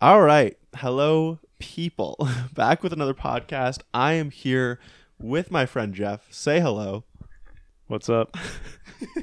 All 0.00 0.22
right. 0.22 0.56
Hello, 0.76 1.38
people. 1.58 2.28
Back 2.54 2.82
with 2.82 2.92
another 2.92 3.14
podcast. 3.14 3.80
I 3.94 4.14
am 4.14 4.30
here 4.30 4.78
with 5.18 5.50
my 5.50 5.66
friend 5.66 5.94
Jeff. 5.94 6.32
Say 6.32 6.60
hello. 6.60 7.04
What's 7.86 8.08
up? 8.08 8.36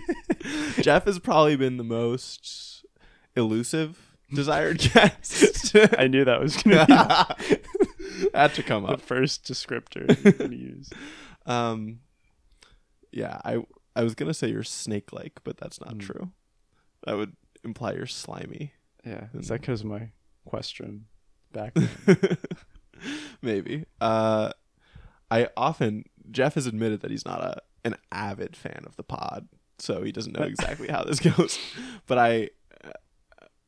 Jeff 0.82 1.06
has 1.06 1.20
probably 1.20 1.56
been 1.56 1.78
the 1.78 1.84
most 1.84 2.86
elusive 3.36 4.16
desired 4.34 4.80
guest. 4.80 5.76
I 5.98 6.08
knew 6.08 6.24
that 6.26 6.40
was 6.42 6.56
going 6.64 6.78
to 6.88 7.36
be 8.32 8.48
to 8.56 8.64
come 8.64 8.84
the 8.84 8.94
up. 8.94 9.02
first 9.02 9.44
descriptor 9.44 10.08
you're 10.24 10.34
going 10.34 10.52
to 10.52 10.58
use. 10.58 10.90
Um, 11.46 12.00
yeah, 13.12 13.40
I 13.44 13.64
I 13.96 14.02
was 14.04 14.16
gonna 14.16 14.34
say 14.34 14.48
you're 14.50 14.64
snake 14.64 15.14
like, 15.14 15.42
but 15.44 15.58
that's 15.58 15.80
not 15.80 15.98
Mm. 15.98 16.00
true. 16.00 16.32
That 17.06 17.16
would 17.18 17.34
imply 17.64 17.92
you're 17.94 18.08
slimy. 18.08 18.74
Yeah, 19.06 19.26
is 19.36 19.50
that 19.50 19.62
because 19.62 19.84
my 19.84 20.10
question 20.46 21.06
back? 21.52 21.76
Maybe. 23.42 23.86
Uh, 24.00 24.52
I 25.30 25.50
often 25.58 26.06
Jeff 26.32 26.56
has 26.56 26.68
admitted 26.68 27.02
that 27.02 27.12
he's 27.12 27.26
not 27.26 27.42
a 27.42 27.62
an 27.86 27.98
avid 28.12 28.56
fan 28.56 28.84
of 28.86 28.96
the 28.96 29.04
pod, 29.04 29.48
so 29.78 30.04
he 30.04 30.12
doesn't 30.12 30.38
know 30.38 30.46
exactly 30.46 30.88
how 30.88 31.04
this 31.04 31.20
goes. 31.38 31.60
But 32.08 32.18
I 32.18 32.50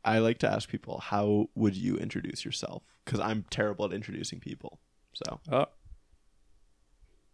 I 0.04 0.20
like 0.20 0.38
to 0.40 0.52
ask 0.52 0.70
people, 0.70 1.00
how 1.00 1.50
would 1.56 1.76
you 1.76 1.98
introduce 1.98 2.46
yourself? 2.46 2.84
Because 3.04 3.20
I'm 3.20 3.46
terrible 3.50 3.86
at 3.86 3.94
introducing 3.94 4.40
people. 4.40 4.80
So 5.14 5.40
oh. 5.52 5.66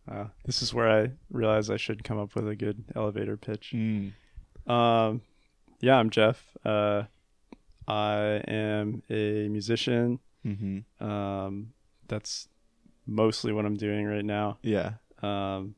Uh, 0.10 0.26
this 0.46 0.62
is 0.62 0.74
where 0.74 0.90
I 0.90 1.12
realize 1.30 1.70
I 1.70 1.78
should 1.78 2.04
come 2.04 2.18
up 2.18 2.34
with 2.36 2.48
a 2.48 2.56
good 2.56 2.86
elevator 2.96 3.38
pitch. 3.38 3.74
Um, 4.68 5.22
yeah, 5.80 5.96
I'm 5.98 6.10
Jeff. 6.10 6.44
Uh, 6.66 7.04
I 7.88 8.42
am 8.48 9.04
a 9.10 9.48
musician. 9.50 10.20
Mm-hmm. 10.46 11.04
Um, 11.04 11.74
that's 12.08 12.48
mostly 13.06 13.52
what 13.54 13.66
I'm 13.66 13.76
doing 13.78 14.06
right 14.06 14.26
now. 14.26 14.58
Yeah. 14.64 14.94
Um, 15.22 15.76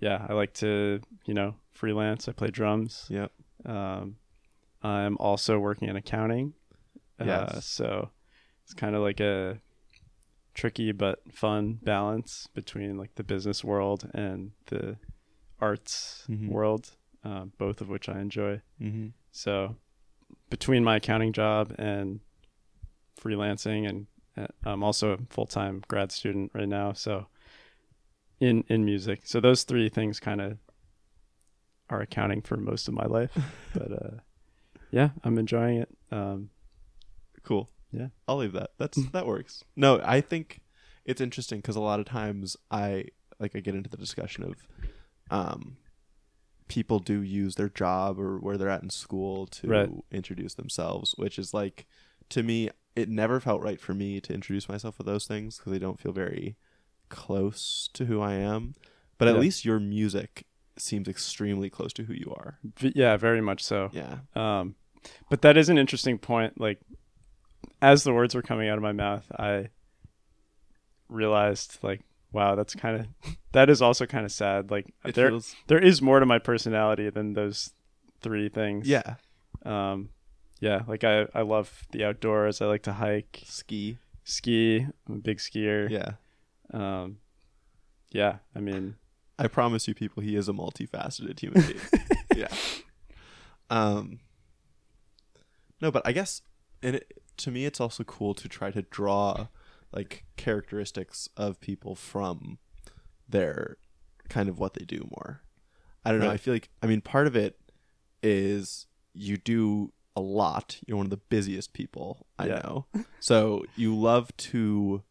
yeah, 0.00 0.26
I 0.28 0.32
like 0.34 0.52
to, 0.54 1.00
you 1.24 1.34
know, 1.34 1.54
freelance. 1.72 2.28
I 2.28 2.32
play 2.32 2.48
drums. 2.48 3.06
Yep. 3.08 3.32
Um, 3.64 4.16
I'm 4.82 5.16
also 5.18 5.58
working 5.58 5.88
in 5.88 5.96
accounting. 5.96 6.54
Uh, 7.18 7.60
so 7.60 8.10
it's 8.64 8.74
kind 8.74 8.94
of 8.94 9.02
like 9.02 9.20
a 9.20 9.58
tricky 10.54 10.92
but 10.92 11.20
fun 11.32 11.78
balance 11.82 12.46
between 12.54 12.96
like 12.98 13.14
the 13.14 13.24
business 13.24 13.64
world 13.64 14.08
and 14.14 14.52
the 14.66 14.96
arts 15.60 16.26
Mhm. 16.28 16.48
world, 16.50 16.90
um, 17.24 17.52
both 17.58 17.80
of 17.80 17.88
which 17.88 18.08
I 18.08 18.20
enjoy. 18.20 18.60
Mm-hmm. 18.80 19.08
So 19.32 19.76
between 20.50 20.84
my 20.84 20.96
accounting 20.96 21.32
job 21.32 21.74
and 21.78 22.20
freelancing, 23.20 23.88
and 23.88 24.06
uh, 24.36 24.46
I'm 24.64 24.82
also 24.82 25.12
a 25.12 25.18
full 25.30 25.46
time 25.46 25.82
grad 25.88 26.12
student 26.12 26.50
right 26.54 26.68
now. 26.68 26.92
So 26.92 27.26
in 28.40 28.64
in 28.68 28.84
music, 28.84 29.22
so 29.24 29.40
those 29.40 29.64
three 29.64 29.88
things 29.88 30.20
kind 30.20 30.40
of 30.40 30.58
are 31.88 32.00
accounting 32.00 32.42
for 32.42 32.56
most 32.56 32.88
of 32.88 32.94
my 32.94 33.06
life. 33.06 33.36
but 33.74 33.92
uh, 33.92 34.16
yeah, 34.90 35.10
I'm 35.24 35.38
enjoying 35.38 35.78
it. 35.78 35.88
Um, 36.10 36.50
Cool. 37.46 37.70
Yeah. 37.92 38.08
I'll 38.26 38.38
leave 38.38 38.52
that. 38.54 38.70
That's 38.76 38.98
that 39.12 39.26
works. 39.26 39.64
No, 39.76 40.00
I 40.04 40.20
think 40.20 40.60
it's 41.04 41.20
interesting 41.20 41.60
because 41.60 41.76
a 41.76 41.80
lot 41.80 42.00
of 42.00 42.06
times 42.06 42.56
I 42.70 43.06
like 43.38 43.54
I 43.54 43.60
get 43.60 43.74
into 43.76 43.88
the 43.88 43.96
discussion 43.96 44.42
of 44.42 44.54
um 45.30 45.76
people 46.68 46.98
do 46.98 47.20
use 47.22 47.54
their 47.54 47.68
job 47.68 48.18
or 48.18 48.38
where 48.38 48.56
they're 48.56 48.68
at 48.68 48.82
in 48.82 48.90
school 48.90 49.46
to 49.46 49.68
Right. 49.68 49.90
introduce 50.10 50.54
themselves, 50.54 51.14
which 51.16 51.38
is 51.38 51.54
like 51.54 51.86
to 52.30 52.42
me 52.42 52.70
it 52.96 53.08
never 53.08 53.38
felt 53.40 53.62
right 53.62 53.80
for 53.80 53.92
me 53.94 54.20
to 54.22 54.32
introduce 54.32 54.68
myself 54.68 54.96
with 54.98 55.06
those 55.06 55.26
things 55.26 55.58
because 55.58 55.70
they 55.72 55.78
don't 55.78 56.00
feel 56.00 56.12
very 56.12 56.56
close 57.10 57.88
to 57.92 58.06
who 58.06 58.20
I 58.22 58.34
am. 58.34 58.74
But 59.18 59.28
at 59.28 59.34
Yeah. 59.34 59.40
least 59.40 59.64
your 59.66 59.78
music 59.78 60.46
seems 60.78 61.06
extremely 61.06 61.68
close 61.70 61.92
to 61.94 62.04
who 62.04 62.14
you 62.14 62.32
are. 62.36 62.58
v- 62.64 62.92
yeah, 62.96 63.16
very 63.18 63.40
much 63.42 63.62
so. 63.62 63.90
Yeah. 63.92 64.20
Um, 64.34 64.76
but 65.30 65.42
that 65.42 65.56
is 65.58 65.68
an 65.68 65.76
interesting 65.78 66.18
point. 66.18 66.58
Like, 66.60 66.80
as 67.82 68.02
the 68.02 68.12
words 68.14 68.34
were 68.34 68.42
coming 68.42 68.68
out 68.68 68.76
of 68.78 68.82
my 68.82 68.92
mouth, 68.92 69.30
I 69.38 69.68
realized, 71.08 71.78
like, 71.82 72.00
wow, 72.32 72.54
that's 72.54 72.74
kind 72.74 73.00
of 73.00 73.06
that 73.52 73.70
is 73.70 73.80
also 73.82 74.06
kind 74.06 74.24
of 74.24 74.32
sad. 74.32 74.70
Like, 74.70 74.92
It 75.04 75.14
there 75.14 75.28
feels 75.30 75.54
there 75.66 75.78
is 75.78 76.00
more 76.02 76.20
to 76.20 76.26
my 76.26 76.38
personality 76.38 77.08
than 77.10 77.32
those 77.34 77.70
three 78.20 78.48
things. 78.48 78.88
yeah. 78.88 79.14
Um, 79.64 80.10
yeah. 80.60 80.82
Like, 80.86 81.04
I 81.04 81.26
I 81.34 81.42
love 81.42 81.84
the 81.92 82.04
outdoors. 82.04 82.60
I 82.60 82.66
like 82.66 82.82
to 82.84 82.92
hike, 82.94 83.42
Ski. 83.46 83.98
ski. 84.24 84.86
I'm 85.08 85.14
a 85.14 85.18
big 85.18 85.38
skier. 85.38 85.88
Yeah. 85.90 86.12
Um, 86.72 87.18
yeah. 88.10 88.38
I 88.54 88.60
mean, 88.60 88.96
I 89.38 89.48
promise 89.48 89.86
you, 89.88 89.94
people, 89.94 90.22
he 90.22 90.34
is 90.36 90.48
a 90.48 90.52
multifaceted 90.52 91.40
human 91.40 91.62
being. 91.62 91.80
yeah. 92.36 92.48
Um. 93.70 94.20
No, 95.80 95.90
but 95.90 96.02
I 96.06 96.12
guess, 96.12 96.40
and 96.82 96.96
it, 96.96 97.20
to 97.38 97.50
me, 97.50 97.66
it's 97.66 97.80
also 97.80 98.02
cool 98.04 98.32
to 98.34 98.48
try 98.48 98.70
to 98.70 98.80
draw 98.82 99.48
like 99.96 100.24
characteristics 100.36 101.28
of 101.36 101.58
people 101.60 101.94
from 101.96 102.58
their 103.28 103.78
kind 104.28 104.48
of 104.48 104.58
what 104.58 104.74
they 104.74 104.84
do 104.84 105.08
more. 105.10 105.40
I 106.04 106.10
don't 106.12 106.20
know. 106.20 106.26
Right. 106.26 106.34
I 106.34 106.36
feel 106.36 106.54
like 106.54 106.68
I 106.82 106.86
mean 106.86 107.00
part 107.00 107.26
of 107.26 107.34
it 107.34 107.58
is 108.22 108.86
you 109.14 109.36
do 109.38 109.92
a 110.14 110.20
lot. 110.20 110.78
You're 110.86 110.96
one 110.98 111.06
of 111.06 111.10
the 111.10 111.16
busiest 111.16 111.72
people 111.72 112.26
I 112.38 112.46
Yeah. 112.48 112.60
know. 112.62 112.86
So 113.20 113.64
you 113.74 113.96
love 113.96 114.36
to 114.52 115.02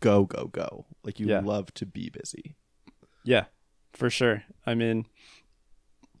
go 0.00 0.24
go 0.24 0.46
go. 0.48 0.86
Like 1.04 1.18
you 1.20 1.28
Yeah. 1.28 1.40
love 1.40 1.72
to 1.74 1.86
be 1.86 2.10
busy. 2.10 2.56
Yeah, 3.22 3.46
for 3.92 4.10
sure. 4.10 4.44
I 4.66 4.74
mean, 4.74 5.06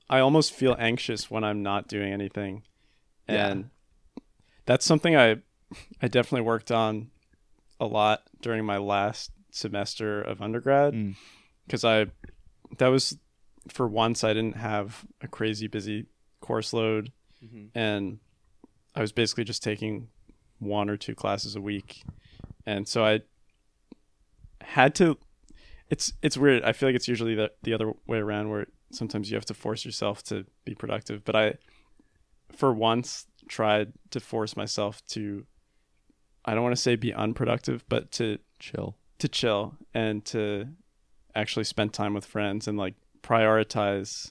I 0.08 0.20
almost 0.20 0.52
feel 0.52 0.76
anxious 0.78 1.30
when 1.30 1.44
I'm 1.44 1.62
not 1.62 1.88
doing 1.88 2.12
anything. 2.12 2.62
Yeah. 3.28 3.48
And 3.50 3.70
that's 4.66 4.84
something 4.86 5.16
I 5.16 5.42
I 6.00 6.08
definitely 6.08 6.42
worked 6.46 6.70
on 6.70 7.10
a 7.84 7.86
lot 7.86 8.22
during 8.42 8.64
my 8.64 8.78
last 8.78 9.30
semester 9.50 10.20
of 10.20 10.40
undergrad 10.42 10.94
Mm. 10.94 11.14
because 11.66 11.84
I 11.84 12.06
that 12.78 12.88
was 12.88 13.16
for 13.68 13.86
once 13.86 14.24
I 14.24 14.32
didn't 14.32 14.56
have 14.56 15.04
a 15.20 15.28
crazy 15.28 15.68
busy 15.68 16.06
course 16.40 16.72
load 16.72 17.12
and 17.74 18.18
I 18.94 19.00
was 19.00 19.12
basically 19.12 19.44
just 19.44 19.62
taking 19.62 20.08
one 20.58 20.88
or 20.90 20.96
two 20.96 21.14
classes 21.14 21.54
a 21.56 21.60
week. 21.60 22.02
And 22.66 22.88
so 22.88 23.04
I 23.04 23.20
had 24.62 24.94
to 24.96 25.18
it's 25.90 26.12
it's 26.22 26.36
weird. 26.38 26.62
I 26.64 26.72
feel 26.72 26.88
like 26.88 26.96
it's 26.96 27.08
usually 27.08 27.34
the 27.34 27.50
the 27.62 27.74
other 27.74 27.92
way 28.06 28.18
around 28.18 28.48
where 28.50 28.66
sometimes 28.90 29.30
you 29.30 29.36
have 29.36 29.44
to 29.46 29.54
force 29.54 29.84
yourself 29.84 30.22
to 30.24 30.46
be 30.64 30.74
productive, 30.74 31.24
but 31.24 31.36
I 31.36 31.54
for 32.52 32.72
once 32.72 33.26
tried 33.48 33.92
to 34.10 34.20
force 34.20 34.56
myself 34.56 35.02
to 35.08 35.46
I 36.44 36.54
don't 36.54 36.62
want 36.62 36.74
to 36.76 36.80
say 36.82 36.96
be 36.96 37.12
unproductive, 37.14 37.84
but 37.88 38.10
to 38.12 38.38
Chill. 38.58 38.96
to 39.18 39.28
chill 39.28 39.76
and 39.92 40.24
to 40.26 40.68
actually 41.34 41.64
spend 41.64 41.92
time 41.92 42.14
with 42.14 42.24
friends 42.26 42.66
and 42.68 42.76
like 42.78 42.94
prioritize 43.22 44.30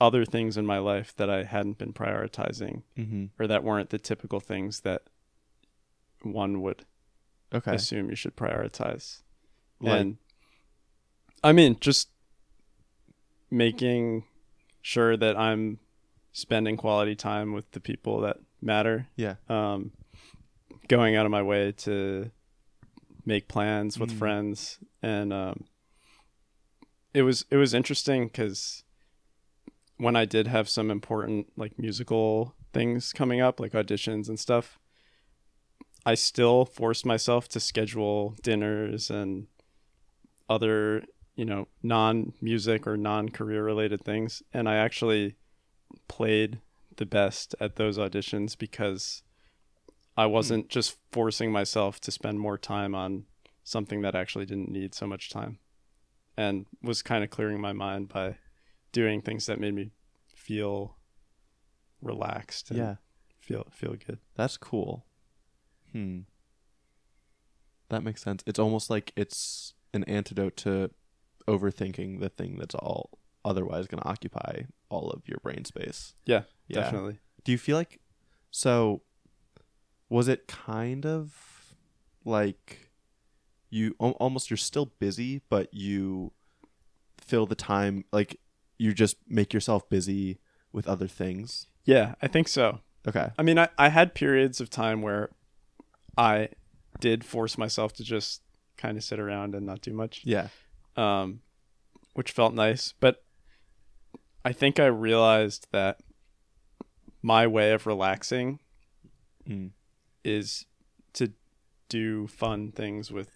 other 0.00 0.24
things 0.24 0.56
in 0.56 0.64
my 0.66 0.78
life 0.78 1.14
that 1.16 1.28
I 1.30 1.44
hadn't 1.44 1.78
been 1.78 1.92
prioritizing 1.92 2.82
Mm-hmm. 2.98 3.26
or 3.38 3.46
that 3.46 3.62
weren't 3.64 3.90
the 3.90 3.98
typical 3.98 4.40
things 4.40 4.80
that 4.80 5.02
one 6.22 6.62
would 6.62 6.84
Okay. 7.52 7.74
assume 7.74 8.08
you 8.10 8.16
should 8.16 8.36
prioritize. 8.36 9.22
Like- 9.80 10.00
and 10.00 10.16
I 11.42 11.52
mean, 11.52 11.76
just 11.80 12.08
making 13.50 14.24
sure 14.82 15.16
that 15.16 15.36
I'm 15.36 15.78
spending 16.32 16.76
quality 16.76 17.14
time 17.14 17.52
with 17.52 17.70
the 17.72 17.80
people 17.80 18.20
that 18.20 18.38
matter. 18.60 19.08
Yeah. 19.16 19.34
Um, 19.48 19.92
going 20.90 21.14
out 21.14 21.24
of 21.24 21.30
my 21.30 21.40
way 21.40 21.70
to 21.70 22.32
make 23.24 23.46
plans 23.46 23.96
with 23.96 24.10
Mm. 24.10 24.18
friends, 24.18 24.80
and 25.00 25.32
um, 25.32 25.64
it 27.14 27.22
was 27.22 27.44
it 27.48 27.56
was 27.56 27.72
interesting 27.72 28.26
because 28.26 28.82
when 29.98 30.16
I 30.16 30.24
did 30.24 30.48
have 30.48 30.68
some 30.68 30.90
important 30.90 31.46
like 31.56 31.78
musical 31.78 32.54
things 32.72 33.12
coming 33.12 33.40
up, 33.40 33.60
like 33.60 33.72
auditions 33.72 34.28
and 34.28 34.38
stuff, 34.38 34.80
I 36.04 36.14
still 36.16 36.64
forced 36.64 37.06
myself 37.06 37.48
to 37.50 37.60
schedule 37.60 38.34
dinners 38.42 39.10
and 39.10 39.46
other, 40.48 41.04
you 41.36 41.44
know, 41.44 41.68
non 41.84 42.32
music 42.40 42.84
or 42.86 42.96
non 42.96 43.28
career 43.28 43.62
related 43.62 44.04
things. 44.04 44.42
And 44.52 44.68
I 44.68 44.74
actually 44.74 45.36
played 46.08 46.60
the 46.96 47.06
best 47.06 47.54
at 47.60 47.76
those 47.76 47.96
auditions 47.96 48.58
because 48.58 49.22
I 50.16 50.26
wasn't 50.26 50.68
just 50.68 50.98
forcing 51.12 51.50
myself 51.52 52.00
to 52.02 52.10
spend 52.10 52.40
more 52.40 52.58
time 52.58 52.94
on 52.94 53.24
something 53.64 54.02
that 54.02 54.14
actually 54.14 54.44
didn't 54.46 54.68
need 54.70 54.94
so 54.94 55.06
much 55.06 55.30
time 55.30 55.58
and 56.36 56.66
was 56.82 57.02
kind 57.02 57.22
of 57.24 57.30
clearing 57.30 57.60
my 57.60 57.72
mind 57.72 58.08
by 58.08 58.36
doing 58.92 59.20
things 59.20 59.46
that 59.46 59.60
made 59.60 59.74
me 59.74 59.92
feel 60.34 60.96
relaxed 62.02 62.70
and 62.70 62.78
Yeah. 62.78 62.96
feel 63.38 63.66
feel 63.70 63.94
good. 63.94 64.18
That's 64.34 64.56
cool. 64.56 65.06
Hmm. 65.92 66.20
That 67.88 68.02
makes 68.02 68.22
sense. 68.22 68.42
It's 68.46 68.58
almost 68.58 68.90
like 68.90 69.12
it's 69.16 69.74
an 69.92 70.04
antidote 70.04 70.56
to 70.58 70.90
overthinking 71.48 72.20
the 72.20 72.28
thing 72.28 72.56
that's 72.58 72.74
all 72.74 73.18
otherwise 73.44 73.86
going 73.86 74.02
to 74.02 74.08
occupy 74.08 74.62
all 74.88 75.10
of 75.10 75.26
your 75.26 75.38
brain 75.42 75.64
space. 75.64 76.14
Yeah, 76.26 76.42
Yeah. 76.68 76.82
definitely. 76.82 77.18
Do 77.44 77.52
you 77.52 77.58
feel 77.58 77.76
like 77.76 78.00
so 78.50 79.02
was 80.10 80.28
it 80.28 80.46
kind 80.46 81.06
of 81.06 81.74
like 82.24 82.90
you 83.70 83.94
almost 83.98 84.50
you're 84.50 84.56
still 84.56 84.92
busy 84.98 85.40
but 85.48 85.72
you 85.72 86.32
fill 87.18 87.46
the 87.46 87.54
time 87.54 88.04
like 88.12 88.38
you 88.78 88.92
just 88.92 89.16
make 89.28 89.54
yourself 89.54 89.88
busy 89.88 90.38
with 90.72 90.86
other 90.88 91.06
things? 91.08 91.66
Yeah, 91.84 92.14
I 92.20 92.26
think 92.26 92.48
so. 92.48 92.80
Okay. 93.08 93.30
I 93.38 93.42
mean, 93.42 93.58
I, 93.58 93.68
I 93.78 93.88
had 93.88 94.14
periods 94.14 94.60
of 94.60 94.68
time 94.68 95.00
where 95.00 95.30
I 96.18 96.48
did 96.98 97.24
force 97.24 97.56
myself 97.56 97.92
to 97.94 98.04
just 98.04 98.42
kind 98.76 98.96
of 98.98 99.04
sit 99.04 99.18
around 99.20 99.54
and 99.54 99.64
not 99.64 99.80
do 99.80 99.92
much, 99.92 100.22
Yeah. 100.24 100.48
um, 100.96 101.40
which 102.14 102.32
felt 102.32 102.52
nice. 102.54 102.92
But 103.00 103.22
I 104.44 104.52
think 104.52 104.78
I 104.80 104.86
realized 104.86 105.66
that 105.72 106.00
my 107.22 107.46
way 107.46 107.72
of 107.72 107.86
relaxing 107.86 108.58
Mm. 109.48 109.70
Is 110.24 110.66
to 111.14 111.32
do 111.88 112.26
fun 112.26 112.72
things 112.72 113.10
with 113.10 113.30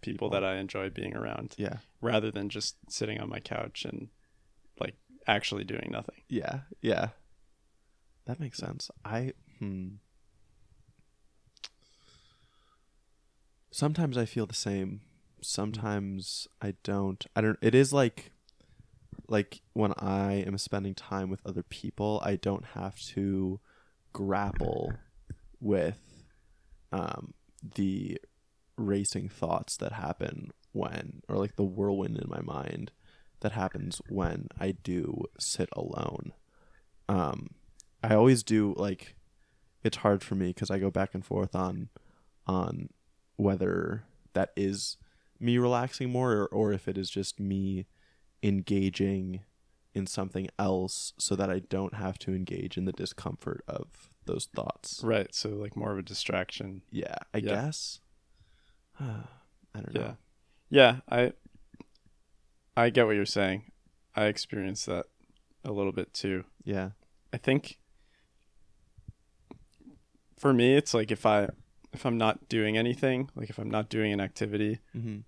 people, 0.00 0.30
that 0.30 0.44
I 0.44 0.56
enjoy 0.56 0.88
being 0.90 1.14
around 1.16 1.54
Yeah. 1.58 1.78
rather 2.00 2.30
than 2.30 2.48
just 2.48 2.76
sitting 2.88 3.20
on 3.20 3.28
my 3.28 3.40
couch 3.40 3.84
and 3.84 4.08
like 4.80 4.96
actually 5.26 5.64
doing 5.64 5.88
nothing. 5.90 6.22
Yeah, 6.28 6.60
yeah. 6.80 7.08
That 8.26 8.40
makes 8.40 8.58
sense. 8.58 8.90
I 9.04 9.32
hmm. 9.58 9.88
Sometimes 13.70 14.16
I 14.18 14.24
feel 14.24 14.46
the 14.46 14.54
same. 14.54 15.02
Sometimes 15.42 16.48
I 16.60 16.74
don't. 16.82 17.24
I 17.36 17.40
don't 17.40 17.58
it 17.62 17.74
is 17.74 17.92
like 17.92 18.32
like 19.28 19.62
when 19.74 19.92
I 19.96 20.44
am 20.46 20.58
spending 20.58 20.94
time 20.94 21.30
with 21.30 21.40
other 21.46 21.62
people, 21.62 22.20
I 22.24 22.36
don't 22.36 22.64
have 22.74 22.98
to 23.14 23.60
grapple 24.12 24.92
with 25.60 25.98
um 26.92 27.34
the 27.76 28.18
racing 28.76 29.28
thoughts 29.28 29.76
that 29.76 29.92
happen 29.92 30.50
when 30.72 31.22
or 31.28 31.36
like 31.36 31.56
the 31.56 31.64
whirlwind 31.64 32.16
in 32.16 32.28
my 32.28 32.40
mind 32.40 32.90
that 33.40 33.52
happens 33.52 34.00
when 34.08 34.48
I 34.58 34.72
do 34.72 35.24
sit 35.38 35.68
alone. 35.72 36.32
Um, 37.08 37.50
I 38.02 38.14
always 38.14 38.42
do 38.42 38.74
like 38.76 39.16
it's 39.82 39.98
hard 39.98 40.22
for 40.22 40.34
me 40.34 40.48
because 40.48 40.70
I 40.70 40.78
go 40.78 40.90
back 40.90 41.14
and 41.14 41.24
forth 41.24 41.54
on 41.54 41.88
on 42.46 42.90
whether 43.36 44.04
that 44.34 44.50
is 44.56 44.96
me 45.38 45.58
relaxing 45.58 46.10
more 46.10 46.32
or, 46.32 46.46
or 46.46 46.72
if 46.72 46.86
it 46.86 46.98
is 46.98 47.08
just 47.08 47.40
me 47.40 47.86
engaging 48.42 49.40
in 49.94 50.06
something 50.06 50.48
else 50.58 51.12
so 51.18 51.34
that 51.34 51.50
I 51.50 51.60
don't 51.60 51.94
have 51.94 52.18
to 52.20 52.34
engage 52.34 52.76
in 52.76 52.84
the 52.84 52.92
discomfort 52.92 53.64
of 53.66 54.10
those 54.30 54.46
thoughts. 54.54 55.00
Right. 55.02 55.34
So 55.34 55.50
like 55.50 55.76
more 55.76 55.92
of 55.92 55.98
a 55.98 56.02
distraction. 56.02 56.82
Yeah, 56.90 57.16
I 57.34 57.38
Yeah. 57.38 57.54
guess. 57.54 58.00
I 59.00 59.24
don't 59.74 59.94
know. 59.94 60.00
Yeah. 60.00 60.14
Yeah, 60.72 60.96
I 61.08 61.32
I 62.76 62.90
get 62.90 63.06
what 63.06 63.16
you're 63.16 63.26
saying. 63.26 63.70
I 64.14 64.26
experienced 64.26 64.86
that 64.86 65.06
a 65.64 65.72
little 65.72 65.92
bit 65.92 66.14
too. 66.14 66.44
Yeah. 66.64 66.90
I 67.32 67.36
think 67.36 67.78
for 70.38 70.52
me 70.52 70.74
it's 70.76 70.94
like 70.94 71.10
if 71.10 71.26
I 71.26 71.48
if 71.92 72.04
I'm 72.06 72.16
not 72.18 72.48
doing 72.48 72.76
anything, 72.78 73.30
like 73.34 73.50
if 73.50 73.58
I'm 73.58 73.70
not 73.70 73.88
doing 73.88 74.12
an 74.12 74.20
activity, 74.20 74.78
Mm-hmm. 74.96 75.18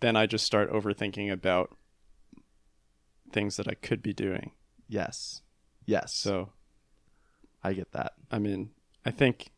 then 0.00 0.16
I 0.16 0.26
just 0.26 0.44
start 0.44 0.70
overthinking 0.72 1.30
about 1.32 1.76
things 3.32 3.56
that 3.56 3.68
I 3.68 3.74
could 3.74 4.02
be 4.02 4.12
doing. 4.12 4.50
Yes. 4.88 5.42
Yes. 5.86 6.12
So, 6.14 6.50
I 7.62 7.72
get 7.74 7.92
that. 7.92 8.12
I 8.30 8.38
mean, 8.38 8.70
I 9.04 9.10
think 9.10 9.50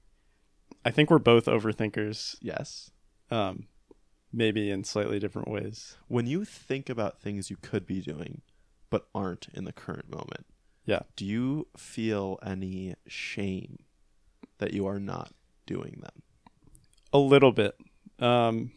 I 0.84 0.90
think 0.90 1.10
we're 1.10 1.18
both 1.18 1.46
overthinkers, 1.46 2.36
Yes. 2.40 2.90
um 3.30 3.68
maybe 4.32 4.70
in 4.70 4.82
slightly 4.82 5.18
different 5.18 5.48
ways. 5.48 5.96
When 6.08 6.26
you 6.26 6.44
think 6.44 6.88
about 6.88 7.20
things 7.20 7.50
you 7.50 7.56
could 7.60 7.86
be 7.86 8.00
doing 8.00 8.40
but 8.88 9.06
aren't 9.14 9.48
in 9.52 9.64
the 9.64 9.72
current 9.72 10.10
moment, 10.10 10.46
Yeah. 10.86 11.00
do 11.16 11.24
you 11.26 11.68
feel 11.76 12.38
any 12.42 12.94
shame 13.06 13.84
that 14.58 14.72
you 14.72 14.86
are 14.86 14.98
not 15.00 15.34
doing 15.66 16.00
them? 16.02 16.22
A 17.12 17.18
little 17.18 17.52
bit. 17.52 17.76
Um, 18.18 18.72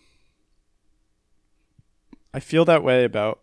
I 2.34 2.40
feel 2.42 2.66
that 2.66 2.84
way 2.84 3.06
about, 3.06 3.42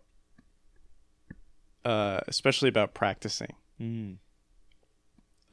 uh, 1.83 2.19
especially 2.27 2.69
about 2.69 2.93
practicing. 2.93 3.55
Mm. 3.79 4.17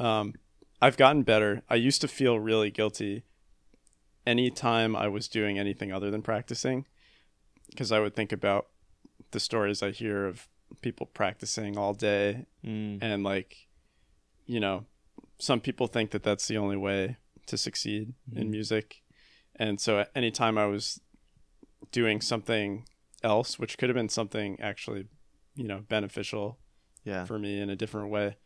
Um, 0.00 0.34
I've 0.82 0.96
gotten 0.96 1.22
better. 1.22 1.62
I 1.68 1.74
used 1.74 2.00
to 2.00 2.08
feel 2.08 2.40
really 2.40 2.70
guilty 2.70 3.22
anytime 4.26 4.96
I 4.96 5.08
was 5.08 5.28
doing 5.28 5.58
anything 5.58 5.92
other 5.92 6.10
than 6.10 6.22
practicing 6.22 6.86
because 7.70 7.92
I 7.92 8.00
would 8.00 8.14
think 8.14 8.32
about 8.32 8.68
the 9.30 9.40
stories 9.40 9.82
I 9.82 9.90
hear 9.90 10.26
of 10.26 10.48
people 10.82 11.06
practicing 11.06 11.76
all 11.76 11.94
day 11.94 12.46
Mm. 12.64 12.98
and 13.02 13.24
like 13.24 13.68
you 14.46 14.60
know 14.60 14.84
some 15.38 15.60
people 15.60 15.86
think 15.88 16.10
that 16.12 16.22
that's 16.22 16.46
the 16.46 16.56
only 16.58 16.76
way 16.76 17.16
to 17.46 17.56
succeed 17.56 18.14
in 18.32 18.46
Mhm. 18.48 18.50
music 18.50 19.02
and 19.56 19.80
so 19.80 20.04
anytime 20.14 20.56
i 20.58 20.66
was 20.66 21.00
doing 21.90 22.20
something 22.20 22.86
else 23.24 23.58
which 23.58 23.78
could 23.78 23.88
have 23.88 23.96
been 23.96 24.08
something 24.10 24.60
actually 24.60 25.08
you 25.56 25.64
know 25.66 25.80
beneficial 25.88 26.58
Yeah. 27.04 27.24
for 27.24 27.38
me 27.38 27.60
in 27.60 27.68
a 27.70 27.76
different 27.76 28.10
way 28.10 28.36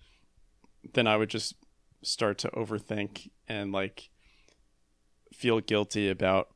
then 0.92 1.06
i 1.06 1.16
would 1.16 1.31
just 1.31 1.54
start 2.02 2.38
to 2.38 2.48
overthink 2.50 3.31
and 3.48 3.72
like 3.72 4.10
feel 5.32 5.60
guilty 5.60 6.08
about 6.08 6.48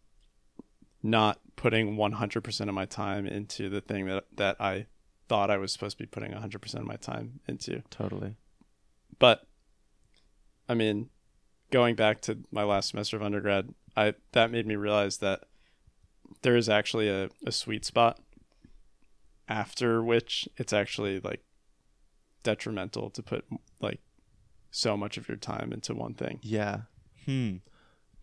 not 1.02 1.40
putting 1.56 1.96
100% 1.96 2.68
of 2.68 2.74
my 2.74 2.84
time 2.84 3.26
into 3.26 3.68
the 3.68 3.80
thing 3.80 4.06
that 4.06 4.24
that 4.36 4.56
i 4.60 4.86
thought 5.28 5.50
i 5.50 5.56
was 5.56 5.72
supposed 5.72 5.96
to 5.96 6.02
be 6.02 6.06
putting 6.06 6.32
100% 6.32 6.74
of 6.74 6.84
my 6.84 6.96
time 6.96 7.40
into 7.48 7.82
Totally. 7.90 8.36
but 9.18 9.48
I 10.68 10.74
mean, 10.74 11.08
going 11.70 11.94
back 11.94 12.20
to 12.22 12.38
my 12.50 12.62
last 12.62 12.90
semester 12.90 13.16
of 13.16 13.22
undergrad, 13.22 13.74
I 13.96 14.14
that 14.32 14.50
made 14.50 14.66
me 14.66 14.76
realize 14.76 15.18
that 15.18 15.44
there 16.42 16.56
is 16.56 16.68
actually 16.68 17.08
a, 17.08 17.30
a 17.46 17.52
sweet 17.52 17.84
spot 17.84 18.20
after 19.48 20.02
which 20.02 20.46
it's 20.58 20.74
actually 20.74 21.20
like 21.20 21.42
detrimental 22.42 23.08
to 23.10 23.22
put 23.22 23.46
like 23.80 24.00
so 24.70 24.96
much 24.96 25.16
of 25.16 25.28
your 25.28 25.36
time 25.36 25.72
into 25.72 25.94
one 25.94 26.14
thing. 26.14 26.38
Yeah. 26.42 26.82
Hmm. 27.24 27.56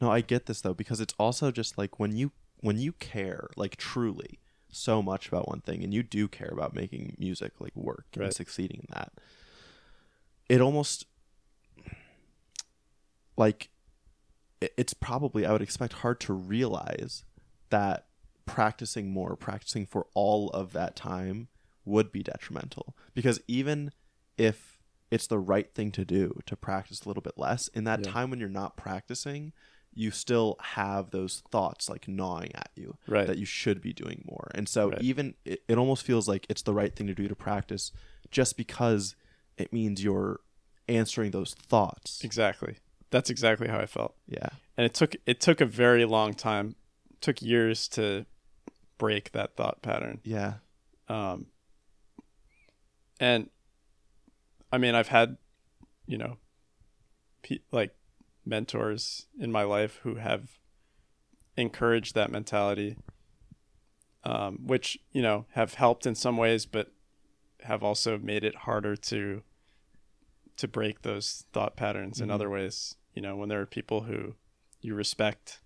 No, 0.01 0.11
I 0.11 0.21
get 0.21 0.45
this 0.45 0.61
though 0.61 0.73
because 0.73 0.99
it's 1.01 1.13
also 1.19 1.51
just 1.51 1.77
like 1.77 1.99
when 1.99 2.15
you 2.15 2.31
when 2.61 2.77
you 2.77 2.91
care 2.93 3.49
like 3.55 3.75
truly 3.77 4.39
so 4.71 5.01
much 5.01 5.27
about 5.27 5.47
one 5.47 5.61
thing 5.61 5.83
and 5.83 5.93
you 5.93 6.03
do 6.03 6.27
care 6.27 6.49
about 6.51 6.73
making 6.75 7.15
music 7.17 7.53
like 7.59 7.75
work 7.75 8.05
and 8.13 8.23
Right. 8.23 8.33
succeeding 8.33 8.79
in 8.81 8.87
that. 8.93 9.13
It 10.49 10.61
almost 10.61 11.05
like 13.37 13.69
it's 14.61 14.93
probably 14.93 15.45
I 15.45 15.51
would 15.51 15.61
expect 15.61 15.93
hard 15.93 16.19
to 16.21 16.33
realize 16.33 17.23
that 17.69 18.07
practicing 18.45 19.09
more, 19.11 19.35
practicing 19.35 19.85
for 19.85 20.07
all 20.13 20.49
of 20.51 20.73
that 20.73 20.95
time 20.95 21.47
would 21.83 22.11
be 22.11 22.23
detrimental 22.23 22.95
because 23.13 23.39
even 23.47 23.91
if 24.37 24.75
it's 25.15 25.27
the 25.27 25.39
right 25.39 25.74
thing 25.74 25.91
to 25.91 26.03
do 26.03 26.24
to 26.45 26.55
practice 26.55 27.03
a 27.03 27.07
little 27.10 27.24
bit 27.24 27.38
less 27.38 27.67
in 27.69 27.84
that 27.86 28.01
Yeah. 28.01 28.12
time 28.12 28.29
when 28.29 28.39
you're 28.39 28.50
not 28.63 28.75
practicing 28.75 29.53
you 29.98 30.12
still 30.12 30.57
have 30.60 31.12
those 31.12 31.41
thoughts 31.51 31.88
like 31.89 32.05
gnawing 32.07 32.51
at 32.53 32.69
you 32.75 32.98
Right. 33.07 33.27
that 33.27 33.38
you 33.38 33.45
should 33.45 33.79
be 33.81 33.93
doing 33.93 34.24
more 34.29 34.48
and 34.53 34.67
so 34.67 34.89
Right. 34.89 35.01
even 35.01 35.36
it, 35.45 35.63
it 35.69 35.77
almost 35.77 36.03
feels 36.03 36.27
like 36.27 36.45
it's 36.50 36.63
the 36.63 36.74
right 36.74 36.93
thing 36.95 37.07
to 37.07 37.15
do 37.15 37.27
to 37.29 37.36
practice 37.36 37.91
just 38.29 38.57
because 38.57 39.15
it 39.57 39.72
means 39.72 40.03
you're 40.03 40.41
answering 40.89 41.31
those 41.31 41.53
thoughts 41.53 42.22
Exactly. 42.24 42.75
That's 43.12 43.29
exactly 43.29 43.67
how 43.69 43.79
I 43.79 43.86
felt. 43.86 44.15
yeah 44.27 44.50
And 44.77 44.84
it 44.86 44.93
took 44.93 45.15
it 45.25 45.39
took 45.39 45.62
a 45.62 45.65
very 45.65 46.03
long 46.03 46.34
time. 46.34 46.75
It 47.13 47.22
took 47.22 47.41
years 47.41 47.88
to 47.89 48.25
break 48.98 49.31
that 49.31 49.55
thought 49.55 49.81
pattern. 49.81 50.19
yeah 50.25 50.55
Um, 51.07 51.45
and 53.19 53.50
I 54.75 54.77
mean, 54.77 54.94
I've 54.94 55.08
had, 55.08 55.38
you 56.05 56.17
know, 56.17 56.36
pe- 57.44 57.60
like 57.72 57.96
mentors 58.46 59.25
in 59.39 59.50
my 59.50 59.63
life 59.63 60.01
who 60.03 60.15
have 60.15 60.60
encouraged 61.55 62.13
that 62.15 62.29
mentality, 62.29 62.98
um, 64.25 64.60
which, 64.67 64.98
you 65.13 65.22
know, 65.22 65.46
have 65.53 65.75
helped 65.75 66.05
in 66.05 66.13
some 66.13 66.36
ways, 66.36 66.65
but 66.65 66.91
have 67.62 67.84
also 67.84 68.17
made 68.17 68.44
it 68.44 68.55
harder 68.55 68.98
to 68.98 69.44
to 70.58 70.67
break 70.67 71.03
those 71.03 71.46
thought 71.53 71.77
patterns 71.77 72.20
in 72.20 72.27
Mhm. 72.27 72.34
other 72.34 72.50
ways. 72.50 72.98
You 73.13 73.22
know, 73.22 73.38
when 73.38 73.48
there 73.48 73.62
are 73.62 73.65
people 73.65 74.01
who, 74.01 74.36
you 74.82 74.94
respect 74.94 75.62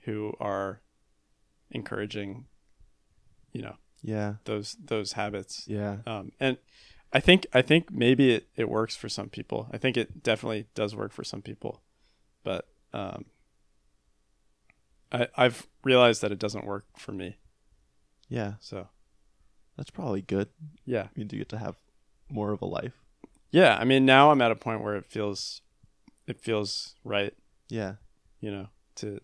who 0.00 0.34
are 0.38 0.82
encouraging 1.70 2.48
you 3.52 3.62
know 3.62 3.76
Yeah. 4.02 4.34
those 4.44 4.76
those 4.84 5.12
habits 5.12 5.66
Yeah. 5.66 5.98
um, 6.06 6.32
and 6.38 6.58
I 7.12 7.20
think 7.20 7.46
I 7.52 7.62
think 7.62 7.90
maybe 7.90 8.32
it, 8.34 8.48
it 8.56 8.68
works 8.68 8.94
for 8.96 9.08
some 9.08 9.28
people. 9.28 9.68
I 9.72 9.78
think 9.78 9.96
it 9.96 10.22
definitely 10.22 10.66
does 10.74 10.94
work 10.94 11.12
for 11.12 11.24
some 11.24 11.42
people, 11.42 11.82
but 12.44 12.68
um, 12.92 13.24
I 15.12 15.28
I've 15.36 15.66
realized 15.84 16.22
that 16.22 16.32
it 16.32 16.38
doesn't 16.38 16.66
work 16.66 16.86
for 16.96 17.12
me. 17.12 17.36
Yeah. 18.28 18.54
So 18.60 18.88
That's 19.76 19.90
probably 19.90 20.22
good. 20.22 20.48
yeah, 20.84 21.08
You 21.16 21.24
do 21.24 21.36
get 21.38 21.48
to 21.50 21.58
have 21.58 21.76
more 22.28 22.52
of 22.52 22.62
a 22.62 22.66
life. 22.66 22.94
yeah. 23.50 23.76
I 23.76 23.84
mean, 23.84 24.04
now 24.06 24.30
I'm 24.30 24.40
at 24.42 24.52
a 24.52 24.56
point 24.56 24.82
where 24.82 24.94
it 24.96 25.06
feels 25.06 25.62
it 26.26 26.40
feels 26.40 26.94
right, 27.02 27.34
Yeah. 27.68 27.94
you 28.40 28.52
know, 28.52 28.68
to 28.96 29.20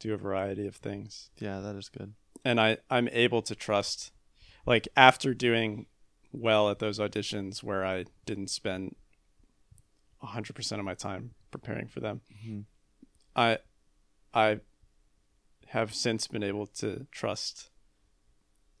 do 0.00 0.14
a 0.14 0.16
variety 0.16 0.66
of 0.66 0.74
things, 0.76 1.30
Yeah, 1.38 1.60
that 1.60 1.76
is 1.76 1.88
good. 1.88 2.14
and 2.44 2.60
I 2.60 2.78
I'm 2.90 3.08
able 3.12 3.42
to 3.42 3.54
trust, 3.54 4.10
like 4.66 4.88
after 4.96 5.32
doing 5.32 5.86
well 6.32 6.70
at 6.70 6.78
those 6.78 6.98
auditions 6.98 7.62
where 7.62 7.84
I 7.84 8.04
didn't 8.26 8.48
spend 8.50 8.96
hundred 10.22 10.54
percent 10.54 10.78
of 10.78 10.84
my 10.84 10.94
time 10.94 11.30
preparing 11.50 11.88
for 11.88 12.00
them. 12.00 12.20
Mhm. 12.44 12.64
I 13.34 13.58
I 14.34 14.60
have 15.68 15.94
since 15.94 16.26
been 16.26 16.42
able 16.42 16.66
to 16.66 17.06
trust 17.10 17.70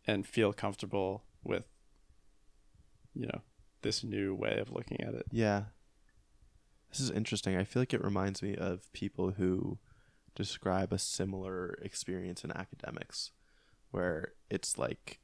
and 0.06 0.26
feel 0.26 0.52
comfortable 0.52 1.24
with 1.42 1.66
you 3.14 3.26
know 3.26 3.42
this 3.82 4.04
new 4.04 4.34
way 4.34 4.58
of 4.58 4.70
looking 4.70 5.00
at 5.00 5.14
it. 5.14 5.26
Yeah. 5.30 5.64
This 6.90 7.00
is 7.00 7.10
interesting. 7.10 7.56
I 7.56 7.64
feel 7.64 7.80
like 7.80 7.94
it 7.94 8.04
reminds 8.04 8.42
me 8.42 8.56
of 8.56 8.92
people 8.92 9.32
who 9.32 9.78
describe 10.34 10.92
a 10.92 10.98
similar 10.98 11.78
experience 11.82 12.44
in 12.44 12.50
academics 12.52 13.30
where 13.90 14.32
it's 14.50 14.76
like 14.76 15.19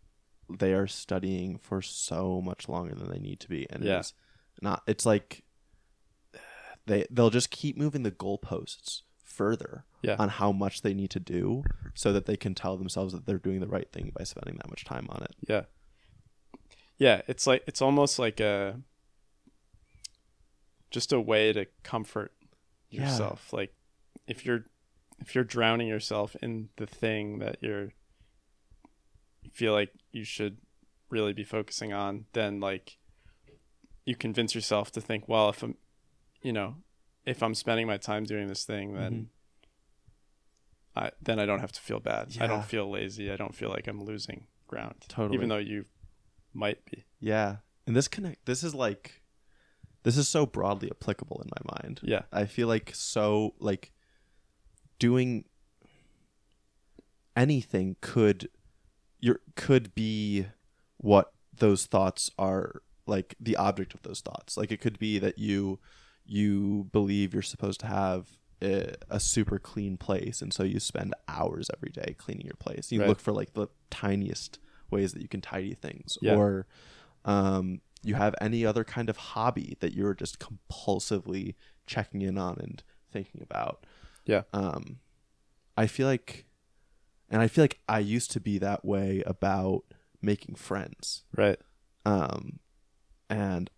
they 0.49 0.73
are 0.73 0.87
studying 0.87 1.59
for 1.59 1.83
so 1.83 2.41
much 2.41 2.69
longer 2.69 2.95
than 2.95 3.11
they 3.11 3.19
need 3.19 3.41
to 3.41 3.49
be 3.49 3.67
and 3.71 3.83
Yeah. 3.85 3.99
it's 3.99 4.13
not 4.63 4.83
it's 4.87 5.05
like 5.07 5.43
they 6.87 7.05
they'll 7.11 7.31
just 7.31 7.51
keep 7.51 7.77
moving 7.77 8.03
the 8.05 8.11
goalposts 8.13 9.03
further 9.25 9.85
Yeah. 10.03 10.17
on 10.19 10.29
how 10.29 10.53
much 10.53 10.83
they 10.83 10.95
need 10.95 11.11
to 11.11 11.21
do 11.21 11.65
so 11.95 12.13
that 12.13 12.27
they 12.27 12.37
can 12.37 12.55
tell 12.55 12.77
themselves 12.77 13.13
that 13.13 13.27
they're 13.27 13.39
doing 13.39 13.61
the 13.61 13.67
right 13.67 13.91
thing 13.93 14.13
by 14.17 14.25
spending 14.25 14.57
that 14.57 14.69
much 14.71 14.85
time 14.85 15.09
on 15.11 15.23
it. 15.25 15.35
Yeah. 15.49 15.65
Yeah, 16.99 17.23
it's 17.29 17.47
like 17.47 17.63
it's 17.67 17.83
almost 17.83 18.19
like 18.19 18.41
a 18.41 18.81
just 20.91 21.13
a 21.13 21.21
way 21.21 21.53
to 21.53 21.67
comfort 21.83 22.33
Yeah. 22.91 23.03
yourself. 23.03 23.53
Like 23.53 23.75
if 24.27 24.47
you're 24.47 24.65
if 25.19 25.35
you're 25.35 25.45
drowning 25.45 25.89
yourself 25.89 26.37
in 26.43 26.69
the 26.77 26.87
thing 26.87 27.39
that 27.41 27.57
you're 27.61 27.85
you 27.85 27.93
feel 29.57 29.73
like 29.73 29.91
you 30.13 30.25
should 30.25 30.59
really 31.09 31.33
be 31.33 31.45
focusing 31.45 31.93
on, 31.93 32.27
then 32.33 32.61
like 32.61 32.99
you 34.05 34.15
convince 34.15 34.55
yourself 34.55 34.93
to 34.93 35.01
think, 35.01 35.29
well, 35.29 35.49
if 35.49 35.63
I'm 35.63 35.77
you 36.43 36.53
know, 36.53 36.77
if 37.25 37.43
I'm 37.43 37.55
spending 37.55 37.87
my 37.87 37.97
time 37.97 38.25
doing 38.25 38.47
this 38.49 38.65
thing, 38.65 38.95
then 38.95 39.13
Mhm. 39.13 39.29
I 41.05 41.11
then 41.23 41.39
I 41.41 41.47
don't 41.47 41.61
have 41.61 41.73
to 41.73 41.81
feel 41.81 42.01
bad. 42.01 42.37
I 42.41 42.47
don't 42.47 42.65
feel 42.65 42.89
lazy. 42.91 43.31
I 43.31 43.37
don't 43.37 43.55
feel 43.55 43.71
like 43.71 43.87
I'm 43.89 44.05
losing 44.05 44.47
ground. 44.69 45.05
Totally. 45.09 45.35
Even 45.37 45.49
though 45.49 45.57
you 45.73 45.85
might 46.53 46.85
be. 46.91 47.05
Yeah. 47.21 47.57
And 47.87 47.97
this 47.97 48.09
connect 48.09 48.45
this 48.47 48.63
is 48.63 48.75
like 48.75 49.23
this 50.03 50.17
is 50.17 50.29
so 50.29 50.47
broadly 50.47 50.91
applicable 50.91 51.41
in 51.45 51.49
my 51.57 51.63
mind. 51.81 52.01
Yeah. 52.03 52.23
I 52.33 52.45
feel 52.47 52.69
like 52.69 52.93
so 52.95 53.55
like 53.59 53.93
doing 54.99 55.45
anything 57.35 57.97
could 58.01 58.49
your 59.27 59.41
could 59.57 59.87
be 59.95 60.47
what 60.99 61.33
those 61.65 61.87
thoughts 61.87 62.31
are 62.39 62.83
like 63.07 63.35
the 63.41 63.57
object 63.57 63.95
of 63.95 64.03
those 64.03 64.21
thoughts. 64.21 64.57
Like 64.57 64.71
it 64.73 64.81
could 64.81 64.99
be 64.99 65.19
that 65.19 65.39
you 65.39 65.79
you 66.25 66.89
believe 66.93 67.33
you're 67.33 67.43
supposed 67.55 67.81
to 67.81 67.87
have 67.87 68.23
a, 68.63 68.95
a 69.11 69.21
super 69.21 69.59
clean 69.59 69.97
place 69.97 70.41
and 70.43 70.53
so 70.53 70.63
you 70.65 70.81
spend 70.81 71.15
hours 71.29 71.71
every 71.77 71.91
day 71.91 72.15
cleaning 72.19 72.47
your 72.47 72.57
place. 72.67 72.91
You 72.93 73.01
Right. 73.01 73.09
look 73.09 73.21
for 73.21 73.33
like 73.33 73.53
the 73.55 73.69
tiniest 73.91 74.59
ways 74.91 75.13
that 75.13 75.23
you 75.23 75.29
can 75.29 75.41
tidy 75.41 75.75
things 75.75 76.17
Yeah. 76.23 76.37
or 76.37 76.67
um 77.25 77.81
you 78.03 78.15
have 78.15 78.35
any 78.41 78.65
other 78.65 78.85
kind 78.85 79.09
of 79.11 79.17
hobby 79.17 79.77
that 79.81 79.93
you're 79.93 80.15
just 80.15 80.39
compulsively 80.39 81.55
checking 81.87 82.23
in 82.23 82.39
on 82.39 82.57
and 82.61 82.83
thinking 83.13 83.43
about. 83.43 83.85
Yeah. 84.25 84.43
Um 84.53 84.99
I 85.77 85.87
feel 85.87 86.07
like 86.07 86.46
and 87.31 87.43
I 87.43 87.49
feel 87.49 87.65
like 87.65 87.81
I 87.89 87.99
used 87.99 88.31
to 88.33 88.41
be 88.41 88.59
that 88.59 88.85
way 88.85 89.23
about 89.27 89.83
making 90.23 90.55
friends. 90.57 91.25
Right. 91.37 91.59
Um 92.05 92.61
and 93.29 93.71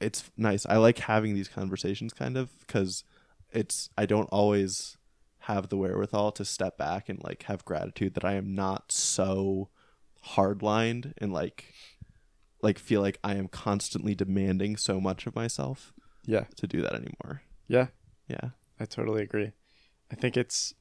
it's 0.00 0.30
nice. 0.36 0.64
I 0.66 0.76
like 0.76 0.98
having 0.98 1.34
these 1.34 1.48
conversations 1.48 2.12
kind 2.12 2.36
of 2.36 2.50
cuz 2.66 3.04
it's 3.50 3.90
I 3.98 4.06
don't 4.06 4.28
always 4.28 4.96
have 5.44 5.68
the 5.70 5.76
wherewithal 5.76 6.32
to 6.32 6.44
step 6.44 6.76
back 6.78 7.08
and 7.08 7.22
like 7.22 7.44
have 7.44 7.64
gratitude 7.64 8.14
that 8.14 8.24
I 8.24 8.34
am 8.34 8.54
not 8.54 8.92
so 8.92 9.70
hardlined 10.34 11.12
and 11.18 11.32
like 11.32 11.72
like 12.62 12.78
feel 12.78 13.00
like 13.00 13.18
I 13.24 13.34
am 13.36 13.48
constantly 13.48 14.14
demanding 14.14 14.76
so 14.76 15.00
much 15.00 15.26
of 15.26 15.34
myself 15.34 15.94
Yeah. 16.26 16.44
to 16.56 16.66
do 16.66 16.82
that 16.82 16.92
anymore. 16.94 17.42
Yeah. 17.68 17.86
Yeah. 18.28 18.50
I 18.78 18.84
totally 18.84 19.22
agree. 19.22 19.52
I 20.12 20.14
think 20.14 20.36
it's 20.36 20.74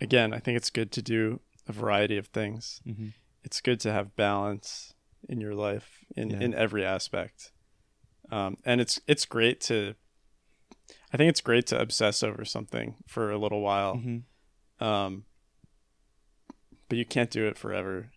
again, 0.00 0.32
I 0.32 0.38
think 0.38 0.56
it's 0.56 0.70
good 0.70 0.90
to 0.92 1.02
do 1.02 1.40
a 1.68 1.72
variety 1.72 2.16
of 2.16 2.28
things. 2.28 2.80
Mm-hmm. 2.86 3.08
It's 3.44 3.60
good 3.60 3.80
to 3.80 3.92
have 3.92 4.16
balance 4.16 4.94
in 5.28 5.40
your 5.40 5.54
life 5.54 6.04
in, 6.16 6.30
Yeah. 6.30 6.40
in 6.40 6.54
every 6.54 6.84
aspect. 6.84 7.52
Um, 8.30 8.56
and 8.64 8.80
it's 8.80 9.00
it's 9.06 9.24
great 9.26 9.60
to 9.62 9.94
I 11.12 11.16
think 11.16 11.28
it's 11.30 11.40
great 11.40 11.66
to 11.68 11.80
obsess 11.80 12.22
over 12.22 12.44
something 12.44 12.94
for 13.06 13.30
a 13.30 13.38
little 13.38 13.60
while. 13.60 13.96
Mm-hmm. 13.96 14.84
Um, 14.84 15.24
but 16.88 16.98
you 16.98 17.04
can't 17.04 17.30
do 17.30 17.46
it 17.46 17.58
forever. 17.58 18.10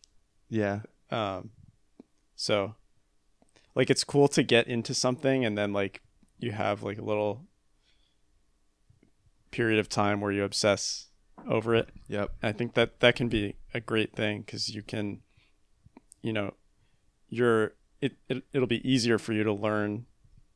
Yeah. 0.50 0.82
Um, 1.10 1.52
so 2.36 2.76
like 3.76 3.90
it's 3.90 4.04
cool 4.04 4.28
to 4.30 4.44
get 4.44 4.68
into 4.68 4.94
something 4.94 5.44
and 5.46 5.58
then 5.58 5.74
like 5.74 6.02
you 6.38 6.52
have 6.52 6.84
like 6.84 7.00
a 7.00 7.04
little 7.04 7.46
period 9.52 9.80
of 9.80 9.90
time 9.90 10.22
where 10.22 10.32
you 10.32 10.44
obsess 10.44 11.08
over 11.48 11.76
it. 11.76 11.90
Yep. 12.08 12.32
I 12.42 12.52
think 12.52 12.74
that 12.76 13.00
that 13.00 13.16
can 13.16 13.28
be 13.30 13.56
a 13.74 13.80
great 13.80 14.16
thing 14.16 14.42
because 14.42 14.70
you 14.70 14.82
can, 14.82 15.22
you 16.22 16.34
know, 16.34 16.54
you're 17.30 17.74
it, 18.02 18.14
it 18.30 18.44
it'll 18.54 18.68
be 18.68 18.88
easier 18.90 19.18
for 19.18 19.34
you 19.34 19.44
to 19.44 19.54
learn 19.54 20.06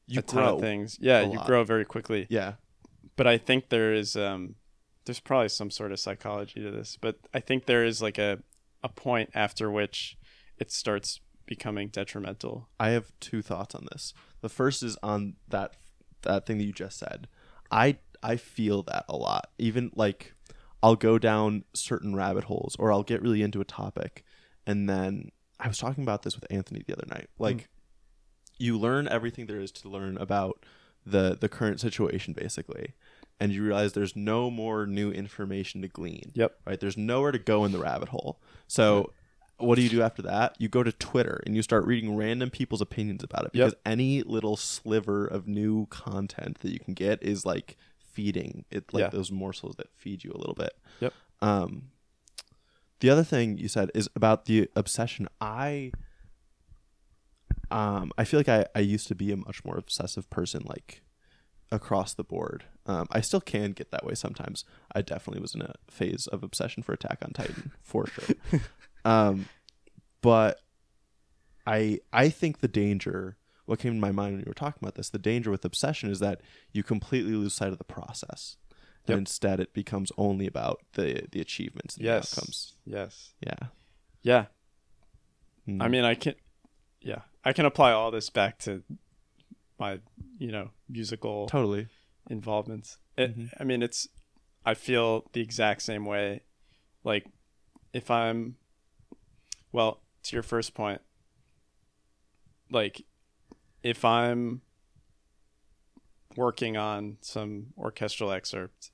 You 0.08 0.20
a 0.20 0.22
ton 0.22 0.44
of 0.44 0.60
things. 0.60 0.98
Yeah, 1.00 1.22
you 1.22 1.38
lot. 1.38 1.48
grow 1.48 1.64
very 1.64 1.86
quickly. 1.86 2.28
Yeah. 2.30 2.54
But 3.16 3.28
I 3.28 3.38
think 3.38 3.70
there 3.70 3.94
is 3.94 4.16
um 4.16 4.56
there's 5.06 5.20
probably 5.20 5.50
some 5.50 5.72
sort 5.72 5.92
of 5.92 6.00
psychology 6.00 6.62
to 6.62 6.72
this, 6.72 6.98
but 7.00 7.18
I 7.34 7.40
think 7.40 7.66
there 7.66 7.86
is 7.86 8.02
like 8.02 8.18
a 8.18 8.40
a 8.84 8.90
point 8.90 9.30
after 9.34 9.72
which 9.72 10.18
it 10.58 10.72
starts 10.72 11.20
becoming 11.46 11.88
detrimental. 11.88 12.70
I 12.80 12.90
have 12.90 13.12
two 13.20 13.42
thoughts 13.42 13.74
on 13.74 13.88
this. 13.92 14.14
The 14.42 14.50
first 14.50 14.84
is 14.84 14.98
on 15.02 15.36
that 15.48 15.76
that 16.24 16.46
thing 16.46 16.58
that 16.58 16.66
you 16.66 16.74
just 16.74 17.00
said. 17.00 17.28
I 17.72 17.98
I 18.22 18.36
feel 18.36 18.84
that 18.84 19.06
a 19.08 19.16
lot. 19.16 19.50
Even 19.58 19.92
like 19.96 20.34
I'll 20.84 20.96
go 20.96 21.18
down 21.18 21.64
certain 21.74 22.16
rabbit 22.16 22.46
holes 22.46 22.76
or 22.78 22.92
I'll 22.92 23.04
get 23.04 23.22
really 23.22 23.42
into 23.42 23.62
a 23.62 23.66
topic. 23.66 24.24
And 24.66 24.90
then 24.90 25.32
I 25.60 25.68
was 25.68 25.78
talking 25.78 26.04
about 26.04 26.24
this 26.24 26.36
with 26.36 26.46
Anthony 26.52 26.84
the 26.86 26.94
other 26.94 27.08
night. 27.10 27.30
Like 27.40 27.62
hmm. 27.62 27.66
you 28.58 28.78
learn 28.78 29.08
everything 29.08 29.48
there 29.48 29.60
is 29.60 29.72
to 29.74 29.90
learn 29.90 30.18
about 30.18 30.66
the 31.06 31.38
the 31.40 31.50
current 31.50 31.80
situation 31.80 32.34
basically. 32.34 32.94
And 33.40 33.52
you 33.52 33.64
realize 33.64 33.94
there's 33.94 34.16
no 34.16 34.50
more 34.50 34.88
new 34.88 35.12
information 35.12 35.84
to 35.84 35.88
glean. 35.88 36.32
Yep. 36.34 36.58
right? 36.66 36.80
There's 36.80 36.98
nowhere 36.98 37.32
to 37.32 37.38
go 37.38 37.66
in 37.66 37.72
the 37.72 37.78
rabbit 37.78 38.10
hole. 38.10 38.40
So 38.68 39.14
what 39.58 39.76
do 39.76 39.82
you 39.82 39.90
do 39.90 40.02
after 40.02 40.22
that? 40.24 40.56
You 40.60 40.70
go 40.70 40.84
to 40.84 40.92
twitter 40.92 41.42
and 41.46 41.56
you 41.56 41.62
start 41.62 41.86
reading 41.86 42.16
random 42.16 42.50
people's 42.50 42.82
opinions 42.82 43.24
about 43.24 43.46
it 43.46 43.52
because 43.54 43.74
Yep. 43.74 43.82
any 43.86 44.24
little 44.24 44.56
sliver 44.56 45.26
of 45.26 45.48
new 45.48 45.88
content 45.88 46.60
that 46.60 46.72
you 46.72 46.80
can 46.80 46.94
get 46.94 47.22
is 47.24 47.46
like 47.46 47.78
feeding 48.18 48.66
it 48.78 48.84
like 48.94 49.02
Yeah. 49.06 49.10
those 49.18 49.32
morsels 49.32 49.76
that 49.80 49.88
feed 50.04 50.24
you 50.26 50.32
a 50.34 50.40
little 50.44 50.56
bit. 50.64 50.74
Yep. 51.04 51.14
um 51.50 51.72
the 53.02 53.10
other 53.14 53.24
thing 53.34 53.58
you 53.64 53.68
said 53.68 53.88
is 53.94 54.10
about 54.16 54.46
the 54.46 54.58
obsession. 54.76 55.28
I 55.40 55.92
um 57.70 58.12
i 58.18 58.24
feel 58.24 58.40
like 58.40 58.50
i 58.50 58.66
i 58.76 58.80
used 58.80 59.08
to 59.08 59.16
be 59.16 59.32
a 59.32 59.38
much 59.38 59.64
more 59.66 59.78
obsessive 59.78 60.26
person 60.30 60.62
like 60.66 61.02
across 61.72 62.14
the 62.14 62.24
board. 62.24 62.64
Um 62.86 63.06
i 63.12 63.22
still 63.22 63.42
can 63.42 63.72
get 63.74 63.92
that 63.92 64.06
way 64.06 64.16
sometimes. 64.16 64.64
I 64.98 65.02
definitely 65.02 65.42
was 65.42 65.54
in 65.56 65.62
a 65.62 65.74
phase 65.90 66.28
of 66.28 66.44
obsession 66.44 66.82
for 66.84 66.94
attack 66.94 67.20
on 67.26 67.32
titan 67.34 67.72
for 67.82 68.08
sure. 68.08 68.36
Um 69.06 69.48
but 70.22 70.60
i 71.66 72.00
i 72.12 72.30
think 72.30 72.60
the 72.60 72.68
danger 72.84 73.38
what 73.68 73.78
came 73.80 73.94
to 73.94 74.00
my 74.00 74.12
mind 74.12 74.32
when 74.34 74.40
you 74.42 74.46
were 74.48 74.54
talking 74.56 74.80
about 74.82 74.96
this 74.96 75.10
the 75.10 75.20
danger 75.20 75.52
with 75.52 75.64
obsession 75.64 76.10
is 76.10 76.20
that 76.20 76.42
you 76.74 76.82
completely 76.84 77.34
lose 77.34 77.54
sight 77.54 77.72
of 77.72 77.78
the 77.78 77.84
process 77.84 78.58
and 79.06 79.14
Yep. 79.14 79.20
instead 79.20 79.60
it 79.60 79.74
becomes 79.74 80.12
only 80.18 80.48
about 80.48 80.82
the 80.94 81.28
the 81.32 81.40
achievements 81.40 81.96
and 81.96 82.06
Yes. 82.06 82.32
the 82.32 82.38
outcomes. 82.42 82.74
Yes. 82.86 83.34
Yeah. 83.42 83.68
Yeah. 84.24 84.46
Mm. 85.68 85.82
I 85.84 85.88
mean, 85.88 86.04
I 86.04 86.16
can, 86.16 86.36
yeah, 87.02 87.22
I 87.46 87.54
can 87.54 87.66
apply 87.66 87.92
all 87.92 88.10
this 88.12 88.30
back 88.30 88.58
to 88.60 88.84
my, 89.80 90.00
you 90.40 90.52
know, 90.52 90.72
musical 90.90 91.48
totally. 91.48 91.88
involvements. 92.30 92.98
It, 93.18 93.38
Mhm. 93.38 93.50
I 93.60 93.64
mean, 93.64 93.82
it's, 93.84 94.08
I 94.66 94.74
feel 94.74 95.30
the 95.34 95.42
exact 95.42 95.82
same 95.84 96.04
way. 96.06 96.42
Like, 97.04 97.28
if 97.94 98.10
I'm, 98.12 98.58
well, 99.72 100.02
to 100.24 100.36
your 100.36 100.44
first 100.44 100.74
point, 100.74 101.02
like, 102.70 103.06
if 103.88 104.04
I'm 104.04 104.60
working 106.36 106.76
on 106.76 107.16
some 107.22 107.68
orchestral 107.78 108.34
excerpt, 108.34 108.92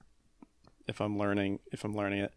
if 0.87 1.01
I'm 1.01 1.17
learning, 1.17 1.59
if 1.71 1.83
I'm 1.83 1.95
learning 1.95 2.19
it, 2.19 2.31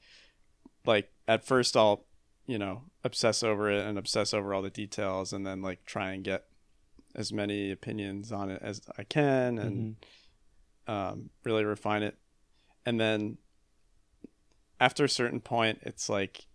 like, 0.86 1.12
at 1.28 1.44
first 1.44 1.76
I'll, 1.76 2.06
you 2.46 2.58
know, 2.58 2.84
obsess 3.04 3.42
over 3.42 3.70
it 3.70 3.84
and 3.84 3.98
obsess 3.98 4.32
over 4.32 4.54
all 4.54 4.62
the 4.62 4.70
details 4.70 5.34
and 5.34 5.46
then, 5.46 5.60
like, 5.60 5.84
try 5.84 6.12
and 6.12 6.24
get 6.24 6.46
as 7.14 7.30
many 7.30 7.70
opinions 7.70 8.32
on 8.32 8.50
it 8.50 8.62
as 8.62 8.80
I 8.96 9.04
can 9.04 9.58
and, 9.58 9.96
Mhm. 10.88 10.90
um, 10.90 11.30
really 11.44 11.64
refine 11.64 12.02
it. 12.02 12.16
And 12.86 12.98
then 12.98 13.36
after 14.80 15.04
a 15.04 15.10
certain 15.10 15.40
point, 15.42 15.80
it's 15.82 16.08
like, 16.08 16.46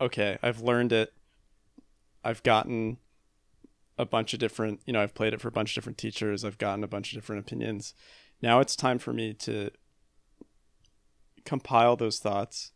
okay, 0.00 0.38
I've 0.42 0.62
learned 0.62 0.92
it. 0.92 1.12
I've 2.24 2.42
gotten 2.42 2.98
a 3.98 4.04
bunch 4.06 4.32
of 4.32 4.40
different, 4.40 4.80
you 4.86 4.92
know, 4.92 5.02
I've 5.02 5.14
played 5.14 5.34
it 5.34 5.40
for 5.40 5.48
a 5.48 5.52
bunch 5.52 5.70
of 5.70 5.74
different 5.74 5.98
teachers. 5.98 6.44
I've 6.44 6.58
gotten 6.58 6.82
a 6.84 6.88
bunch 6.88 7.12
of 7.12 7.16
different 7.20 7.40
opinions. 7.46 7.94
Now 8.42 8.60
it's 8.60 8.74
time 8.76 8.98
for 8.98 9.12
me 9.12 9.34
to 9.34 9.70
compile 11.44 11.96
those 11.96 12.18
thoughts, 12.18 12.72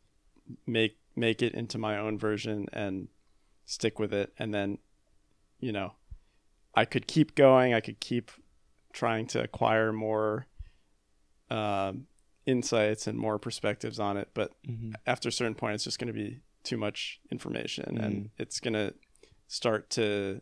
make 0.66 0.98
make 1.16 1.42
it 1.42 1.54
into 1.54 1.78
my 1.78 1.96
own 1.96 2.18
version 2.18 2.66
and 2.72 3.08
stick 3.66 3.98
with 4.00 4.12
it 4.12 4.32
and 4.36 4.52
then 4.52 4.76
you 5.60 5.70
know 5.72 5.92
I 6.74 6.84
could 6.84 7.06
keep 7.06 7.36
going. 7.36 7.72
I 7.72 7.80
could 7.80 8.00
keep 8.00 8.32
trying 8.92 9.26
to 9.28 9.40
acquire 9.42 9.92
more 9.92 10.46
um, 11.50 12.08
insights 12.46 13.06
and 13.06 13.16
more 13.16 13.38
perspectives 13.38 14.00
on 14.00 14.16
it. 14.16 14.28
But 14.34 14.52
Mhm. 14.68 14.94
after 15.06 15.28
a 15.28 15.32
certain 15.32 15.54
point, 15.54 15.76
it's 15.76 15.84
just 15.84 16.00
going 16.00 16.08
to 16.08 16.12
be 16.12 16.40
too 16.64 16.76
much 16.76 17.20
information, 17.30 17.96
Mm. 17.96 18.04
and 18.04 18.30
it's 18.38 18.58
going 18.58 18.74
to 18.74 18.92
start 19.46 19.90
to 19.90 20.40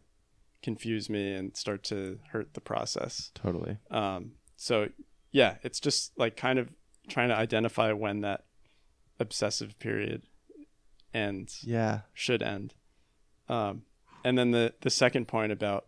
confuse 0.62 1.10
me 1.10 1.32
and 1.34 1.56
start 1.56 1.82
to 1.84 2.18
hurt 2.30 2.54
the 2.54 2.60
process. 2.60 3.30
Totally. 3.34 3.78
Um, 3.90 4.32
so 4.56 4.88
yeah, 5.32 5.56
it's 5.62 5.80
just 5.80 6.12
like 6.18 6.36
kind 6.36 6.58
of 6.58 6.68
trying 7.08 7.28
to 7.30 7.34
identify 7.36 7.92
when 7.92 8.20
that 8.20 8.44
obsessive 9.18 9.78
period 9.78 10.22
ends 11.12 11.62
Yeah. 11.66 12.00
should 12.14 12.42
end. 12.42 12.74
Um, 13.48 13.82
and 14.24 14.38
then 14.38 14.52
the 14.52 14.74
the 14.82 14.90
second 14.90 15.26
point 15.26 15.50
about 15.52 15.86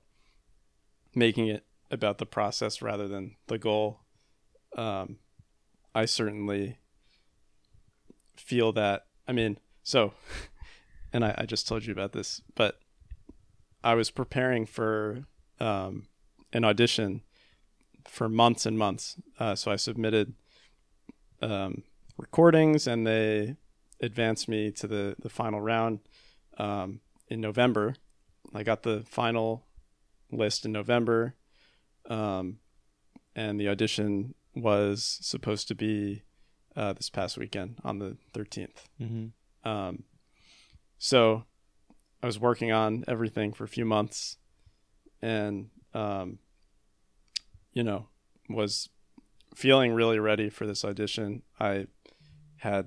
making 1.14 1.46
it 1.46 1.64
about 1.90 2.18
the 2.18 2.26
process 2.26 2.82
rather 2.82 3.06
than 3.06 3.36
the 3.46 3.58
goal. 3.58 4.00
Um, 4.76 5.18
I 5.94 6.06
certainly 6.06 6.78
feel 8.36 8.72
that. 8.72 9.06
I 9.28 9.32
mean, 9.32 9.58
so, 9.84 10.12
and 11.12 11.24
I, 11.24 11.34
I 11.38 11.46
just 11.46 11.68
told 11.68 11.84
you 11.86 11.92
about 11.92 12.12
this, 12.12 12.40
but 12.56 12.80
I 13.84 13.94
was 13.94 14.10
preparing 14.10 14.64
for 14.64 15.24
um, 15.60 16.08
an 16.52 16.64
audition 16.64 17.20
for 18.08 18.28
months 18.28 18.64
and 18.64 18.78
months. 18.78 19.16
Uh, 19.38 19.54
so 19.54 19.70
I 19.70 19.76
submitted 19.76 20.34
um, 21.42 21.82
recordings, 22.16 22.86
and 22.86 23.06
they 23.06 23.56
advanced 24.00 24.48
me 24.48 24.70
to 24.72 24.86
the 24.86 25.16
the 25.18 25.28
final 25.28 25.60
round 25.60 26.00
um, 26.56 27.00
in 27.28 27.40
November. 27.40 27.94
I 28.54 28.62
got 28.62 28.82
the 28.82 29.04
final 29.06 29.66
list 30.32 30.64
in 30.64 30.72
November, 30.72 31.34
um, 32.08 32.58
and 33.36 33.60
the 33.60 33.68
audition 33.68 34.34
was 34.54 35.18
supposed 35.20 35.68
to 35.68 35.74
be 35.74 36.22
uh, 36.74 36.94
this 36.94 37.10
past 37.10 37.36
weekend 37.36 37.76
on 37.84 37.98
the 37.98 38.16
13th. 38.32 38.84
Mm-hmm. 39.00 39.68
Um, 39.68 40.04
so 40.98 41.44
I 42.24 42.26
was 42.26 42.40
working 42.40 42.72
on 42.72 43.04
everything 43.06 43.52
for 43.52 43.64
a 43.64 43.68
few 43.68 43.84
months, 43.84 44.38
and 45.20 45.68
um, 45.92 46.38
you 47.74 47.82
know, 47.82 48.08
was 48.48 48.88
feeling 49.54 49.92
really 49.92 50.18
ready 50.18 50.48
for 50.48 50.66
this 50.66 50.86
audition. 50.86 51.42
I 51.60 51.86
had, 52.56 52.86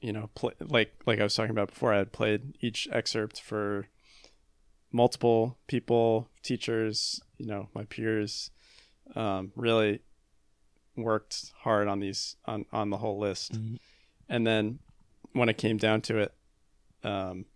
you 0.00 0.12
know, 0.12 0.30
pl- 0.36 0.52
like 0.60 0.92
like 1.06 1.18
I 1.18 1.24
was 1.24 1.34
talking 1.34 1.50
about 1.50 1.70
before. 1.70 1.92
I 1.92 1.98
had 1.98 2.12
played 2.12 2.56
each 2.60 2.86
excerpt 2.92 3.40
for 3.40 3.88
multiple 4.92 5.58
people, 5.66 6.30
teachers, 6.44 7.20
you 7.36 7.46
know, 7.46 7.68
my 7.74 7.82
peers. 7.82 8.52
Um, 9.16 9.50
really 9.56 10.02
worked 10.96 11.50
hard 11.62 11.88
on 11.88 11.98
these 11.98 12.36
on 12.44 12.64
on 12.72 12.90
the 12.90 12.98
whole 12.98 13.18
list 13.18 13.54
Mm-hmm. 13.54 13.74
and 14.28 14.46
then 14.46 14.78
when 15.32 15.48
it 15.48 15.58
came 15.58 15.76
down 15.76 16.00
to 16.02 16.18
it 16.18 16.32
um 17.02 17.46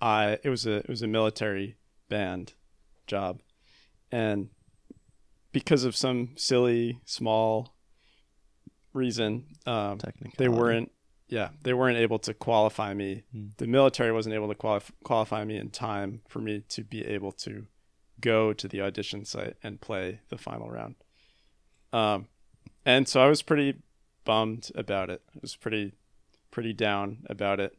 i 0.00 0.38
it 0.42 0.48
was 0.48 0.66
a 0.66 0.76
it 0.76 0.88
was 0.88 1.02
a 1.02 1.06
military 1.06 1.76
band 2.08 2.54
job. 3.06 3.40
And 4.12 4.48
because 5.52 5.84
of 5.84 5.96
some 5.96 6.30
silly 6.36 7.00
small 7.04 7.74
reason 8.92 9.44
um 9.66 9.98
they 10.36 10.48
weren't 10.48 10.90
yeah 11.28 11.50
they 11.62 11.72
weren't 11.72 11.98
able 11.98 12.18
to 12.18 12.34
qualify 12.34 12.92
me. 12.94 13.24
Mm. 13.34 13.56
the 13.58 13.66
military 13.66 14.12
wasn't 14.12 14.34
able 14.34 14.48
to 14.48 14.54
qualif- 14.54 14.90
qualify 15.04 15.44
me 15.44 15.56
in 15.56 15.70
time 15.70 16.22
for 16.28 16.40
me 16.40 16.62
to 16.68 16.82
be 16.82 17.04
able 17.04 17.32
to 17.32 17.66
go 18.20 18.52
to 18.52 18.68
the 18.68 18.80
audition 18.80 19.24
site 19.24 19.56
and 19.62 19.80
play 19.80 20.20
the 20.28 20.36
final 20.38 20.68
round. 20.70 20.96
Um 21.92 22.26
and 22.84 23.06
so 23.06 23.20
i 23.20 23.28
was 23.28 23.42
pretty 23.42 23.74
bummed 24.24 24.70
about 24.74 25.10
it. 25.10 25.22
I 25.34 25.38
was 25.40 25.56
pretty 25.56 25.92
pretty 26.50 26.72
down 26.72 27.18
about 27.30 27.60
it 27.60 27.76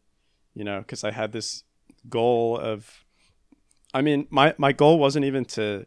you 0.54 0.64
know 0.64 0.80
because 0.80 1.04
i 1.04 1.12
had 1.12 1.32
this 1.34 1.64
goal 2.10 2.58
of 2.58 3.06
i 3.94 4.02
mean 4.02 4.28
my 4.30 4.54
my 4.58 4.72
goal 4.72 4.98
wasn't 5.00 5.24
even 5.26 5.46
to 5.46 5.86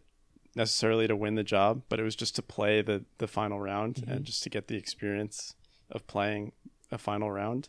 necessarily 0.57 1.09
to 1.09 1.17
win 1.17 1.35
the 1.35 1.43
job 1.43 1.83
but 1.89 1.99
it 1.99 2.03
was 2.05 2.15
just 2.17 2.37
to 2.37 2.43
play 2.43 2.81
the 2.83 3.05
the 3.19 3.27
final 3.27 3.59
round 3.61 3.97
Mhm. 3.97 4.09
and 4.17 4.25
just 4.25 4.43
to 4.45 4.51
get 4.51 4.69
the 4.69 4.77
experience 4.77 5.55
of 5.91 6.07
playing 6.07 6.53
a 6.93 6.99
final 6.99 7.31
round 7.31 7.69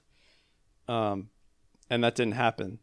um 0.87 1.29
and 1.89 2.03
that 2.03 2.15
didn't 2.15 2.33
happen 2.35 2.79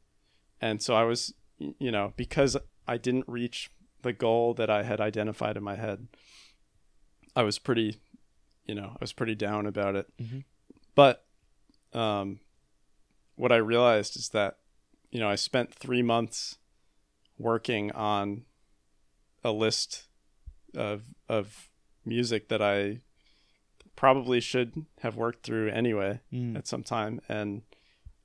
and 0.61 0.83
so 0.83 0.94
i 0.94 1.05
was 1.05 1.33
you 1.59 1.92
know 1.92 2.12
because 2.16 2.57
i 2.88 2.96
didn't 2.96 3.29
reach 3.29 3.70
the 4.03 4.12
goal 4.12 4.55
that 4.55 4.68
i 4.68 4.83
had 4.83 5.01
identified 5.01 5.57
in 5.57 5.62
my 5.62 5.77
head 5.77 6.09
i 7.37 7.42
was 7.42 7.59
pretty 7.61 8.01
you 8.66 8.75
know 8.75 8.88
i 8.94 8.96
was 9.01 9.12
pretty 9.12 9.37
down 9.37 9.66
about 9.66 9.94
it 9.94 10.07
Mhm. 10.20 10.42
but 10.96 11.25
um 11.92 12.40
what 13.37 13.53
i 13.53 13.57
realized 13.57 14.16
is 14.16 14.31
that 14.31 14.59
you 15.12 15.20
know 15.20 15.29
i 15.29 15.37
spent 15.37 15.72
3 15.75 16.03
months 16.03 16.59
working 17.38 17.92
on 17.92 18.44
a 19.44 19.53
list 19.53 20.09
of 20.75 21.03
of 21.29 21.68
music 22.05 22.48
that 22.48 22.61
i 22.62 23.01
probably 23.96 24.40
should 24.40 24.72
have 25.01 25.14
worked 25.16 25.44
through 25.46 25.68
anyway 25.68 26.20
Mm. 26.33 26.57
at 26.59 26.66
some 26.66 26.83
time 26.83 27.20
and 27.29 27.62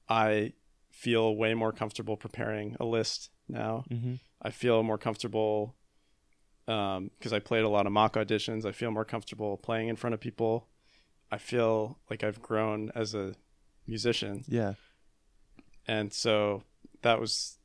i 0.10 0.54
feel 0.92 1.36
way 1.36 1.54
more 1.54 1.72
comfortable 1.72 2.18
preparing 2.18 2.76
a 2.80 2.86
list 2.86 3.30
now 3.48 3.84
Mm-hmm. 3.92 4.16
i 4.42 4.50
feel 4.50 4.82
more 4.84 4.98
comfortable 4.98 5.76
because 6.66 7.34
i 7.34 7.40
played 7.40 7.64
a 7.64 7.70
lot 7.70 7.86
of 7.86 7.92
mock 7.92 8.14
auditions 8.16 8.66
i 8.66 8.72
feel 8.72 8.92
more 8.92 9.06
comfortable 9.06 9.58
playing 9.58 9.88
in 9.90 9.96
front 9.96 10.14
of 10.14 10.20
people 10.20 10.68
i 11.32 11.38
feel 11.38 12.00
like 12.10 12.24
i've 12.24 12.42
grown 12.42 12.92
as 12.96 13.14
a 13.14 13.36
musician 13.88 14.44
Yeah. 14.48 14.74
and 15.88 16.12
so 16.14 16.64
that 17.02 17.20
was 17.20 17.58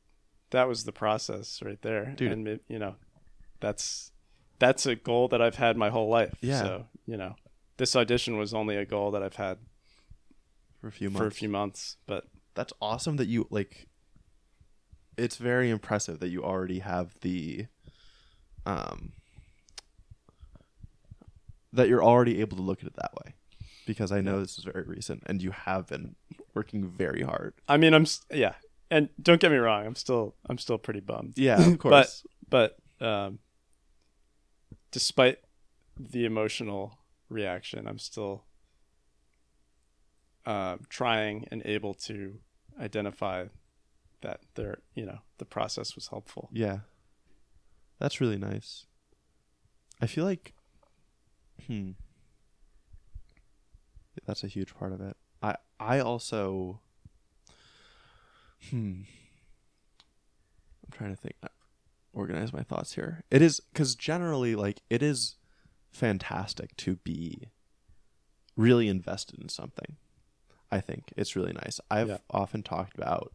that 0.51 0.67
was 0.67 0.83
the 0.83 0.91
process 0.91 1.61
right 1.63 1.81
there 1.81 2.13
Dude. 2.15 2.31
and 2.31 2.59
you 2.67 2.79
know 2.79 2.95
that's 3.59 4.11
that's 4.59 4.85
a 4.85 4.95
goal 4.95 5.27
that 5.29 5.41
i've 5.41 5.55
had 5.55 5.75
my 5.77 5.89
whole 5.89 6.09
life 6.09 6.35
Yeah. 6.41 6.59
so 6.61 6.85
you 7.05 7.17
know 7.17 7.35
this 7.77 7.95
audition 7.95 8.37
was 8.37 8.53
only 8.53 8.75
a 8.77 8.85
goal 8.85 9.11
that 9.11 9.23
i've 9.23 9.35
had 9.35 9.57
For 10.81 10.87
a 10.87 10.91
few 10.91 11.09
months. 11.09 11.19
for 11.19 11.27
a 11.27 11.31
few 11.31 11.49
months 11.49 11.97
but 12.05 12.25
That's 12.55 12.73
awesome 12.79 13.17
that 13.17 13.27
you 13.27 13.47
like. 13.49 13.87
It's 15.17 15.37
very 15.37 15.69
impressive 15.71 16.19
that 16.19 16.29
you 16.29 16.43
already 16.43 16.79
have 16.79 17.15
the, 17.21 17.65
um, 18.65 19.13
that 21.71 21.87
you're 21.89 22.03
already 22.03 22.39
able 22.41 22.57
to 22.57 22.63
look 22.63 22.81
at 22.81 22.87
it 22.87 22.95
that 22.95 23.11
way, 23.23 23.33
because 23.85 24.11
I 24.11 24.21
know 24.21 24.39
this 24.39 24.57
is 24.57 24.63
very 24.63 24.83
recent 24.85 25.23
and 25.25 25.41
you 25.41 25.51
have 25.51 25.87
been 25.87 26.15
working 26.53 26.87
very 26.87 27.23
hard. 27.23 27.53
i 27.67 27.77
mean 27.77 27.93
i'm 27.95 28.05
yeah 28.31 28.53
and 28.95 29.09
don't 29.21 29.41
get 29.41 29.51
me 29.51 29.57
wrong 29.57 29.85
i'm 29.85 29.95
still 29.95 30.35
i'm 30.49 30.57
still 30.57 30.77
pretty 30.77 30.99
bummed 30.99 31.33
Yeah, 31.37 31.59
of 31.65 31.79
course. 31.83 32.25
but 32.49 32.77
um 33.01 33.39
despite 34.91 35.39
the 35.99 36.25
emotional 36.25 36.99
reaction. 37.29 37.87
I'm 37.87 37.99
still 37.99 38.45
uh, 40.45 40.77
trying 40.89 41.47
and 41.51 41.61
able 41.65 41.93
to 41.95 42.39
identify 42.79 43.45
that 44.21 44.41
there, 44.55 44.79
you 44.93 45.05
know, 45.05 45.19
the 45.37 45.45
process 45.45 45.95
was 45.95 46.07
helpful. 46.07 46.49
Yeah. 46.51 46.79
That's 47.99 48.21
really 48.21 48.37
nice. 48.37 48.85
I 50.01 50.07
feel 50.07 50.25
like 50.25 50.53
hmm 51.67 51.91
that's 54.25 54.43
a 54.43 54.47
huge 54.47 54.75
part 54.75 54.91
of 54.93 55.01
it. 55.01 55.15
I 55.41 55.55
I 55.79 55.99
also 55.99 56.81
hmm 58.69 59.01
I'm 60.85 60.91
trying 60.91 61.15
to 61.15 61.21
think 61.21 61.35
uh, 61.43 61.47
organize 62.13 62.53
my 62.53 62.61
thoughts 62.63 62.93
here. 62.93 63.23
It 63.31 63.41
is 63.41 63.61
cuz 63.73 63.95
generally 63.95 64.55
like 64.55 64.81
it 64.89 65.01
is 65.01 65.35
fantastic 65.91 66.75
to 66.77 66.95
be 66.97 67.49
really 68.55 68.87
invested 68.87 69.39
in 69.39 69.49
something. 69.49 69.97
I 70.71 70.79
think 70.81 71.13
it's 71.15 71.35
really 71.35 71.53
nice. 71.53 71.79
I've 71.91 72.07
Yeah. 72.09 72.17
often 72.29 72.63
talked 72.63 72.97
about 72.97 73.33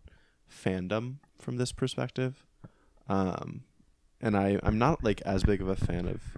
fandom 0.50 1.16
from 1.38 1.56
this 1.56 1.72
perspective. 1.72 2.44
Um, 3.08 3.64
and 4.20 4.36
I, 4.36 4.58
I'm 4.62 4.78
not 4.78 5.04
like 5.04 5.20
as 5.22 5.44
big 5.44 5.60
of 5.60 5.68
a 5.68 5.76
fan 5.76 6.06
of 6.08 6.36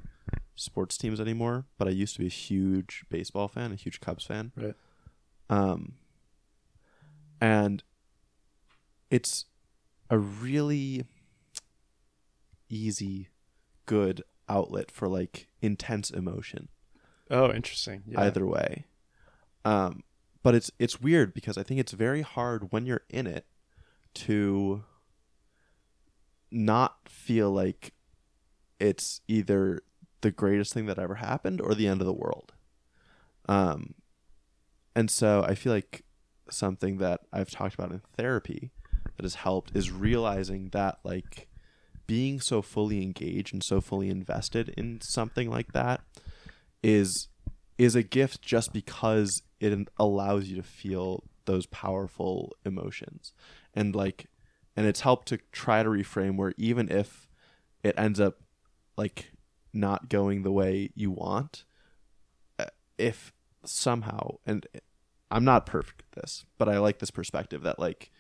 sports 0.55 0.98
teams 0.98 1.20
anymore, 1.20 1.64
but 1.79 1.88
I 1.88 1.90
used 1.90 2.14
to 2.14 2.20
be 2.20 2.26
a 2.26 2.31
huge 2.31 3.05
baseball 3.09 3.48
fan, 3.48 3.72
a 3.72 3.76
huge 3.76 4.00
Cubs 4.00 4.24
fan. 4.24 4.53
Right. 4.57 4.74
Um, 5.48 5.94
and 7.40 7.83
it's 9.11 9.44
a 10.09 10.18
really 10.18 11.05
easy, 12.68 13.29
good 13.87 14.23
outlet 14.49 14.90
for 14.90 15.09
like 15.09 15.49
intense 15.62 16.11
emotion 16.11 16.68
Oh, 17.31 17.53
interesting. 17.53 18.03
Yeah. 18.07 18.23
either 18.23 18.44
way. 18.44 18.87
Um, 19.64 20.03
but 20.42 20.55
it's 20.57 20.70
it's 20.81 21.01
weird 21.01 21.33
because 21.33 21.57
I 21.57 21.62
think 21.62 21.79
it's 21.79 21.92
very 21.92 22.23
hard 22.23 22.73
when 22.73 22.87
you're 22.87 23.05
in 23.09 23.27
it 23.29 23.46
to 24.14 24.83
not 26.51 27.09
feel 27.09 27.53
like 27.53 27.92
it's 28.81 29.20
either 29.29 29.83
the 30.23 30.31
greatest 30.33 30.73
thing 30.75 30.87
that 30.87 30.99
ever 30.99 31.16
happened 31.16 31.61
or 31.61 31.75
the 31.75 31.87
end 31.87 32.01
of 32.01 32.07
the 32.07 32.12
world. 32.12 32.53
Um, 33.49 33.94
and 34.96 35.11
so 35.11 35.44
I 35.46 35.55
feel 35.55 35.73
like 35.73 36.03
something 36.51 36.99
that 36.99 37.20
I've 37.33 37.51
talked 37.51 37.75
about 37.75 37.92
in 37.92 38.01
therapy 38.16 38.73
that 39.16 39.25
has 39.25 39.37
helped 39.37 39.75
is 39.75 39.90
realizing 39.90 40.70
that 40.70 40.99
like 41.05 41.49
being 42.07 42.40
so 42.40 42.61
fully 42.61 43.03
engaged 43.03 43.53
and 43.53 43.62
so 43.62 43.81
fully 43.81 44.09
invested 44.09 44.70
in 44.77 45.01
something 45.01 45.49
like 45.49 45.73
that 45.73 46.01
is 46.83 47.29
is 47.79 47.94
a 47.94 48.03
gift 48.03 48.42
just 48.42 48.73
because 48.73 49.42
it 49.61 49.88
allows 49.99 50.49
you 50.49 50.57
to 50.57 50.62
feel 50.62 51.25
those 51.44 51.66
powerful 51.66 52.55
emotions. 52.64 53.33
And 53.75 53.94
like 53.94 54.27
and 54.77 54.87
it's 54.87 55.01
helped 55.01 55.29
to 55.29 55.38
try 55.53 55.83
to 55.83 55.88
reframe 55.88 56.37
where 56.37 56.53
even 56.57 56.90
if 56.90 57.29
it 57.83 57.94
ends 57.99 58.20
up 58.20 58.40
like 58.96 59.33
not 59.73 60.09
going 60.09 60.42
the 60.42 60.53
way 60.53 60.90
you 60.94 61.11
want 61.11 61.64
uh, 62.59 62.66
if 62.99 63.33
somehow 63.64 64.37
and 64.46 64.66
I'm 65.31 65.44
not 65.44 65.66
perfect 65.66 66.03
at 66.03 66.23
this 66.23 66.44
but 66.59 66.68
I 66.68 66.79
like 66.79 66.99
this 66.99 67.11
perspective 67.11 67.62
that 67.62 67.79
like 67.79 68.11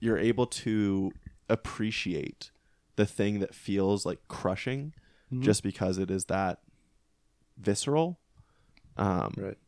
you're 0.00 0.18
able 0.18 0.46
to 0.46 1.12
appreciate 1.48 2.50
the 2.96 3.06
thing 3.06 3.40
that 3.40 3.54
feels 3.54 4.04
like 4.06 4.18
crushing 4.28 4.92
Mhm. 5.32 5.42
just 5.42 5.62
because 5.62 5.98
it 5.98 6.10
is 6.10 6.26
that 6.26 6.60
visceral 7.56 8.18
um 8.96 9.32
right. 9.36 9.58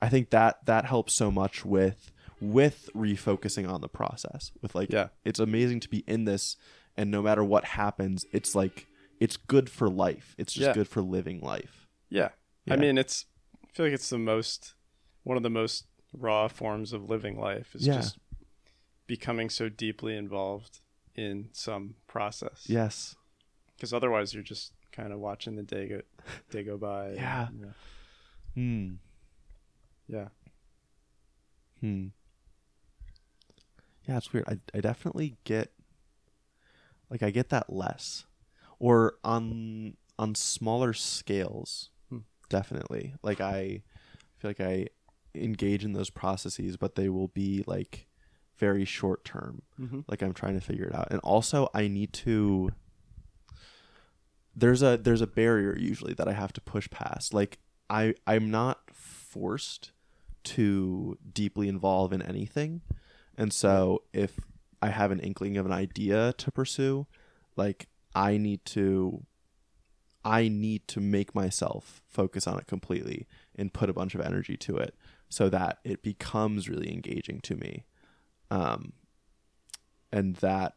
I 0.00 0.08
think 0.08 0.30
that 0.30 0.64
that 0.66 0.84
helps 0.86 1.14
so 1.14 1.30
much 1.30 1.64
with 1.64 2.10
with 2.40 2.90
refocusing 2.92 3.68
on 3.72 3.80
the 3.82 3.88
process. 3.88 4.50
With 4.60 4.74
like, 4.74 4.90
Yeah. 4.92 5.10
it's 5.24 5.38
amazing 5.38 5.78
to 5.80 5.88
be 5.88 5.98
in 6.08 6.24
this, 6.24 6.56
and 6.96 7.08
no 7.08 7.22
matter 7.22 7.44
what 7.44 7.64
happens, 7.64 8.26
it's 8.32 8.56
like 8.56 8.88
it's 9.20 9.36
good 9.36 9.70
for 9.70 9.88
life. 9.88 10.34
It's 10.38 10.52
just 10.52 10.66
Yeah. 10.66 10.72
good 10.74 10.88
for 10.88 11.02
living 11.02 11.40
life. 11.40 11.86
Yeah. 12.10 12.30
Yeah. 12.64 12.74
I 12.74 12.76
mean, 12.78 12.98
it's. 12.98 13.26
I 13.62 13.68
feel 13.72 13.86
like 13.86 13.92
it's 13.92 14.10
the 14.10 14.18
most 14.18 14.74
one 15.22 15.36
of 15.36 15.44
the 15.44 15.50
most 15.50 15.86
raw 16.12 16.48
forms 16.48 16.92
of 16.92 17.08
living 17.08 17.38
life 17.38 17.76
is 17.76 17.86
Yeah. 17.86 17.94
just 17.98 18.18
becoming 19.06 19.50
so 19.50 19.68
deeply 19.68 20.16
involved 20.16 20.80
in 21.14 21.48
some 21.52 21.94
process. 22.06 22.64
Yes. 22.66 23.16
Because 23.76 23.92
otherwise, 23.92 24.32
you're 24.34 24.42
just 24.42 24.72
kind 24.92 25.12
of 25.12 25.18
watching 25.18 25.56
the 25.56 25.62
day 25.62 25.88
go 25.88 26.00
day 26.50 26.62
go 26.62 26.76
by. 26.76 27.06
and, 27.08 27.16
Yeah. 27.16 27.46
Hmm. 28.54 28.92
yeah. 30.08 30.28
Hmm. 31.80 32.06
Yeah, 34.08 34.16
it's 34.16 34.32
weird. 34.32 34.46
I 34.48 34.58
I 34.76 34.80
definitely 34.80 35.36
get 35.44 35.72
like 37.10 37.22
I 37.22 37.30
get 37.30 37.50
that 37.50 37.72
less, 37.72 38.24
or 38.78 39.14
on 39.24 39.96
on 40.18 40.34
smaller 40.34 40.92
scales. 40.92 41.90
Hmm. 42.08 42.18
Definitely, 42.48 43.14
like 43.22 43.40
I 43.40 43.82
feel 44.38 44.50
like 44.50 44.60
I 44.60 44.88
engage 45.34 45.84
in 45.84 45.92
those 45.92 46.10
processes, 46.10 46.76
but 46.76 46.94
they 46.94 47.08
will 47.08 47.28
be 47.28 47.64
like 47.66 48.06
very 48.62 48.84
short 48.84 49.24
term. 49.24 49.62
Mm-hmm. 49.80 50.00
Like 50.06 50.22
I'm 50.22 50.32
trying 50.32 50.54
to 50.54 50.64
figure 50.64 50.86
it 50.86 50.94
out, 50.94 51.08
and 51.10 51.18
also 51.20 51.68
I 51.74 51.88
need 51.88 52.12
to. 52.26 52.70
There's 54.54 54.82
a 54.82 54.96
there's 54.96 55.20
a 55.20 55.26
barrier 55.26 55.76
usually 55.76 56.14
that 56.14 56.28
I 56.28 56.32
have 56.32 56.52
to 56.52 56.60
push 56.60 56.88
past. 56.88 57.34
Like 57.34 57.58
I 57.90 58.14
I'm 58.24 58.52
not 58.52 58.78
forced 58.92 59.90
to 60.44 61.18
deeply 61.32 61.66
involve 61.66 62.12
in 62.12 62.22
anything. 62.22 62.82
And 63.36 63.52
so 63.52 64.02
if 64.12 64.38
I 64.80 64.88
have 64.88 65.10
an 65.10 65.18
inkling 65.18 65.56
of 65.56 65.66
an 65.66 65.72
idea 65.72 66.32
to 66.38 66.52
pursue, 66.52 67.06
like 67.56 67.88
I 68.14 68.36
need 68.36 68.64
to 68.76 69.24
I 70.24 70.46
need 70.46 70.86
to 70.88 71.00
make 71.00 71.34
myself 71.34 72.00
focus 72.06 72.46
on 72.46 72.58
it 72.60 72.68
completely 72.68 73.26
and 73.56 73.72
put 73.72 73.90
a 73.90 73.92
bunch 73.92 74.14
of 74.14 74.20
energy 74.20 74.56
to 74.58 74.76
it 74.76 74.94
so 75.28 75.48
that 75.48 75.78
it 75.82 76.04
becomes 76.04 76.68
really 76.68 76.92
engaging 76.92 77.40
to 77.40 77.56
me. 77.56 77.84
Um 78.52 78.92
and 80.12 80.36
that 80.36 80.74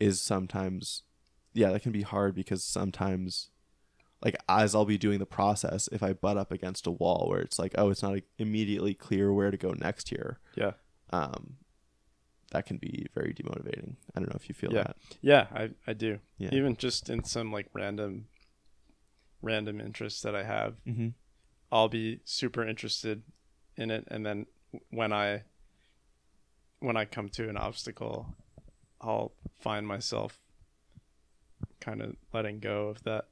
is 0.00 0.20
sometimes 0.20 1.02
yeah, 1.54 1.70
that 1.70 1.82
can 1.82 1.92
be 1.92 2.02
hard 2.02 2.34
because 2.34 2.64
sometimes 2.64 3.50
like 4.24 4.36
as 4.48 4.74
I'll 4.74 4.84
be 4.84 4.98
doing 4.98 5.18
the 5.18 5.26
process, 5.26 5.88
if 5.92 6.02
I 6.02 6.12
butt 6.12 6.36
up 6.36 6.50
against 6.52 6.86
a 6.86 6.90
wall 6.90 7.26
where 7.28 7.40
it's 7.40 7.58
like, 7.58 7.74
oh, 7.76 7.90
it's 7.90 8.02
not 8.02 8.18
immediately 8.38 8.94
clear 8.94 9.32
where 9.32 9.50
to 9.50 9.56
go 9.56 9.72
next 9.72 10.08
here, 10.10 10.38
Yeah. 10.56 10.72
um, 11.12 11.56
that 12.52 12.64
can 12.66 12.76
be 12.78 13.06
very 13.14 13.34
demotivating. 13.34 13.96
I 14.14 14.20
don't 14.20 14.28
know 14.30 14.36
if 14.36 14.48
you 14.48 14.54
feel 14.54 14.72
Yeah. 14.72 14.84
that. 14.84 14.96
Yeah. 15.20 15.46
I 15.54 15.70
I 15.86 15.92
do. 15.92 16.18
Yeah. 16.38 16.50
Even 16.52 16.76
just 16.76 17.10
in 17.10 17.24
some 17.24 17.52
like 17.52 17.68
random 17.74 18.26
random 19.40 19.80
interests 19.80 20.22
that 20.22 20.34
I 20.34 20.44
have, 20.44 20.74
Mm-hmm. 20.86 21.08
I'll 21.70 21.88
be 21.88 22.20
super 22.24 22.66
interested 22.66 23.22
in 23.76 23.90
it, 23.90 24.04
and 24.08 24.24
then 24.26 24.46
when 24.90 25.12
I 25.12 25.42
when 26.82 26.96
I 26.96 27.04
come 27.04 27.28
to 27.30 27.48
an 27.48 27.56
obstacle, 27.56 28.34
I'll 29.00 29.32
find 29.60 29.86
myself 29.86 30.38
kind 31.80 32.02
of 32.02 32.16
letting 32.32 32.58
go 32.60 32.88
of 32.88 33.02
that 33.04 33.26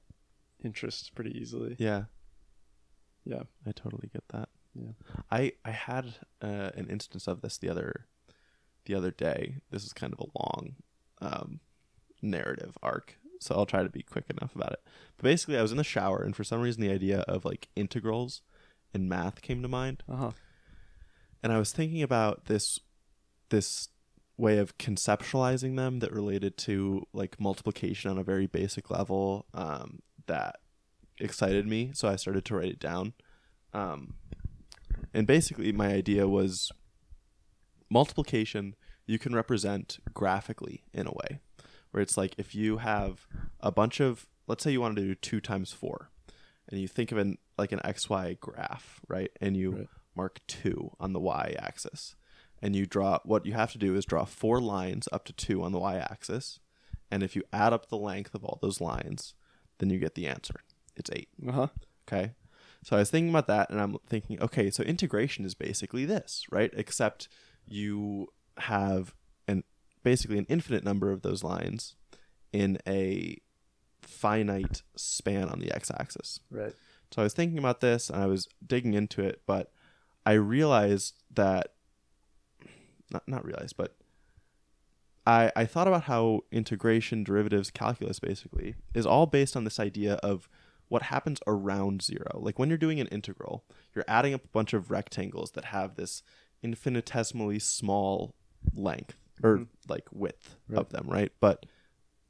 interest 0.65 1.15
pretty 1.15 1.37
easily. 1.39 1.77
Yeah, 1.79 2.05
Yeah. 3.25 3.43
I 3.67 3.73
totally 3.73 4.09
get 4.13 4.25
that. 4.29 4.49
Yeah. 4.75 4.93
I 5.31 5.53
I 5.65 5.71
had 5.73 6.15
uh, 6.41 6.71
an 6.75 6.89
instance 6.89 7.27
of 7.27 7.41
this 7.41 7.59
the 7.59 7.69
other 7.69 8.07
the 8.85 8.95
other 8.95 9.11
day. 9.11 9.57
This 9.71 9.85
is 9.85 9.93
kind 9.93 10.13
of 10.13 10.21
a 10.21 10.39
long 10.39 10.77
um, 11.21 11.61
narrative 12.23 12.79
arc, 12.83 13.19
so 13.41 13.55
I'll 13.55 13.67
try 13.67 13.83
to 13.83 13.89
be 13.89 14.03
quick 14.03 14.27
enough 14.31 14.55
about 14.55 14.73
it. 14.73 14.81
But 15.17 15.25
basically, 15.25 15.59
I 15.59 15.63
was 15.63 15.73
in 15.73 15.77
the 15.79 15.85
shower, 15.85 16.23
and 16.23 16.35
for 16.37 16.45
some 16.45 16.61
reason, 16.61 16.81
the 16.83 16.93
idea 16.93 17.21
of 17.21 17.45
like 17.45 17.69
integrals 17.75 18.43
and 18.95 19.09
math 19.09 19.43
came 19.43 19.61
to 19.63 19.69
mind. 19.69 20.03
Uh 20.09 20.17
huh. 20.17 20.31
and 21.43 21.53
I 21.53 21.59
was 21.59 21.73
thinking 21.73 22.03
about 22.03 22.47
this 22.47 22.79
this 23.51 23.89
way 24.37 24.59
of 24.59 24.79
conceptualizing 24.79 25.77
them 25.77 25.99
that 25.99 26.13
related 26.13 26.57
to 26.57 27.07
like 27.13 27.39
multiplication 27.39 28.11
on 28.11 28.17
a 28.19 28.23
very 28.25 28.47
basic 28.47 28.91
level 28.91 29.47
um, 29.53 30.01
that 30.27 30.57
excited 31.19 31.67
me. 31.67 31.91
So 31.95 32.09
I 32.09 32.17
started 32.17 32.45
to 32.47 32.57
write 32.57 32.71
it 32.71 32.81
down. 32.81 33.13
Um, 33.75 34.15
and 35.13 35.27
basically, 35.27 35.73
my 35.73 35.89
idea 35.93 36.27
was 36.27 36.73
multiplication 37.91 38.75
you 39.07 39.19
can 39.19 39.35
represent 39.35 39.99
graphically 40.15 40.85
in 40.95 41.07
a 41.07 41.11
way 41.13 41.41
where 41.91 42.01
it's 42.01 42.17
like 42.17 42.35
if 42.39 42.55
you 42.55 42.79
have 42.79 43.27
a 43.59 43.73
bunch 43.73 43.99
of 44.01 44.27
let's 44.47 44.63
say 44.63 44.71
you 44.71 44.81
wanted 44.81 44.97
to 44.97 45.03
do 45.03 45.15
2 45.17 45.41
times 45.41 45.73
4 45.73 46.09
and 46.69 46.81
you 46.81 46.87
think 46.87 47.11
of 47.11 47.19
an 47.19 47.39
like 47.59 47.73
an 47.73 47.81
xy 47.85 48.39
graph 48.39 49.01
right 49.09 49.31
and 49.41 49.57
you 49.57 49.73
Right. 49.73 49.89
mark 50.15 50.41
2 50.47 50.93
on 51.01 51.13
the 51.13 51.19
y 51.21 51.57
axis 51.59 52.15
and 52.63 52.77
you 52.77 52.87
draw 52.87 53.19
what 53.25 53.47
you 53.47 53.53
have 53.53 53.73
to 53.73 53.79
do 53.79 53.95
is 53.95 54.05
draw 54.05 54.25
four 54.25 54.61
lines 54.61 55.09
up 55.13 55.25
to 55.25 55.33
2 55.33 55.63
on 55.63 55.73
the 55.73 55.79
y 55.79 55.97
axis 55.97 56.61
and 57.11 57.23
if 57.23 57.35
you 57.35 57.43
add 57.53 57.73
up 57.73 57.89
the 57.89 57.97
length 57.97 58.35
of 58.35 58.45
all 58.45 58.59
those 58.61 58.81
lines 58.81 59.35
then 59.79 59.91
you 59.91 59.99
get 59.99 60.15
the 60.15 60.27
answer 60.27 60.61
it's 61.01 61.11
eight. 61.13 61.29
Uh 61.47 61.53
huh. 61.53 61.67
Okay. 62.07 62.33
So 62.85 62.97
I 62.97 63.01
was 63.01 63.11
thinking 63.11 63.31
about 63.31 63.47
that 63.49 63.71
and 63.71 63.81
I'm 63.81 63.97
thinking, 64.07 64.41
okay, 64.41 64.71
so 64.71 64.83
integration 64.83 65.45
is 65.45 65.55
basically 65.55 66.05
this, 66.05 66.47
right? 66.51 66.71
Except 66.75 67.29
you 67.67 68.29
have 68.59 69.15
an 69.49 69.65
basically 70.03 70.39
an 70.39 70.47
infinite 70.49 70.85
number 70.85 71.11
of 71.11 71.23
those 71.23 71.45
lines 71.45 71.97
in 72.53 72.79
a 72.87 73.39
finite 74.03 74.83
span 74.97 75.49
on 75.49 75.61
the 75.61 75.73
x 75.75 75.91
axis. 75.91 76.41
Right. 76.51 76.75
So 77.11 77.23
I 77.23 77.25
was 77.25 77.35
thinking 77.35 77.59
about 77.59 77.81
this 77.81 78.09
and 78.09 78.23
I 78.23 78.27
was 78.27 78.49
digging 78.65 78.95
into 78.95 79.23
it, 79.23 79.43
but 79.47 79.73
I 80.25 80.33
realized 80.33 81.15
that 81.35 81.75
not 83.11 83.27
not 83.29 83.45
realized, 83.45 83.77
but 83.77 83.97
I 85.27 85.53
I 85.57 85.65
thought 85.67 85.87
about 85.89 86.05
how 86.05 86.41
integration, 86.51 87.25
derivatives, 87.25 87.71
calculus 87.71 88.19
basically 88.21 88.75
is 88.95 89.07
all 89.07 89.27
based 89.27 89.57
on 89.57 89.65
this 89.65 89.79
idea 89.81 90.15
of 90.17 90.49
what 90.89 91.03
happens 91.03 91.39
around 91.47 92.03
zero. 92.03 92.41
Like 92.41 92.59
when 92.59 92.69
you're 92.69 92.79
doing 92.79 92.99
an 93.01 93.07
integral, 93.09 93.65
you're 93.95 94.05
adding 94.09 94.35
up 94.35 94.45
a 94.45 94.49
bunch 94.49 94.73
of 94.73 94.91
rectangles 94.91 95.53
that 95.53 95.67
have 95.67 95.95
this 95.95 96.23
infinitesimally 96.63 97.59
small 97.61 98.35
length 98.75 99.17
or 99.43 99.59
Mhm. 99.59 99.69
like 99.89 100.09
width 100.13 100.57
Right. 100.69 100.81
of 100.81 100.91
them, 100.91 101.07
right? 101.09 101.33
But 101.41 101.67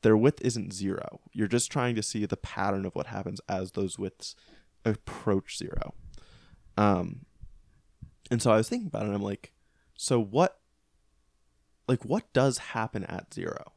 their 0.03 0.17
width 0.17 0.41
isn't 0.43 0.73
zero. 0.73 1.21
You're 1.33 1.49
just 1.49 1.71
trying 1.73 1.95
to 1.97 2.03
see 2.03 2.25
the 2.27 2.37
pattern 2.37 2.85
of 2.87 2.95
what 2.95 3.07
happens 3.09 3.41
as 3.49 3.73
those 3.73 3.99
widths 3.99 4.37
approach 4.85 5.57
zero. 5.59 5.95
Um, 6.77 7.25
and 8.31 8.41
so 8.41 8.51
I 8.51 8.57
was 8.57 8.69
thinking 8.69 8.87
about 8.89 9.03
it. 9.03 9.07
and 9.07 9.15
I'm 9.15 9.23
like, 9.23 9.53
so 9.97 10.21
what? 10.23 10.60
Like, 11.91 12.05
what 12.05 12.33
does 12.33 12.59
happen 12.59 13.03
at 13.03 13.35
zero? 13.35 13.73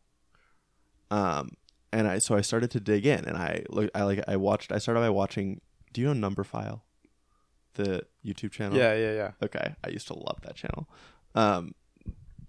Um, 1.09 1.57
and 1.91 2.07
I 2.07 2.19
so 2.19 2.35
I 2.35 2.41
started 2.41 2.69
to 2.69 2.79
dig 2.79 3.07
in, 3.07 3.25
and 3.25 3.35
I 3.35 3.63
look, 3.69 3.89
I 3.95 4.03
like, 4.03 4.23
I 4.27 4.35
watched. 4.35 4.71
I 4.71 4.77
started 4.77 4.99
by 4.99 5.09
watching. 5.09 5.61
Do 5.93 6.01
you 6.01 6.13
know 6.13 6.29
Numberphile, 6.29 6.81
the 7.73 8.03
YouTube 8.23 8.51
channel? 8.51 8.77
Yeah, 8.77 8.93
yeah, 8.93 9.13
yeah. 9.13 9.31
Okay, 9.41 9.73
I 9.83 9.89
used 9.89 10.05
to 10.09 10.13
love 10.13 10.41
that 10.43 10.55
channel. 10.55 10.87
Um, 11.33 11.73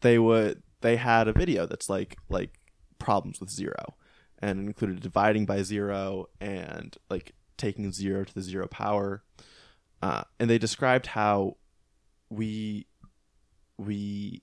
they 0.02 0.18
would 0.18 0.62
they 0.82 0.96
had 0.96 1.28
a 1.28 1.32
video 1.32 1.64
that's 1.64 1.88
like 1.88 2.18
like 2.28 2.58
problems 2.98 3.40
with 3.40 3.48
zero, 3.48 3.94
and 4.40 4.68
included 4.68 5.00
dividing 5.00 5.46
by 5.46 5.62
zero 5.62 6.26
and 6.42 6.94
like 7.08 7.32
taking 7.56 7.90
zero 7.90 8.22
to 8.24 8.34
the 8.34 8.42
zero 8.42 8.66
power, 8.66 9.24
uh, 10.02 10.24
and 10.38 10.50
they 10.50 10.58
described 10.58 11.06
how 11.06 11.56
we 12.28 12.86
we 13.78 14.42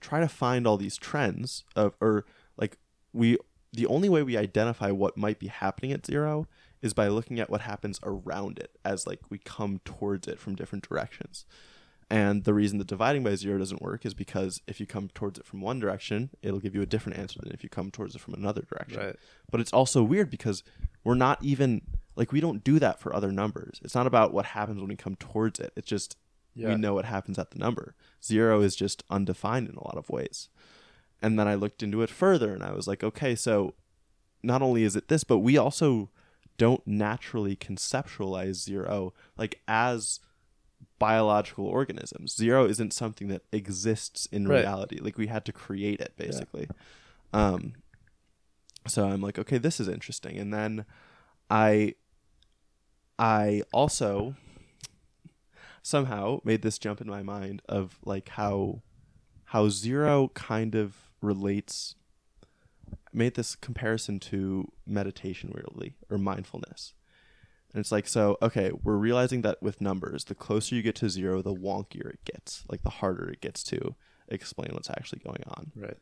try 0.00 0.20
to 0.20 0.28
find 0.28 0.66
all 0.66 0.76
these 0.76 0.96
trends 0.96 1.64
of 1.74 1.94
or 2.00 2.24
like 2.56 2.78
we 3.12 3.38
the 3.72 3.86
only 3.86 4.08
way 4.08 4.22
we 4.22 4.36
identify 4.36 4.90
what 4.90 5.16
might 5.16 5.38
be 5.38 5.48
happening 5.48 5.92
at 5.92 6.06
zero 6.06 6.46
is 6.80 6.94
by 6.94 7.08
looking 7.08 7.40
at 7.40 7.50
what 7.50 7.62
happens 7.62 7.98
around 8.02 8.58
it 8.58 8.78
as 8.84 9.06
like 9.06 9.20
we 9.30 9.38
come 9.38 9.80
towards 9.84 10.28
it 10.28 10.38
from 10.38 10.54
different 10.54 10.88
directions. 10.88 11.44
And 12.10 12.44
the 12.44 12.54
reason 12.54 12.78
that 12.78 12.86
dividing 12.86 13.22
by 13.22 13.34
zero 13.34 13.58
doesn't 13.58 13.82
work 13.82 14.06
is 14.06 14.14
because 14.14 14.62
if 14.66 14.80
you 14.80 14.86
come 14.86 15.10
towards 15.12 15.38
it 15.38 15.44
from 15.44 15.60
one 15.60 15.78
direction, 15.78 16.30
it'll 16.40 16.60
give 16.60 16.74
you 16.74 16.80
a 16.80 16.86
different 16.86 17.18
answer 17.18 17.40
than 17.42 17.52
if 17.52 17.62
you 17.62 17.68
come 17.68 17.90
towards 17.90 18.14
it 18.14 18.20
from 18.20 18.32
another 18.32 18.62
direction. 18.62 19.02
Right. 19.02 19.16
But 19.50 19.60
it's 19.60 19.72
also 19.74 20.02
weird 20.02 20.30
because 20.30 20.62
we're 21.04 21.14
not 21.14 21.42
even 21.44 21.82
like 22.16 22.32
we 22.32 22.40
don't 22.40 22.64
do 22.64 22.78
that 22.78 22.98
for 22.98 23.14
other 23.14 23.30
numbers. 23.30 23.78
It's 23.84 23.94
not 23.94 24.06
about 24.06 24.32
what 24.32 24.46
happens 24.46 24.78
when 24.78 24.88
we 24.88 24.96
come 24.96 25.16
towards 25.16 25.60
it. 25.60 25.72
It's 25.76 25.88
just 25.88 26.16
Yeah. 26.58 26.68
we 26.68 26.74
know 26.76 26.94
what 26.94 27.04
happens 27.04 27.38
at 27.38 27.50
the 27.52 27.58
number. 27.58 27.94
Zero 28.22 28.60
is 28.62 28.74
just 28.76 29.02
undefined 29.10 29.68
in 29.68 29.76
a 29.76 29.84
lot 29.84 29.96
of 29.96 30.10
ways. 30.10 30.48
And 31.22 31.38
then 31.38 31.46
I 31.48 31.54
looked 31.54 31.82
into 31.82 32.02
it 32.02 32.10
further 32.10 32.52
and 32.54 32.62
I 32.62 32.72
was 32.72 32.86
like, 32.86 33.02
okay, 33.04 33.34
so 33.34 33.74
not 34.42 34.62
only 34.62 34.82
is 34.84 34.94
it 34.96 35.08
this, 35.08 35.24
but 35.24 35.38
we 35.38 35.56
also 35.56 36.10
don't 36.56 36.86
naturally 36.86 37.54
conceptualize 37.56 38.54
zero 38.54 39.12
like 39.36 39.60
as 39.68 40.20
biological 40.98 41.66
organisms. 41.66 42.34
Zero 42.34 42.66
isn't 42.66 42.92
something 42.92 43.28
that 43.28 43.42
exists 43.52 44.26
in 44.26 44.46
Right. 44.48 44.60
reality. 44.60 44.98
Like 45.00 45.18
we 45.18 45.28
had 45.28 45.44
to 45.44 45.52
create 45.52 46.00
it 46.00 46.14
basically. 46.16 46.68
Um 47.32 47.74
so 48.86 49.06
I'm 49.06 49.20
like, 49.20 49.38
okay, 49.38 49.58
this 49.58 49.80
is 49.80 49.86
interesting. 49.88 50.36
And 50.38 50.52
then 50.52 50.84
I 51.50 51.94
I 53.18 53.62
also 53.72 54.34
somehow 55.88 56.38
made 56.44 56.60
this 56.60 56.78
jump 56.78 57.00
in 57.00 57.06
my 57.06 57.22
mind 57.22 57.62
of 57.66 57.98
like 58.04 58.28
how 58.30 58.82
how 59.46 59.68
zero 59.70 60.30
kind 60.34 60.74
of 60.74 60.94
relates 61.22 61.94
made 63.10 63.34
this 63.34 63.56
comparison 63.56 64.20
to 64.20 64.70
meditation 64.86 65.50
weirdly 65.54 65.94
or 66.10 66.18
mindfulness 66.18 66.92
and 67.72 67.80
it's 67.80 67.90
like 67.90 68.06
so 68.06 68.36
okay 68.42 68.70
we're 68.84 68.96
realizing 68.96 69.40
that 69.40 69.62
with 69.62 69.80
numbers 69.80 70.24
the 70.24 70.34
closer 70.34 70.74
you 70.74 70.82
get 70.82 70.94
to 70.94 71.08
zero 71.08 71.40
the 71.40 71.54
wonkier 71.54 72.10
it 72.12 72.24
gets 72.24 72.64
like 72.70 72.82
the 72.82 72.90
harder 72.90 73.30
it 73.30 73.40
gets 73.40 73.62
to 73.62 73.94
explain 74.28 74.68
what's 74.72 74.90
actually 74.90 75.20
going 75.24 75.42
on 75.48 75.72
Right. 75.74 75.96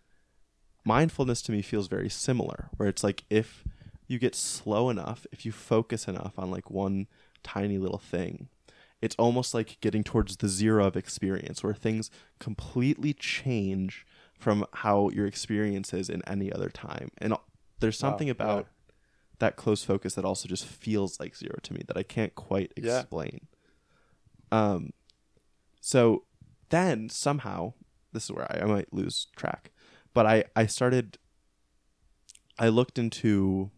mindfulness 0.85 1.43
to 1.43 1.53
me 1.53 1.63
feels 1.63 1.87
very 1.87 2.09
similar 2.11 2.71
where 2.77 2.89
it's 2.89 3.05
like 3.05 3.23
if 3.31 3.63
you 4.09 4.19
get 4.19 4.35
slow 4.35 4.91
enough 4.91 5.29
if 5.31 5.47
you 5.47 5.53
focus 5.53 6.09
enough 6.09 6.33
on 6.37 6.51
like 6.51 6.71
one 6.71 7.07
tiny 7.45 7.79
little 7.79 7.99
thing 7.99 8.49
it's 9.03 9.17
almost 9.17 9.53
like 9.55 9.79
getting 9.81 10.03
towards 10.03 10.37
the 10.39 10.49
zero 10.49 10.87
of 10.87 10.97
experience 10.97 11.63
where 11.63 11.75
things 11.75 12.11
completely 12.39 13.13
change 13.13 14.07
from 14.39 14.65
how 14.75 15.11
your 15.11 15.27
experience 15.27 15.93
is 15.95 16.09
in 16.09 16.23
any 16.27 16.53
other 16.53 16.69
time 16.71 17.11
and 17.19 17.35
there's 17.81 18.01
Wow, 18.03 18.11
something 18.11 18.29
yeah. 18.29 18.33
about 18.33 18.67
that 19.39 19.57
close 19.57 19.85
focus 19.85 20.15
that 20.15 20.25
also 20.25 20.49
just 20.49 20.65
feels 20.65 21.21
like 21.21 21.37
zero 21.37 21.59
to 21.63 21.75
me 21.75 21.83
that 21.87 21.97
i 21.97 22.03
can't 22.03 22.35
quite 22.35 22.73
explain. 22.77 23.49
Yeah. 24.53 24.73
um 24.73 24.91
so 25.81 26.25
then 26.71 27.09
somehow 27.09 27.73
this 28.13 28.25
is 28.25 28.33
where 28.33 28.51
I, 28.51 28.63
I 28.63 28.65
might 28.67 28.93
lose 28.93 29.27
track 29.37 29.73
but 30.15 30.27
i 30.27 30.45
i 30.55 30.67
started 30.67 31.19
i 32.59 32.69
looked 32.69 32.99
into 32.99 33.71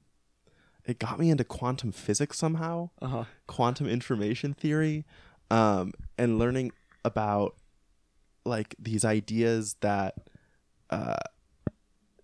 it 0.89 0.99
got 0.99 1.19
me 1.21 1.31
into 1.31 1.45
quantum 1.45 1.93
physics 1.93 2.39
somehow 2.39 2.91
Uh 3.01 3.07
huh. 3.09 3.25
quantum 3.47 3.87
information 3.87 4.55
theory 4.55 5.05
um, 5.51 5.93
and 6.17 6.39
learning 6.39 6.73
about 7.05 7.55
like 8.45 8.75
these 8.79 9.05
ideas 9.05 9.77
that 9.81 10.15
uh, 10.91 11.17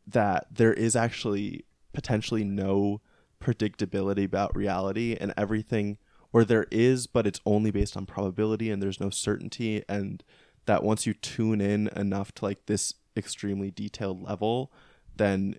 that 0.06 0.46
there 0.50 0.72
is 0.72 0.96
actually 0.96 1.64
potentially 1.92 2.44
no 2.44 3.00
predictability 3.40 4.24
about 4.24 4.54
reality 4.56 5.16
and 5.20 5.32
everything 5.36 5.98
or 6.32 6.44
there 6.44 6.66
is 6.70 7.06
but 7.06 7.26
it's 7.26 7.40
only 7.46 7.70
based 7.70 7.96
on 7.96 8.06
probability 8.06 8.70
and 8.70 8.82
there's 8.82 9.00
no 9.00 9.10
certainty 9.10 9.84
and 9.88 10.24
that 10.66 10.82
once 10.82 11.06
you 11.06 11.12
tune 11.12 11.60
in 11.60 11.88
enough 11.88 12.32
to 12.32 12.44
like 12.44 12.64
this 12.66 12.94
extremely 13.16 13.70
detailed 13.70 14.22
level 14.22 14.72
then 15.16 15.56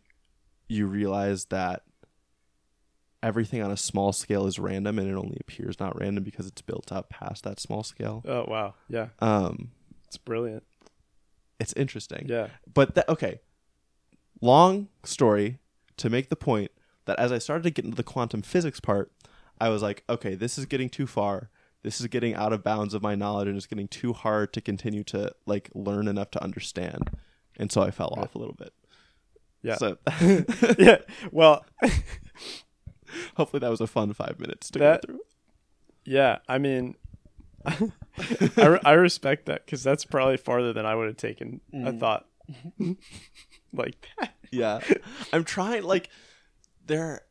you 0.67 0.87
realize 0.87 1.45
that 1.45 1.83
everything 3.23 3.62
on 3.62 3.71
a 3.71 3.78
small 3.78 4.13
scale 4.13 4.45
is 4.45 4.60
random 4.60 4.99
and 4.99 5.10
it 5.10 5.15
only 5.15 5.38
appears 5.39 5.80
not 5.80 5.99
random 5.99 6.23
because 6.23 6.45
it's 6.47 6.62
built 6.62 6.91
up 6.91 7.10
past 7.10 7.43
that 7.43 7.60
small 7.60 7.84
scale. 7.84 8.23
Oh 8.28 8.45
wow. 8.47 8.73
Yeah. 8.89 9.08
Um, 9.19 9.71
It's 10.08 10.17
brilliant. 10.17 10.63
it's 11.60 11.73
interesting. 11.73 12.25
Yeah. 12.28 12.47
But 12.71 12.95
that 12.95 13.10
okay. 13.10 13.39
Long 14.41 14.89
story 15.04 15.60
to 15.97 16.10
make 16.10 16.30
the 16.30 16.36
point 16.36 16.71
that 17.06 17.17
as 17.19 17.32
I 17.32 17.38
started 17.38 17.63
to 17.63 17.71
get 17.71 17.86
into 17.86 17.95
the 17.97 18.04
quantum 18.04 18.41
physics 18.41 18.80
part, 18.80 19.12
I 19.60 19.69
was 19.69 19.82
like, 19.82 20.04
okay, 20.10 20.36
this 20.36 20.58
is 20.58 20.65
getting 20.65 20.89
too 20.89 21.08
far. 21.08 21.49
This 21.84 22.01
is 22.01 22.08
getting 22.08 22.34
out 22.36 22.51
of 22.51 22.63
bounds 22.63 22.93
of 22.93 23.01
my 23.01 23.15
knowledge 23.15 23.47
and 23.47 23.56
it's 23.58 23.67
getting 23.67 23.88
too 23.88 24.12
hard 24.13 24.51
to 24.54 24.62
continue 24.62 25.04
to 25.06 25.32
like 25.45 25.69
learn 25.73 26.08
enough 26.08 26.32
to 26.32 26.43
understand. 26.43 27.10
And 27.58 27.71
so 27.71 27.82
I 27.82 27.91
fell 27.91 28.13
off 28.17 28.36
a 28.36 28.39
little 28.39 28.56
bit. 28.56 28.73
Yeah. 29.62 29.75
So 29.78 29.97
yeah. 30.78 30.97
Well, 31.32 31.65
hopefully 33.38 33.60
that 33.60 33.69
was 33.69 33.82
a 33.82 33.88
fun 33.88 34.13
five 34.13 34.39
minutes 34.39 34.69
to 34.71 34.80
That- 34.80 35.01
go 35.01 35.13
through. 35.13 35.19
yeah. 36.06 36.39
I 36.47 36.58
mean, 36.58 36.95
I, 37.65 37.78
re- 38.67 38.80
I 38.86 38.93
respect 38.93 39.45
that 39.47 39.65
because 39.65 39.84
that's 39.84 40.06
probably 40.06 40.38
farther 40.38 40.71
than 40.73 40.86
I 40.86 40.93
would 40.95 41.08
have 41.08 41.17
taken 41.17 41.62
a 41.73 41.78
Mm. 41.91 41.99
thought 41.99 42.28
like 43.73 44.08
that. 44.19 44.36
yeah 44.51 44.80
i'm 45.34 45.43
trying 45.43 45.82
like 45.84 46.10
there 46.86 47.21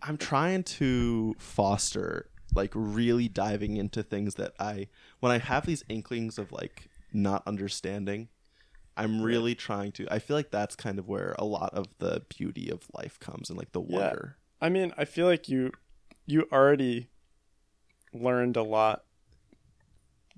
i'm 0.00 0.16
trying 0.16 0.62
to 0.62 1.34
foster 1.38 2.30
like 2.54 2.70
really 2.74 3.26
diving 3.28 3.76
into 3.76 4.00
things 4.02 4.36
that 4.36 4.52
i 4.60 4.86
when 5.20 5.32
i 5.32 5.38
have 5.38 5.66
these 5.66 5.82
inklings 5.88 6.38
of 6.38 6.52
like 6.52 6.88
not 7.12 7.42
understanding 7.48 8.28
i'm 8.96 9.20
really 9.22 9.54
trying 9.56 9.90
to 9.90 10.06
i 10.08 10.20
feel 10.20 10.36
like 10.36 10.52
that's 10.52 10.76
kind 10.76 10.98
of 11.00 11.08
where 11.08 11.34
a 11.38 11.44
lot 11.44 11.74
of 11.74 11.86
the 11.98 12.22
beauty 12.28 12.70
of 12.70 12.82
life 12.94 13.18
comes 13.18 13.50
and 13.50 13.58
like 13.58 13.72
the 13.72 13.82
Yeah. 13.82 13.98
wonder 13.98 14.36
I 14.62 14.68
mean, 14.68 14.94
I 14.96 15.04
feel 15.04 15.26
like 15.26 15.48
you 15.48 15.72
you 16.24 16.46
already 16.52 17.08
learned 18.14 18.56
a 18.56 18.62
lot 18.62 19.02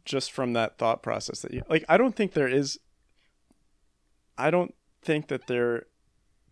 just 0.04 0.32
from 0.32 0.54
that 0.54 0.78
thought 0.78 1.02
process 1.02 1.40
that 1.40 1.52
you 1.52 1.62
like 1.68 1.84
I 1.88 1.96
don't 1.98 2.16
think 2.16 2.32
there 2.32 2.48
is 2.48 2.78
I 4.38 4.50
don't 4.50 4.74
think 5.02 5.28
that 5.28 5.46
there 5.46 5.84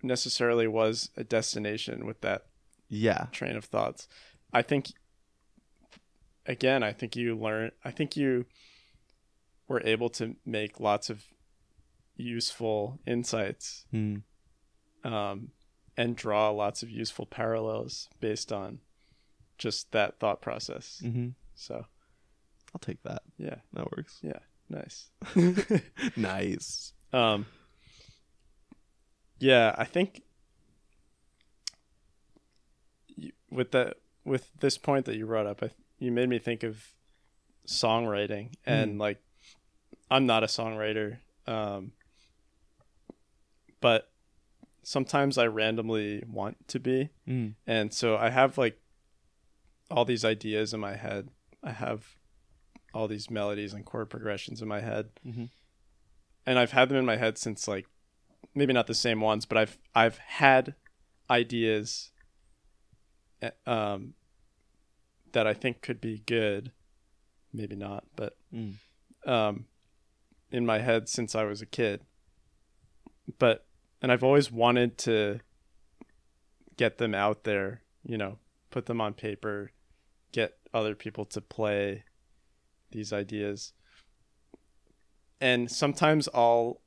necessarily 0.02 0.66
was 0.68 1.10
a 1.16 1.24
destination 1.24 2.04
with 2.06 2.20
that 2.20 2.42
Yeah. 2.88 3.26
train 3.32 3.56
of 3.56 3.64
thoughts. 3.64 4.06
I 4.52 4.62
think 4.62 4.88
again, 6.46 6.82
I 6.82 6.92
think 6.92 7.16
you 7.16 7.36
learn 7.36 7.70
I 7.84 7.90
think 7.90 8.16
you 8.16 8.44
were 9.68 9.80
able 9.84 10.10
to 10.10 10.36
make 10.44 10.78
lots 10.80 11.08
of 11.08 11.24
useful 12.16 13.00
insights 13.06 13.86
Mm. 13.92 14.22
um, 15.04 15.52
and 15.96 16.16
draw 16.16 16.50
lots 16.50 16.82
of 16.82 16.90
useful 16.90 17.26
parallels 17.26 18.08
based 18.20 18.52
on 18.52 18.80
just 19.58 19.92
that 19.92 20.18
thought 20.18 20.40
process. 20.40 21.00
hmm 21.02 21.28
So, 21.54 21.86
I'll 22.74 22.78
take 22.80 23.02
that. 23.02 23.22
yeah, 23.38 23.56
That 23.74 23.90
works. 23.96 24.18
yeah, 24.22 24.38
nice. 24.68 25.10
nice. 26.16 26.92
Um, 27.12 27.46
yeah, 29.38 29.74
I 29.76 29.84
think 29.84 30.22
you, 33.08 33.32
with 33.50 33.72
that 33.72 33.96
with 34.24 34.50
this 34.60 34.78
point 34.78 35.04
that 35.06 35.16
you 35.16 35.26
brought 35.26 35.46
up, 35.46 35.62
I, 35.62 35.70
you 35.98 36.12
made 36.12 36.28
me 36.28 36.38
think 36.38 36.62
of 36.62 36.82
songwriting 37.66 38.54
and 38.64 38.98
like 38.98 39.18
I'm 40.10 40.26
not 40.26 40.42
a 40.42 40.46
songwriter, 40.46 41.18
um, 41.46 41.92
but 43.80 44.08
sometimes 44.82 45.38
I 45.38 45.46
randomly 45.46 46.22
want 46.26 46.68
to 46.68 46.80
be, 46.80 47.10
Mm. 47.28 47.54
and 47.66 47.92
so 47.92 48.16
I 48.16 48.30
have 48.30 48.58
like 48.58 48.80
all 49.90 50.04
these 50.04 50.24
ideas 50.24 50.72
in 50.74 50.80
my 50.80 50.96
head. 50.96 51.28
I 51.62 51.70
have 51.72 52.16
all 52.94 53.08
these 53.08 53.30
melodies 53.30 53.72
and 53.72 53.84
chord 53.84 54.10
progressions 54.10 54.60
in 54.62 54.68
my 54.68 54.80
head 54.80 55.10
Mhm. 55.26 55.50
and 56.44 56.58
I've 56.58 56.72
had 56.72 56.88
them 56.88 56.98
in 56.98 57.06
my 57.06 57.16
head 57.16 57.38
since 57.38 57.66
like 57.68 57.86
maybe 58.54 58.72
not 58.72 58.86
the 58.86 58.94
same 58.94 59.20
ones, 59.20 59.46
but 59.46 59.56
I've 59.58 59.78
I've 59.94 60.18
had 60.18 60.74
ideas 61.30 62.10
eh, 63.40 63.50
um 63.66 64.14
that 65.32 65.46
I 65.46 65.54
think 65.54 65.80
could 65.80 66.00
be 66.00 66.18
good, 66.26 66.72
maybe 67.52 67.76
not, 67.76 68.04
but 68.16 68.36
Mm. 68.52 68.74
um 69.26 69.66
in 70.50 70.66
my 70.66 70.80
head 70.80 71.08
since 71.08 71.34
I 71.34 71.44
was 71.44 71.62
a 71.62 71.66
kid. 71.66 72.04
But 73.38 73.66
and 74.02 74.10
I've 74.10 74.24
always 74.24 74.50
wanted 74.50 74.98
to 74.98 75.38
get 76.76 76.98
them 76.98 77.14
out 77.14 77.44
there, 77.44 77.82
you 78.04 78.18
know, 78.18 78.38
put 78.70 78.86
them 78.86 79.00
on 79.00 79.14
paper, 79.14 79.70
get 80.32 80.58
other 80.74 80.96
people 80.96 81.24
to 81.26 81.40
play 81.40 82.02
these 82.90 83.12
ideas. 83.12 83.72
And 85.40 85.70
sometimes 85.70 86.28
I'll 86.34 86.80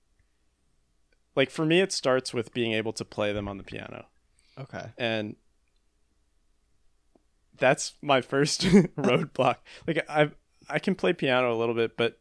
like 1.36 1.50
for 1.50 1.66
me 1.66 1.80
it 1.80 1.92
starts 1.92 2.34
with 2.34 2.54
being 2.54 2.74
able 2.74 2.94
to 2.94 3.06
play 3.06 3.32
them 3.32 3.48
on 3.48 3.58
the 3.58 3.64
piano. 3.64 4.08
Okay. 4.60 4.92
And 4.98 5.38
that's 7.58 7.94
my 8.02 8.20
first 8.20 8.62
roadblock. 8.62 9.58
Like 9.88 10.06
I 10.10 10.32
I 10.70 10.80
can 10.80 10.96
play 10.96 11.14
piano 11.14 11.54
a 11.54 11.58
little 11.58 11.76
bit, 11.76 11.96
but 11.96 12.20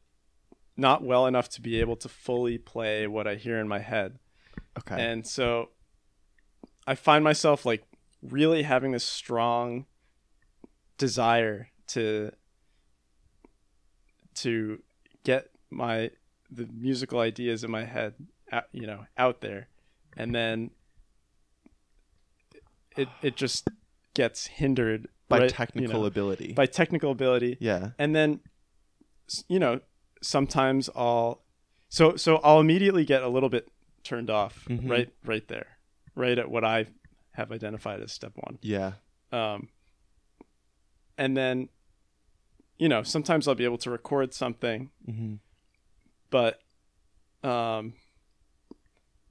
not 0.77 1.03
well 1.03 1.27
enough 1.27 1.49
to 1.49 1.61
be 1.61 1.81
able 1.81 1.97
to 1.97 2.09
fully 2.09 2.59
play 2.59 3.07
what 3.07 3.27
I 3.27 3.35
hear 3.37 3.59
in 3.59 3.67
my 3.67 3.79
head. 3.79 4.19
Okay. 4.79 5.01
And 5.01 5.27
so 5.27 5.71
I 6.87 6.95
find 6.95 7.25
myself 7.25 7.65
like 7.65 7.85
really 8.23 8.63
having 8.63 8.93
this 8.93 9.05
strong 9.05 9.87
desire 10.99 11.69
to 11.89 12.31
to 14.35 14.83
get 15.25 15.51
my 15.71 16.11
the 16.51 16.69
musical 16.73 17.21
ideas 17.21 17.65
in 17.65 17.71
my 17.71 17.85
head 17.85 18.15
out, 18.53 18.65
you 18.73 18.87
know 18.87 19.05
out 19.17 19.41
there 19.41 19.69
and 20.17 20.35
then 20.35 20.71
it 22.97 23.09
it 23.23 23.37
just 23.37 23.69
gets 24.15 24.47
hindered 24.47 25.09
by 25.29 25.41
right, 25.41 25.51
technical 25.51 25.97
you 25.97 26.01
know, 26.01 26.05
ability. 26.07 26.53
by 26.53 26.67
technical 26.67 27.11
ability 27.11 27.57
yeah. 27.61 27.91
and 27.99 28.15
then 28.15 28.41
you 29.49 29.59
know 29.59 29.81
sometimes 30.23 30.89
i'll 30.95 31.43
so 31.89 32.17
so 32.17 32.37
i'll 32.45 32.61
immediately 32.61 33.05
get 33.05 33.23
a 33.23 33.29
little 33.29 33.49
bit 33.49 33.69
turned 34.05 34.31
off 34.31 34.64
Mhm. 34.69 34.88
right 34.88 35.09
right 35.25 35.49
there 35.49 35.79
right 36.14 36.38
at 36.38 36.51
what 36.51 36.64
i 36.64 36.87
have 37.33 37.51
identified 37.51 38.01
as 38.01 38.12
step 38.12 38.33
one 38.37 38.59
Yeah. 38.62 38.93
um 39.33 39.69
and 41.19 41.37
then 41.37 41.69
you 42.79 42.88
know 42.88 43.03
sometimes 43.03 43.49
i'll 43.49 43.55
be 43.55 43.64
able 43.64 43.79
to 43.79 43.90
record 43.90 44.33
something 44.35 44.90
hmm 45.07 45.35
but 46.31 46.61
um 47.43 47.95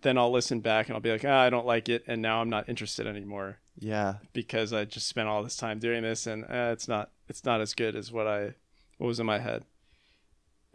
then 0.02 0.18
i'll 0.18 0.32
listen 0.32 0.60
back 0.60 0.88
and 0.88 0.96
i'll 0.96 1.02
be 1.02 1.12
like 1.12 1.24
ah, 1.26 1.42
i 1.42 1.50
don't 1.50 1.66
like 1.66 1.88
it 1.90 2.04
and 2.08 2.22
now 2.22 2.42
i'm 2.42 2.50
not 2.50 2.68
interested 2.70 3.08
anymore 3.08 3.60
Yeah. 3.80 4.16
because 4.34 4.72
I 4.74 4.86
just 4.86 5.08
spent 5.08 5.28
all 5.30 5.44
this 5.44 5.56
time 5.56 5.80
doing 5.80 6.04
this 6.04 6.28
and 6.28 6.44
uh, 6.46 6.70
it's 6.74 6.88
not 6.88 7.12
it's 7.30 7.44
not 7.46 7.62
as 7.62 7.74
good 7.74 7.96
as 7.96 8.12
what 8.12 8.28
I 8.28 8.54
what 8.98 9.08
was 9.08 9.20
in 9.20 9.26
my 9.26 9.40
head. 9.40 9.66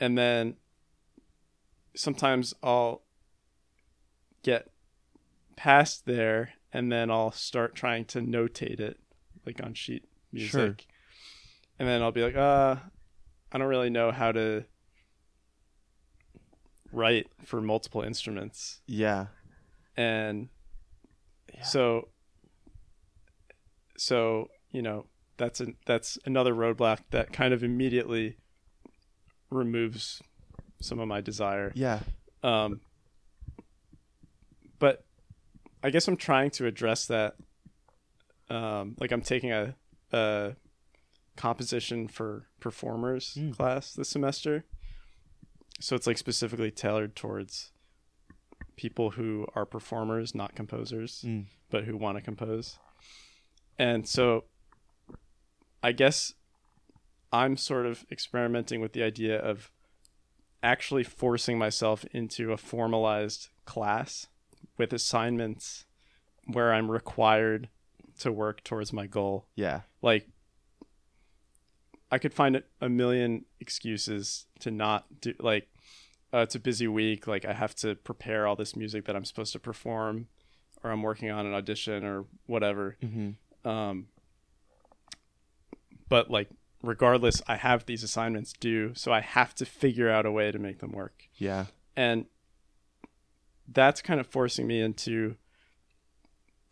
And 0.00 0.16
then 0.18 0.56
sometimes 1.94 2.54
I'll 2.62 3.02
get 4.42 4.68
past 5.56 6.06
there 6.06 6.50
and 6.72 6.90
then 6.92 7.10
I'll 7.10 7.32
start 7.32 7.74
trying 7.74 8.04
to 8.06 8.20
notate 8.20 8.78
it 8.80 8.98
like 9.46 9.60
on 9.62 9.74
sheet 9.74 10.04
music. 10.32 10.50
Sure. 10.50 10.76
And 11.78 11.88
then 11.88 12.02
I'll 12.02 12.12
be 12.12 12.22
like, 12.22 12.36
uh 12.36 12.76
I 13.50 13.58
don't 13.58 13.66
really 13.68 13.90
know 13.90 14.10
how 14.12 14.30
to 14.32 14.64
write 16.92 17.26
for 17.44 17.60
multiple 17.60 18.02
instruments 18.02 18.80
Yeah. 18.86 19.26
and 19.96 20.48
Yeah. 21.54 21.62
so 21.64 22.08
so 23.96 24.48
you 24.70 24.80
know 24.82 25.06
that's 25.36 25.60
an 25.60 25.76
that's 25.86 26.18
another 26.24 26.54
roadblock 26.54 27.00
that 27.10 27.32
kind 27.32 27.52
of 27.52 27.62
immediately 27.62 28.36
removes 29.50 30.22
some 30.80 30.98
of 30.98 31.08
my 31.08 31.20
desire 31.20 31.72
Yeah. 31.74 32.00
um 32.42 32.80
but 34.78 35.04
i 35.82 35.90
guess 35.90 36.06
i'm 36.08 36.16
trying 36.16 36.50
to 36.50 36.66
address 36.66 37.06
that 37.06 37.36
um 38.50 38.94
like 39.00 39.12
i'm 39.12 39.22
taking 39.22 39.52
a 39.52 39.74
a 40.12 40.54
composition 41.36 42.08
for 42.08 42.46
performers 42.60 43.34
Mm. 43.38 43.56
class 43.56 43.92
this 43.92 44.08
semester 44.08 44.64
so 45.80 45.94
it's 45.94 46.06
like 46.06 46.18
specifically 46.18 46.70
tailored 46.70 47.14
towards 47.14 47.70
people 48.76 49.10
who 49.10 49.46
are 49.54 49.64
performers 49.66 50.34
not 50.34 50.54
composers 50.56 51.22
Mm. 51.26 51.46
but 51.70 51.84
who 51.84 51.96
want 51.96 52.16
to 52.18 52.22
compose. 52.22 52.78
And 53.78 54.08
so 54.08 54.44
I 55.82 55.92
guess 55.92 56.32
I'm 57.32 57.56
sort 57.56 57.86
of 57.86 58.04
experimenting 58.10 58.80
with 58.80 58.92
the 58.92 59.02
idea 59.04 59.38
of 59.38 59.70
actually 60.62 61.04
forcing 61.04 61.58
myself 61.58 62.04
into 62.12 62.50
a 62.52 62.56
formalized 62.56 63.50
class 63.66 64.26
with 64.78 64.92
assignments 64.92 65.84
where 66.46 66.72
I'm 66.72 66.90
required 66.90 67.68
to 68.20 68.32
work 68.32 68.64
towards 68.64 68.92
my 68.92 69.06
goal. 69.06 69.46
Yeah. 69.54 69.82
Like 70.00 70.28
I 72.10 72.18
could 72.18 72.32
find 72.32 72.62
a 72.80 72.88
million 72.88 73.44
excuses 73.60 74.46
to 74.60 74.70
not 74.70 75.20
do 75.20 75.34
like 75.40 75.68
uh, 76.32 76.38
it's 76.38 76.54
a 76.54 76.60
busy 76.60 76.88
week 76.88 77.26
like 77.26 77.44
I 77.44 77.52
have 77.52 77.74
to 77.76 77.94
prepare 77.96 78.46
all 78.46 78.56
this 78.56 78.74
music 78.76 79.04
that 79.06 79.14
I'm 79.16 79.24
supposed 79.26 79.52
to 79.52 79.58
perform 79.58 80.28
or 80.82 80.90
I'm 80.90 81.02
working 81.02 81.30
on 81.30 81.44
an 81.46 81.52
audition 81.54 82.04
or 82.04 82.24
whatever 82.46 82.96
hmm 83.02 83.30
um 83.64 84.06
but 86.08 86.30
like 86.30 86.48
regardless 86.82 87.42
I 87.46 87.56
have 87.56 87.86
these 87.86 88.02
assignments 88.02 88.52
due 88.52 88.92
so 88.94 89.12
I 89.12 89.20
have 89.20 89.54
to 89.56 89.64
figure 89.66 90.08
out 90.08 90.26
a 90.26 90.30
way 90.32 90.50
to 90.52 90.58
make 90.58 90.78
them 90.78 90.92
work 90.92 91.24
Yeah. 91.36 91.66
and 91.96 92.26
that's 93.70 94.00
kind 94.02 94.18
of 94.20 94.26
forcing 94.26 94.66
me 94.66 94.80
into 94.80 95.36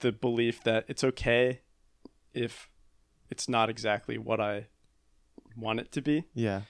the 0.00 0.12
belief 0.12 0.62
that 0.64 0.84
it's 0.88 1.04
okay 1.04 1.60
if 2.34 2.68
it's 3.30 3.48
not 3.48 3.68
exactly 3.68 4.18
what 4.18 4.40
I 4.40 4.66
want 5.56 5.80
it 5.80 5.92
to 5.92 6.02
be. 6.02 6.24
Yeah. 6.34 6.62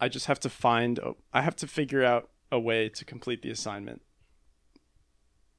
I 0.00 0.08
just 0.08 0.26
have 0.26 0.38
to 0.40 0.48
find 0.48 0.98
a, 0.98 1.12
I 1.32 1.42
have 1.42 1.56
to 1.56 1.66
figure 1.66 2.04
out 2.04 2.30
a 2.52 2.58
way 2.60 2.88
to 2.88 3.04
complete 3.04 3.42
the 3.42 3.50
assignment. 3.50 4.02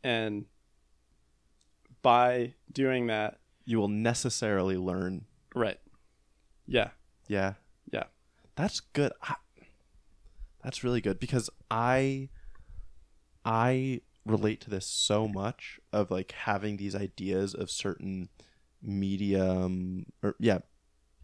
And 0.03 0.45
by 2.01 2.53
doing 2.71 3.07
that, 3.07 3.39
You 3.65 3.79
will 3.79 3.89
necessarily 3.89 4.77
learn. 4.77 5.25
right. 5.53 5.79
Yeah. 6.65 6.89
Yeah. 7.27 7.53
Yeah. 7.91 8.03
That's 8.55 8.79
good. 8.79 9.11
I, 9.21 9.35
that's 10.63 10.83
really 10.83 11.01
good 11.01 11.19
because 11.19 11.49
I 11.71 12.29
I 13.49 14.01
relate 14.27 14.61
to 14.61 14.69
this 14.69 14.85
so 14.85 15.27
much 15.27 15.79
of 15.91 16.11
like 16.11 16.33
having 16.33 16.77
these 16.77 16.95
ideas 16.95 17.55
of 17.55 17.71
certain 17.71 18.29
medium 18.79 20.05
or 20.21 20.35
yeah, 20.39 20.59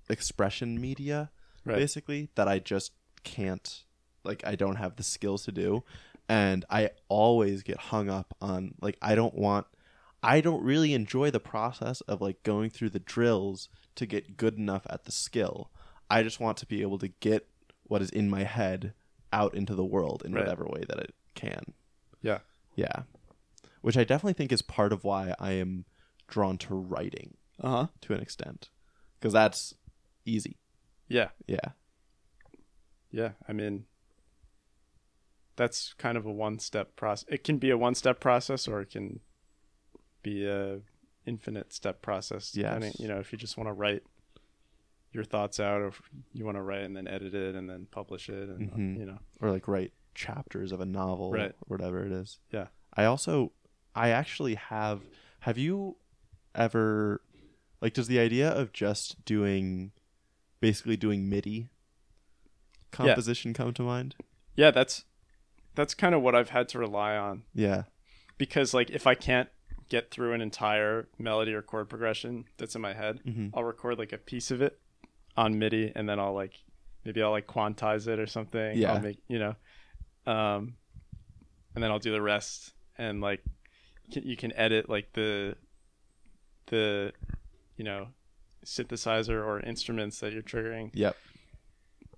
expression 0.09 0.81
media 0.81 1.29
Right. 1.63 1.77
basically 1.77 2.29
that 2.35 2.47
I 2.47 2.59
just 2.59 2.91
can't 3.23 3.83
like 4.23 4.43
I 4.45 4.55
don't 4.55 4.75
have 4.75 4.95
the 4.97 5.03
skills 5.03 5.45
to 5.45 5.51
do 5.51 5.83
and 6.29 6.63
I 6.69 6.91
always 7.07 7.63
get 7.63 7.77
hung 7.77 8.09
up 8.09 8.35
on 8.41 8.75
like 8.81 8.97
I 9.01 9.15
don't 9.15 9.35
want 9.35 9.65
I 10.21 10.41
don't 10.41 10.63
really 10.63 10.93
enjoy 10.93 11.29
the 11.31 11.39
process 11.39 12.01
of 12.01 12.21
like 12.21 12.41
going 12.43 12.69
through 12.71 12.89
the 12.89 12.99
drills 12.99 13.69
to 13.95 14.05
get 14.07 14.37
good 14.37 14.57
enough 14.57 14.85
at 14.89 15.05
the 15.05 15.11
skill. 15.11 15.69
I 16.09 16.23
just 16.23 16.39
want 16.39 16.57
to 16.57 16.65
be 16.65 16.81
able 16.81 16.97
to 16.99 17.07
get 17.07 17.47
what 17.83 18.01
is 18.01 18.09
in 18.09 18.29
my 18.29 18.43
head 18.43 18.93
out 19.31 19.53
into 19.53 19.75
the 19.75 19.85
world 19.85 20.23
in 20.25 20.33
Right. 20.33 20.41
whatever 20.41 20.65
way 20.65 20.83
that 20.87 20.97
it 20.99 21.13
can. 21.35 21.73
Yeah. 22.25 22.39
Yeah. 22.75 23.03
Which 23.81 23.97
I 23.97 24.03
definitely 24.03 24.33
think 24.33 24.51
is 24.51 24.61
part 24.61 24.91
of 24.91 25.03
why 25.03 25.33
I 25.39 25.51
am 25.53 25.85
drawn 26.27 26.57
to 26.59 26.73
writing 26.75 27.37
Uh 27.61 27.69
huh. 27.69 27.87
to 28.01 28.13
an 28.13 28.19
extent. 28.21 28.69
Because 29.19 29.33
that's 29.33 29.73
easy. 30.25 30.57
Yeah. 31.07 31.29
Yeah. 31.47 31.69
Yeah. 33.11 33.31
I 33.47 33.53
mean, 33.53 33.85
that's 35.55 35.93
kind 35.93 36.17
of 36.17 36.25
a 36.25 36.31
one 36.31 36.59
step 36.59 36.95
process. 36.95 37.25
It 37.29 37.43
can 37.43 37.57
be 37.57 37.69
a 37.69 37.77
one 37.77 37.95
step 37.95 38.19
process 38.19 38.67
or 38.67 38.81
it 38.81 38.89
can 38.91 39.19
be 40.21 40.45
a 40.45 40.79
infinite 41.25 41.71
step 41.73 42.01
process. 42.01 42.55
Yes. 42.55 42.99
You 42.99 43.07
know, 43.07 43.19
if 43.19 43.31
you 43.31 43.37
just 43.37 43.57
want 43.57 43.67
to 43.69 43.73
write 43.73 44.03
your 45.13 45.23
thoughts 45.23 45.59
out 45.59 45.81
or 45.81 45.93
you 46.33 46.43
want 46.43 46.57
to 46.57 46.61
write 46.61 46.81
and 46.83 46.95
then 46.97 47.07
edit 47.07 47.33
it 47.33 47.55
and 47.55 47.69
then 47.69 47.87
publish 47.89 48.27
it 48.29 48.49
and, 48.49 48.71
Mhm. 48.71 48.99
you 48.99 49.05
know, 49.05 49.19
Or 49.39 49.49
like 49.51 49.67
write 49.67 49.93
chapters 50.15 50.71
of 50.71 50.79
a 50.81 50.85
novel 50.85 51.31
Right. 51.31 51.53
whatever 51.67 52.05
it 52.05 52.11
is. 52.11 52.39
Yeah. 52.51 52.67
I 52.93 53.05
also 53.05 53.51
I 53.93 54.09
actually 54.09 54.55
have 54.55 55.01
have 55.41 55.57
you 55.57 55.97
ever 56.55 57.21
like 57.81 57.93
does 57.93 58.07
the 58.07 58.19
idea 58.19 58.49
of 58.49 58.73
just 58.73 59.23
doing 59.25 59.91
basically 60.61 60.97
doing 60.97 61.29
MIDI 61.29 61.69
composition 62.91 63.53
come 63.53 63.73
to 63.73 63.83
mind? 63.83 64.15
yeah, 64.55 64.71
that's, 64.71 65.03
that's 65.75 65.93
kind 65.93 66.15
of 66.15 66.21
what 66.21 66.33
I've 66.33 66.49
had 66.51 66.69
to 66.69 66.79
rely 66.79 67.17
on 67.17 67.43
Yeah. 67.53 67.83
because 68.37 68.73
like 68.73 68.89
if 68.89 69.05
I 69.05 69.15
can't 69.15 69.49
get 69.89 70.09
through 70.11 70.31
an 70.33 70.39
entire 70.41 71.07
melody 71.19 71.53
or 71.53 71.61
chord 71.61 71.89
progression 71.89 72.45
that's 72.57 72.73
in 72.75 72.81
my 72.81 72.93
head, 72.93 73.19
Mhm. 73.27 73.51
I'll 73.53 73.63
record 73.65 73.99
like 73.99 74.13
a 74.13 74.17
piece 74.17 74.49
of 74.51 74.61
it 74.61 74.79
on 75.35 75.59
MIDI 75.59 75.91
and 75.95 76.07
then 76.07 76.19
I'll 76.19 76.33
like 76.33 76.63
maybe 77.03 77.21
I'll 77.21 77.31
like 77.31 77.47
quantize 77.47 78.07
it 78.07 78.17
or 78.17 78.25
something. 78.27 78.77
Yeah. 78.77 78.93
I'll 78.93 79.01
make 79.01 79.19
you 79.27 79.37
know, 79.39 79.55
um, 80.25 80.75
and 81.73 81.83
then 81.83 81.91
I'll 81.91 81.99
do 81.99 82.11
the 82.11 82.21
rest 82.21 82.73
and 82.97 83.21
like 83.21 83.43
you 84.09 84.35
can 84.37 84.53
edit 84.53 84.89
like 84.89 85.11
the 85.13 85.55
the 86.67 87.11
you 87.77 87.83
know 87.83 88.07
synthesizer 88.65 89.43
or 89.45 89.59
instruments 89.59 90.19
that 90.19 90.33
you're 90.33 90.41
triggering. 90.41 90.89
Yep. 90.93 91.15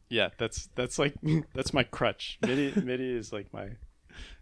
Yeah, 0.09 0.29
that's 0.37 0.67
that's 0.75 0.97
like 0.99 1.13
that's 1.53 1.73
my 1.73 1.83
crutch. 1.83 2.37
MIDI 2.41 2.79
MIDI 2.81 3.15
is 3.15 3.33
like 3.33 3.51
my 3.53 3.69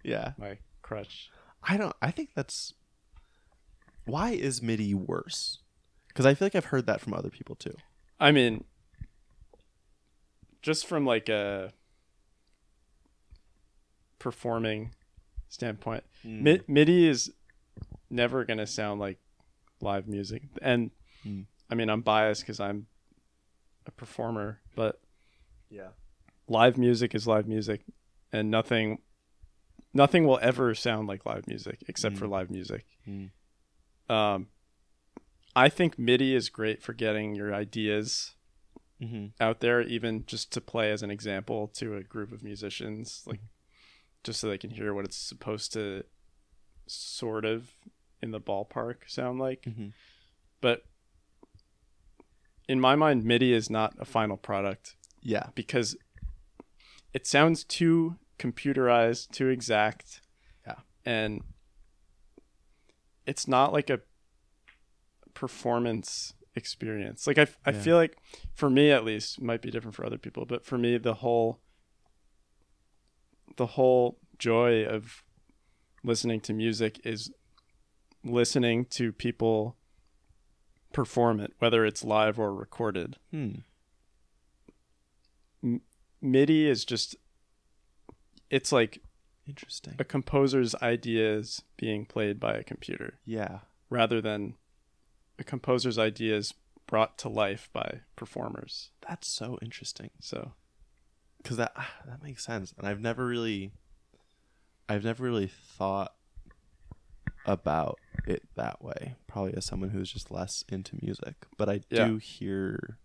Yeah. 0.04 0.34
my 0.38 0.58
crutch. 0.82 1.30
I 1.64 1.78
don't 1.78 1.96
I 2.02 2.12
think 2.12 2.30
that's 2.36 2.74
why 4.06 4.32
is 4.32 4.62
MIDI 4.62 4.94
worse? 4.94 5.60
Cuz 6.14 6.26
I 6.26 6.34
feel 6.34 6.46
like 6.46 6.56
I've 6.56 6.66
heard 6.66 6.86
that 6.86 7.02
from 7.02 7.14
other 7.14 7.30
people 7.30 7.56
too. 7.56 7.76
I 8.20 8.32
mean, 8.32 8.64
just 10.62 10.86
from 10.86 11.06
like 11.06 11.28
a 11.30 11.74
performing 14.20 14.94
standpoint, 15.50 16.04
Mi- 16.24 16.62
MIDI 16.68 17.08
is 17.08 17.32
never 18.10 18.44
going 18.46 18.58
to 18.58 18.68
sound 18.68 19.00
like 19.00 19.20
live 19.82 20.08
music. 20.08 20.44
And 20.62 20.92
Mm. 21.26 21.48
I 21.72 21.76
mean, 21.76 21.90
I'm 21.90 22.02
biased 22.02 22.42
because 22.42 22.60
I'm 22.60 22.86
a 23.88 23.92
performer, 23.92 24.62
but 24.76 25.02
Yeah. 25.70 25.90
live 26.48 26.78
music 26.78 27.16
is 27.16 27.26
live 27.28 27.48
music, 27.48 27.84
and 28.32 28.52
nothing, 28.52 29.02
nothing 29.94 30.26
will 30.28 30.38
ever 30.44 30.76
sound 30.76 31.08
like 31.08 31.26
live 31.26 31.48
music 31.48 31.84
except 31.88 32.18
for 32.18 32.28
Mm. 32.28 32.30
live 32.32 32.52
music. 32.52 32.86
Mm. 33.08 33.32
Um, 34.08 34.50
I 35.56 35.70
think 35.70 35.98
MIDI 35.98 36.36
is 36.36 36.50
great 36.50 36.84
for 36.84 36.94
getting 36.94 37.34
your 37.34 37.54
ideas 37.54 38.36
Mhm. 39.02 39.34
out 39.40 39.62
there, 39.62 39.82
even 39.82 40.26
just 40.28 40.52
to 40.54 40.62
play 40.62 40.92
as 40.92 41.02
an 41.02 41.10
example 41.10 41.68
to 41.70 41.96
a 41.96 42.04
group 42.04 42.32
of 42.32 42.44
musicians, 42.44 43.24
like 43.26 43.40
just 44.26 44.40
so 44.42 44.50
they 44.50 44.58
can 44.58 44.72
hear 44.72 44.94
what 44.94 45.06
it's 45.06 45.16
supposed 45.16 45.72
to 45.74 46.04
sort 46.88 47.46
of 47.46 47.72
in 48.22 48.32
the 48.32 48.42
ballpark 48.42 49.08
sound 49.08 49.40
like. 49.40 49.62
Mhm. 49.64 49.94
But 50.60 50.84
in 52.68 52.80
my 52.80 52.96
mind, 52.96 53.24
MIDI 53.24 53.54
is 53.54 53.70
not 53.70 53.94
a 54.00 54.06
final 54.06 54.36
product 54.38 54.96
Yeah. 55.22 55.50
because 55.56 55.96
it 57.14 57.26
sounds 57.28 57.64
too 57.64 58.18
computerized, 58.40 59.30
too 59.32 59.48
exact. 59.50 60.22
Yeah. 60.66 60.80
And 61.06 61.44
it's 63.26 63.48
not 63.48 63.72
like 63.72 63.90
a 63.90 64.02
performance 65.34 66.34
experience. 66.56 67.28
Like 67.28 67.38
I, 67.38 67.48
I 67.66 67.72
Yeah. 67.72 67.82
feel 67.82 67.96
like 67.98 68.18
for 68.54 68.70
me 68.70 68.92
at 68.92 69.04
least, 69.06 69.42
might 69.42 69.62
be 69.62 69.70
different 69.72 69.96
for 69.96 70.06
other 70.06 70.18
people, 70.18 70.46
but 70.46 70.66
for 70.66 70.78
me 70.78 70.98
the 70.98 71.16
whole 71.16 71.62
the 73.58 73.66
whole 73.68 74.20
joy 74.38 74.86
of 74.86 75.24
listening 76.04 76.42
to 76.42 76.54
music 76.54 77.00
is 77.06 77.32
listening 78.24 78.86
to 78.86 79.12
people 79.12 79.76
perform 80.94 81.40
it, 81.40 81.54
whether 81.60 81.86
it's 81.86 82.04
live 82.04 82.40
or 82.40 82.54
recorded. 82.54 83.18
Hmm. 83.32 83.56
MIDI 86.22 86.68
is 86.68 86.86
just 86.86 87.16
it's 88.50 88.72
like 88.72 89.02
Interesting. 89.48 89.96
a 90.00 90.04
composer's 90.04 90.74
ideas 90.76 91.62
being 91.78 92.06
played 92.06 92.40
by 92.40 92.54
a 92.54 92.64
computer 92.64 93.20
Yeah. 93.26 93.60
rather 93.90 94.22
than 94.22 94.56
a 95.38 95.44
composer's 95.44 96.00
ideas 96.00 96.54
brought 96.88 97.18
to 97.20 97.30
life 97.30 97.70
by 97.74 98.02
performers. 98.16 98.92
That's 99.08 99.28
so 99.28 99.58
interesting. 99.62 100.12
So, 100.20 100.54
because 101.46 101.58
that 101.58 101.76
that 102.08 102.24
makes 102.24 102.44
sense 102.44 102.74
and 102.78 102.88
i've 102.88 103.00
never 103.00 103.24
really 103.28 103.72
i've 104.90 105.04
never 105.04 105.24
really 105.24 105.46
thought 105.48 106.16
about 107.46 108.00
it 108.26 108.42
that 108.56 108.82
way 108.84 109.14
probably 109.28 109.54
as 109.56 109.64
someone 109.64 109.92
who's 109.92 110.12
just 110.12 110.32
less 110.32 110.64
into 110.70 110.98
music 111.04 111.36
but 111.56 111.70
i 111.70 111.80
Yeah. 111.92 112.08
do 112.08 112.18
hear 112.18 112.98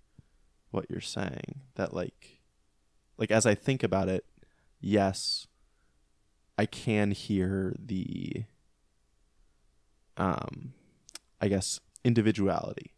what 0.71 0.87
you're 0.89 1.03
saying 1.03 1.61
that 1.75 1.93
like 1.93 2.41
like 3.19 3.31
as 3.31 3.45
i 3.45 3.55
think 3.55 3.83
about 3.83 4.09
it 4.09 4.25
yes 4.81 5.47
i 6.57 6.65
can 6.65 7.11
hear 7.11 7.77
the 7.79 8.45
um 10.17 10.73
i 11.43 11.49
guess 11.49 11.81
individuality 12.05 12.95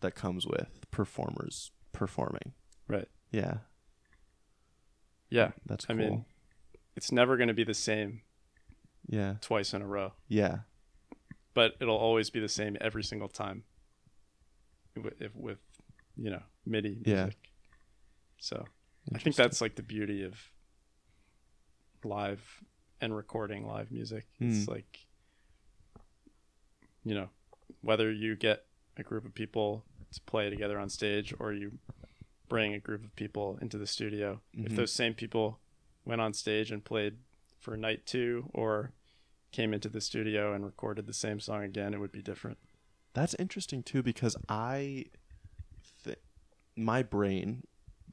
that 0.00 0.14
comes 0.14 0.46
with 0.46 0.84
performers 0.90 1.70
performing 1.92 2.52
right. 2.88 3.08
yeah 3.30 3.58
Yeah. 5.30 5.52
that's 5.66 5.84
I 5.88 5.94
cool 5.94 5.96
mean, 5.96 6.24
it's 6.96 7.10
never 7.12 7.36
going 7.36 7.48
to 7.48 7.54
be 7.54 7.64
the 7.64 7.74
same 7.74 8.22
yeah 9.08 9.34
twice 9.40 9.74
in 9.74 9.82
a 9.82 9.86
row, 9.86 10.12
yeah 10.28 10.58
but 11.54 11.74
it'll 11.80 11.96
always 11.96 12.30
be 12.30 12.40
the 12.40 12.48
same 12.48 12.76
every 12.80 13.02
single 13.04 13.28
time 13.28 13.62
with, 14.96 15.14
if, 15.20 15.34
with 15.36 15.58
you 16.16 16.30
know, 16.30 16.42
MIDI 16.66 16.98
music. 17.04 17.04
Yeah. 17.06 17.28
So, 18.40 18.64
I 19.14 19.18
think 19.18 19.36
that's 19.36 19.60
like 19.60 19.76
the 19.76 19.82
beauty 19.82 20.24
of 20.24 20.34
live 22.04 22.42
and 23.00 23.14
recording 23.14 23.66
live 23.66 23.90
music. 23.92 24.26
It's 24.40 24.66
Mm. 24.66 24.68
like, 24.68 24.98
you 27.04 27.14
know, 27.14 27.28
whether 27.82 28.10
you 28.10 28.34
get 28.36 28.64
a 28.96 29.02
group 29.02 29.24
of 29.24 29.34
people 29.34 29.84
to 30.12 30.20
play 30.22 30.50
together 30.50 30.78
on 30.78 30.88
stage 30.88 31.34
or 31.38 31.52
you 31.52 31.78
bring 32.48 32.74
a 32.74 32.78
group 32.80 33.04
of 33.04 33.14
people 33.16 33.58
into 33.60 33.78
the 33.78 33.86
studio, 33.86 34.40
if 34.52 34.72
Mhm. 34.72 34.76
those 34.76 34.92
same 34.92 35.14
people 35.14 35.60
went 36.04 36.20
on 36.20 36.32
stage 36.34 36.70
and 36.70 36.84
played 36.84 37.18
for 37.58 37.76
night 37.76 38.04
two 38.06 38.50
or 38.52 38.92
came 39.52 39.72
into 39.72 39.88
the 39.88 40.00
studio 40.00 40.52
and 40.52 40.64
recorded 40.64 41.06
the 41.06 41.12
same 41.12 41.40
song 41.40 41.62
again, 41.62 41.94
it 41.94 41.98
would 41.98 42.12
be 42.12 42.20
different. 42.22 42.58
That's 43.14 43.34
interesting 43.34 43.82
too 43.82 44.02
because 44.02 44.36
I, 44.48 45.06
th- 46.04 46.18
my 46.76 47.02
brain 47.02 47.66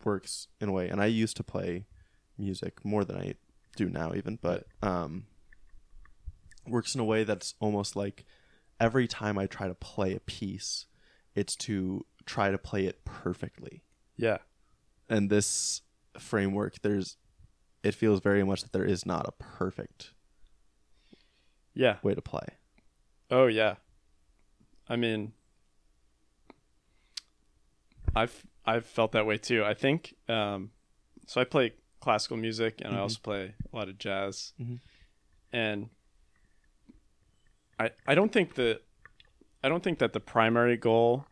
works 0.06 0.48
in 0.60 0.70
a 0.70 0.72
way, 0.72 0.88
and 0.90 1.02
I 1.02 1.08
used 1.08 1.36
to 1.38 1.44
play 1.44 1.86
music 2.38 2.86
more 2.86 3.04
than 3.04 3.18
I 3.18 3.36
do 3.76 3.90
now, 3.90 4.14
even, 4.14 4.38
but 4.42 4.68
um, 4.82 5.26
works 6.68 6.94
in 6.96 7.02
a 7.02 7.06
way 7.06 7.24
that's 7.24 7.56
almost 7.60 7.96
like 7.96 8.26
every 8.80 9.08
time 9.08 9.38
I 9.38 9.48
try 9.48 9.68
to 9.68 9.74
play 9.76 10.16
a 10.16 10.20
piece, 10.20 10.86
it's 11.36 11.56
to 11.58 12.06
try 12.26 12.52
to 12.52 12.58
play 12.58 12.86
it 12.86 13.04
perfectly. 13.04 13.84
Yeah. 14.22 14.38
And 15.10 15.30
this 15.30 15.82
framework, 16.20 16.82
there's, 16.84 17.18
it 17.84 17.96
feels 17.96 18.20
very 18.22 18.44
much 18.44 18.62
that 18.62 18.72
there 18.72 18.86
is 18.86 19.06
not 19.06 19.28
a 19.28 19.32
perfect 19.34 20.14
Yeah. 21.74 21.98
way 22.04 22.14
to 22.14 22.22
play. 22.22 22.46
Oh 23.30 23.48
yeah. 23.48 23.76
I 24.88 24.96
mean 24.96 25.34
I've 28.16 28.46
I've 28.66 28.86
felt 28.86 29.14
that 29.14 29.26
way 29.26 29.38
too. 29.38 29.64
I 29.64 29.74
think 29.74 30.16
um 30.28 30.72
so 31.28 31.40
I 31.42 31.46
play 31.46 31.74
classical 32.02 32.38
music 32.38 32.82
and 32.84 32.94
I 32.94 32.98
Mhm. 32.98 33.02
also 33.02 33.20
play 33.24 33.56
a 33.72 33.76
lot 33.76 33.88
of 33.90 33.98
jazz. 33.98 34.54
Mhm. 34.60 34.80
And 35.54 35.90
I 37.80 37.92
I 38.06 38.16
don't 38.16 38.32
think 38.32 38.56
that 38.56 38.82
I 39.64 39.70
don't 39.70 39.84
think 39.84 40.00
that 40.00 40.14
the 40.14 40.20
primary 40.20 40.78
goal 40.78 41.26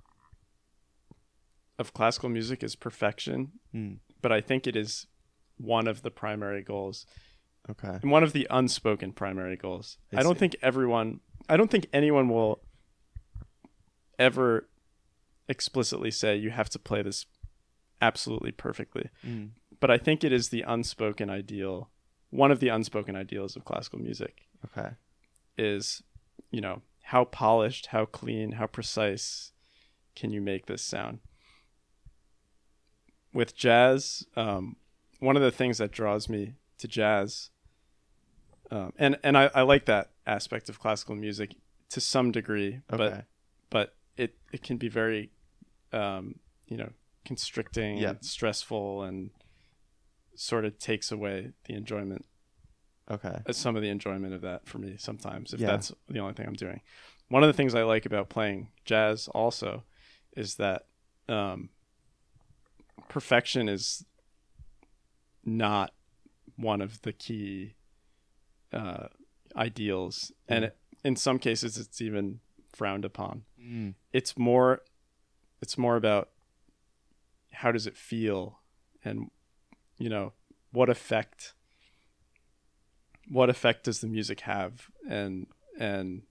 of 1.80 1.94
classical 1.94 2.30
music 2.30 2.62
is 2.64 2.76
perfection, 2.76 3.54
Mm. 3.74 4.00
but 4.22 4.32
I 4.32 4.42
think 4.42 4.68
it 4.68 4.76
is 4.76 5.08
one 5.58 5.88
of 5.88 6.02
the 6.04 6.12
primary 6.12 6.62
goals 6.62 7.06
Okay. 7.70 7.98
and 8.02 8.12
one 8.12 8.24
of 8.24 8.34
the 8.34 8.46
unspoken 8.50 9.14
primary 9.14 9.56
goals. 9.58 9.98
I 10.14 10.20
I, 10.20 10.24
don't 10.24 10.38
think 10.38 10.56
everyone 10.62 11.22
I 11.48 11.58
don't 11.58 11.72
think 11.72 11.88
anyone 11.94 12.30
will 12.30 12.62
ever 14.18 14.70
explicitly 15.48 16.12
say 16.12 16.36
you 16.36 16.52
have 16.52 16.70
to 16.70 16.80
play 16.80 17.02
this 17.02 17.26
absolutely 18.02 18.52
perfectly. 18.52 19.10
Mm. 19.26 19.52
But 19.80 19.90
I 19.90 19.98
think 19.98 20.24
it 20.24 20.32
is 20.34 20.50
the 20.50 20.62
unspoken 20.64 21.30
ideal, 21.30 21.90
one 22.30 22.52
of 22.52 22.60
the 22.60 22.68
unspoken 22.70 23.16
ideals 23.16 23.56
of 23.56 23.66
classical 23.66 24.00
music 24.00 24.48
Okay. 24.66 24.90
is, 25.58 26.04
you 26.52 26.62
know, 26.62 26.82
how 27.04 27.24
polished, 27.26 27.88
how 27.88 28.06
clean, 28.06 28.54
how 28.54 28.68
precise 28.68 29.52
can 30.16 30.32
you 30.32 30.42
make 30.42 30.66
this 30.66 30.82
sound? 30.84 31.20
With 33.40 33.56
jazz, 33.56 34.26
um, 34.36 34.76
one 35.20 35.38
of 35.38 35.42
the 35.42 35.50
things 35.50 35.78
that 35.78 35.92
draws 35.92 36.28
me 36.28 36.56
to 36.78 36.90
jazz, 36.90 37.52
um, 38.70 38.92
and 38.98 39.18
and 39.24 39.38
I, 39.38 39.50
I 39.56 39.62
like 39.62 39.86
that 39.86 40.10
aspect 40.28 40.68
of 40.68 40.78
classical 40.82 41.16
music 41.16 41.56
to 41.92 42.02
some 42.02 42.34
degree, 42.34 42.82
Okay. 42.92 42.98
but 42.98 43.26
but 43.70 43.96
it 44.18 44.36
it 44.52 44.62
can 44.62 44.76
be 44.76 44.90
very, 44.90 45.32
um, 45.94 46.40
you 46.68 46.76
know, 46.76 46.90
constricting, 47.24 48.00
Yeah. 48.00 48.10
and 48.10 48.26
stressful, 48.26 49.04
and 49.04 49.30
sort 50.36 50.66
of 50.66 50.78
takes 50.78 51.10
away 51.10 51.54
the 51.64 51.76
enjoyment 51.76 52.26
okay. 53.10 53.42
uh, 53.48 53.54
some 53.54 53.78
of 53.78 53.82
the 53.82 53.90
enjoyment 53.90 54.34
of 54.34 54.42
that 54.42 54.66
for 54.68 54.80
me 54.80 54.96
sometimes 54.98 55.54
if 55.54 55.62
Yeah. 55.62 55.68
that's 55.68 55.94
the 56.10 56.20
only 56.20 56.34
thing 56.34 56.46
I'm 56.46 56.54
doing. 56.56 56.82
One 57.30 57.44
of 57.44 57.48
the 57.48 57.54
things 57.54 57.74
I 57.74 57.84
like 57.84 58.06
about 58.06 58.28
playing 58.28 58.72
jazz 58.84 59.30
also 59.30 59.86
is 60.36 60.56
that 60.56 60.88
um, 61.30 61.70
perfection 63.10 63.68
is 63.68 64.06
not 65.44 65.92
one 66.56 66.80
of 66.80 67.02
the 67.02 67.12
key 67.12 67.76
uh, 68.72 69.08
ideals, 69.58 70.32
and 70.48 70.66
it, 70.66 70.78
in 71.04 71.18
some 71.18 71.40
cases 71.40 71.78
it's 71.78 72.02
even 72.02 72.40
frowned 72.72 73.04
upon. 73.04 73.44
Mm. 73.62 73.96
It's 74.14 74.38
more, 74.38 74.82
it's 75.62 75.78
more 75.78 75.98
about 75.98 76.30
how 77.52 77.74
does 77.74 77.86
it 77.86 77.98
feel, 77.98 78.60
and 79.04 79.30
you 79.98 80.10
know 80.10 80.34
what 80.72 80.90
effect 80.90 81.54
what 83.28 83.50
effect 83.50 83.84
does 83.84 84.02
the 84.02 84.08
music 84.08 84.42
have 84.42 84.88
and 85.08 85.48
and 85.80 86.24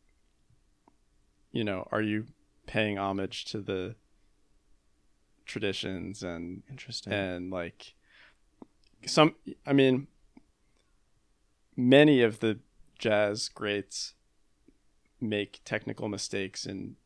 you 1.53 1.62
know 1.62 1.87
are 1.93 2.03
you 2.03 2.24
paying 2.66 2.99
homage 2.99 3.45
to 3.45 3.61
the 3.61 3.95
traditions 5.49 6.22
and 6.22 6.62
Interesting. 6.70 7.12
and 7.12 7.51
like 7.51 7.94
some 9.07 9.34
i 9.66 9.72
mean 9.72 10.07
many 11.76 12.22
of 12.22 12.40
the 12.40 12.61
jazz 12.99 13.49
greats 13.49 14.14
make 15.20 15.61
technical 15.64 16.09
mistakes 16.09 16.66
in 16.66 16.96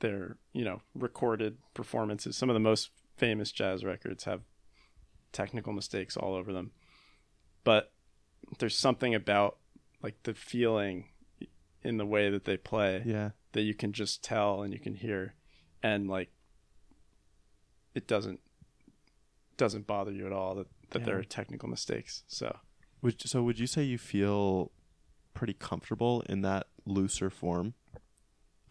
their 0.00 0.36
you 0.52 0.64
know 0.64 0.82
recorded 0.94 1.56
performances 1.72 2.36
some 2.36 2.50
of 2.50 2.54
the 2.54 2.60
most 2.60 2.90
famous 3.16 3.50
jazz 3.50 3.84
records 3.84 4.24
have 4.24 4.42
technical 5.32 5.72
mistakes 5.72 6.16
all 6.16 6.34
over 6.34 6.52
them 6.52 6.70
but 7.64 7.92
there's 8.58 8.76
something 8.76 9.14
about 9.14 9.56
like 10.02 10.22
the 10.24 10.34
feeling 10.34 11.06
in 11.82 11.96
the 11.96 12.06
way 12.06 12.30
that 12.30 12.44
they 12.44 12.56
play 12.56 13.02
yeah. 13.04 13.30
that 13.52 13.62
you 13.62 13.74
can 13.74 13.92
just 13.92 14.22
tell 14.22 14.62
and 14.62 14.72
you 14.72 14.78
can 14.78 14.94
hear 14.94 15.34
and 15.82 16.08
like 16.08 16.30
it 17.94 18.06
doesn't 18.08 18.40
doesn't 19.56 19.86
bother 19.86 20.10
you 20.10 20.26
at 20.26 20.32
all 20.32 20.54
that, 20.56 20.66
that 20.90 21.04
there 21.04 21.16
are 21.18 21.22
technical 21.24 21.68
mistakes 21.68 22.24
so. 22.26 22.58
Would 23.02 23.20
so 23.28 23.42
would 23.42 23.58
you 23.58 23.66
say 23.66 23.82
you 23.84 23.98
feel 23.98 24.72
pretty 25.34 25.52
comfortable 25.54 26.22
in 26.28 26.42
that 26.42 26.66
looser 26.86 27.30
form? 27.30 27.74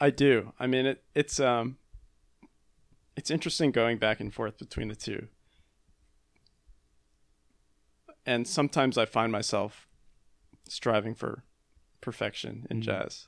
i 0.01 0.09
do. 0.09 0.51
I 0.59 0.67
mean 0.67 0.85
it 0.85 1.03
it's 1.15 1.39
um 1.39 1.77
it's 3.15 3.29
interesting 3.31 3.71
going 3.71 3.97
back 3.99 4.19
and 4.19 4.33
forth 4.33 4.57
between 4.57 4.87
the 4.89 4.95
two. 4.95 5.27
And 8.25 8.47
sometimes 8.47 8.97
i 8.97 9.05
find 9.05 9.31
myself 9.31 9.87
striving 10.67 11.13
for 11.15 11.43
perfection 12.01 12.65
in 12.69 12.79
Mhm. 12.79 12.83
jazz. 12.83 13.27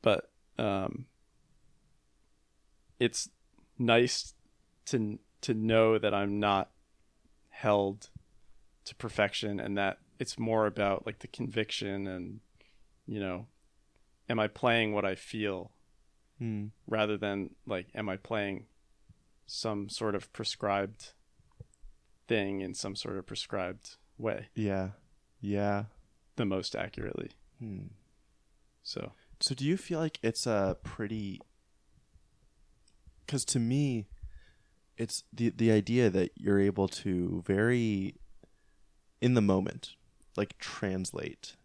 But 0.00 0.32
um 0.58 1.06
it's 2.98 3.28
nice 3.86 4.34
to 4.86 5.18
to 5.40 5.54
know 5.54 5.98
that 5.98 6.14
i'm 6.14 6.38
not 6.40 6.70
held 7.50 8.08
to 8.84 8.94
perfection 8.94 9.58
and 9.60 9.76
that 9.76 9.98
it's 10.18 10.38
more 10.38 10.66
about 10.66 11.04
like 11.06 11.18
the 11.20 11.28
conviction 11.28 12.06
and 12.06 12.40
you 13.06 13.20
know 13.20 13.46
am 14.28 14.38
i 14.38 14.46
playing 14.46 14.92
what 14.92 15.04
i 15.04 15.14
feel 15.14 15.70
Hmm. 16.38 16.68
rather 16.88 17.16
than 17.16 17.50
like 17.66 17.86
am 17.94 18.08
i 18.08 18.16
playing 18.16 18.66
some 19.46 19.88
sort 19.88 20.14
of 20.14 20.32
prescribed 20.32 21.12
thing 22.26 22.60
in 22.60 22.74
some 22.74 22.96
sort 22.96 23.16
of 23.18 23.26
prescribed 23.26 23.96
way 24.18 24.48
Yeah. 24.54 24.90
Yeah. 25.40 25.84
the 26.36 26.44
most 26.46 26.74
accurately 26.74 27.30
Hmm. 27.58 27.88
so 28.82 29.12
So 29.40 29.54
do 29.54 29.64
you 29.64 29.76
feel 29.76 29.98
like 30.00 30.18
it's 30.22 30.46
a 30.46 30.76
pretty 30.82 31.40
cuz 33.26 33.44
to 33.44 33.58
me 33.58 34.06
it's 34.96 35.24
the 35.32 35.50
the 35.50 35.70
idea 35.70 36.10
that 36.10 36.30
you're 36.36 36.60
able 36.60 36.88
to 36.88 37.42
very 37.46 38.16
in 39.20 39.34
the 39.34 39.40
moment 39.40 39.94
like 40.36 40.58
translate 40.58 41.56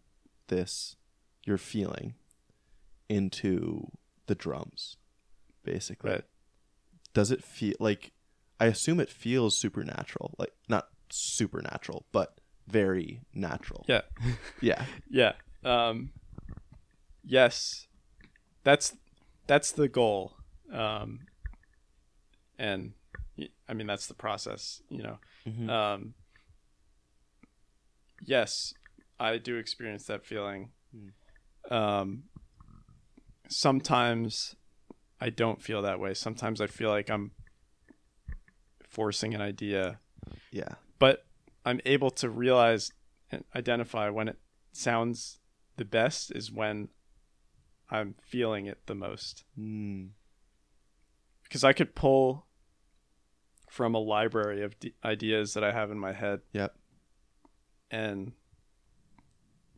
this 0.47 0.95
your 1.45 1.57
feeling 1.57 2.15
into 3.09 3.91
the 4.27 4.35
drums 4.35 4.97
basically. 5.63 6.11
right 6.11 6.23
Does 7.13 7.31
it 7.31 7.43
feel 7.43 7.75
like 7.79 8.11
I 8.59 8.65
assume 8.65 8.99
it 8.99 9.09
feels 9.09 9.55
supernatural, 9.55 10.33
like 10.39 10.53
not 10.67 10.87
supernatural, 11.09 12.05
but 12.11 12.39
very 12.67 13.21
natural. 13.33 13.85
yeah 13.87 14.01
Yeah. 14.61 14.85
yeah 15.09 15.33
um 15.63 16.11
yes 17.23 17.87
that's 18.63 18.95
that's 19.47 19.71
the 19.71 19.87
goal 19.87 20.33
um 20.71 21.19
and 22.59 22.93
I 23.69 23.73
mean 23.73 23.87
that's 23.87 24.07
the 24.07 24.13
process 24.13 24.81
you 24.89 25.03
know 25.03 25.17
Mhm. 25.45 25.69
um 25.69 26.13
yes 28.25 28.73
i 29.19 29.37
do 29.37 29.57
experience 29.57 30.05
that 30.05 30.25
feeling 30.25 30.71
Hmm. 30.91 31.73
um 31.73 32.23
sometimes 33.49 34.55
i 35.21 35.29
don't 35.29 35.61
feel 35.61 35.81
that 35.81 35.99
way 35.99 36.13
sometimes 36.13 36.61
i 36.61 36.67
feel 36.67 36.89
like 36.89 37.09
i'm 37.09 37.31
forcing 38.89 39.33
an 39.35 39.41
idea 39.41 39.99
yeah. 40.51 40.75
but 40.99 41.25
i'm 41.65 41.79
able 41.85 42.09
to 42.11 42.29
realize 42.29 42.91
and 43.31 43.43
identify 43.55 44.09
when 44.09 44.27
it 44.27 44.37
sounds 44.71 45.39
the 45.75 45.85
best 45.85 46.31
is 46.31 46.51
when 46.51 46.89
i'm 47.89 48.15
feeling 48.21 48.65
it 48.65 48.79
the 48.87 48.95
most 48.95 49.43
Mm. 49.59 50.09
because 51.43 51.63
i 51.63 51.73
could 51.73 51.93
pull 51.95 52.46
from 53.69 53.93
a 53.95 53.99
library 53.99 54.63
of 54.63 54.79
d- 54.79 54.93
ideas 55.03 55.53
that 55.53 55.63
i 55.63 55.71
have 55.71 55.91
in 55.91 55.99
my 55.99 56.13
head 56.13 56.41
Yep. 56.53 56.75
and 57.91 58.31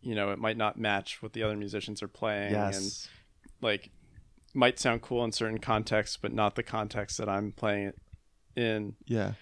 you 0.02 0.16
know 0.16 0.32
it 0.32 0.40
might 0.40 0.58
not 0.58 0.78
match 0.80 1.22
what 1.22 1.34
the 1.34 1.44
other 1.44 1.58
musicians 1.58 2.02
are 2.04 2.08
playing 2.08 2.54
and 2.54 3.08
like 3.62 3.92
might 4.54 4.80
sound 4.80 5.02
cool 5.02 5.24
in 5.24 5.32
certain 5.32 5.60
contexts 5.60 6.18
but 6.18 6.34
not 6.34 6.56
the 6.56 6.64
context 6.64 7.18
that 7.18 7.28
i'm 7.30 7.52
playing 7.52 7.88
it 7.88 7.98
in 8.56 8.96
Yeah. 9.06 9.34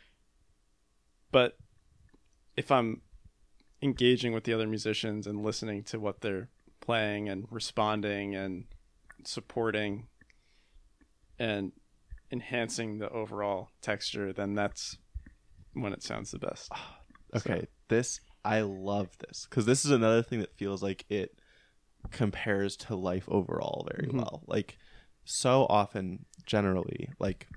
but 1.32 1.58
if 2.56 2.72
i'm 2.72 3.02
engaging 3.82 4.34
with 4.34 4.44
the 4.46 4.54
other 4.54 4.66
musicians 4.68 5.28
and 5.28 5.44
listening 5.44 5.84
to 5.84 6.00
what 6.00 6.22
they're 6.22 6.50
playing 6.80 7.30
and 7.30 7.46
responding 7.52 8.36
and 8.36 8.66
supporting 9.24 10.08
and 11.38 11.72
enhancing 12.32 12.98
the 13.00 13.10
overall 13.10 13.70
texture 13.82 14.34
then 14.34 14.54
that's 14.56 14.98
when 15.74 15.94
it 15.94 16.04
sounds 16.04 16.32
the 16.32 16.40
best 16.40 16.72
Okay. 17.36 17.68
This 17.90 18.22
I 18.46 18.62
love 18.62 19.10
this 19.20 19.46
cuz 19.48 19.66
this 19.66 19.84
is 19.86 19.92
another 19.92 20.24
thing 20.24 20.40
that 20.40 20.56
feels 20.58 20.82
like 20.82 21.06
it 21.10 21.40
compares 22.12 22.78
to 22.78 22.96
life 22.96 23.28
overall 23.30 23.86
very 23.94 24.08
Mhm. 24.08 24.14
well. 24.22 24.44
Like 24.48 24.78
so 25.26 25.66
often 25.70 26.26
generally 26.46 27.10
like 27.20 27.48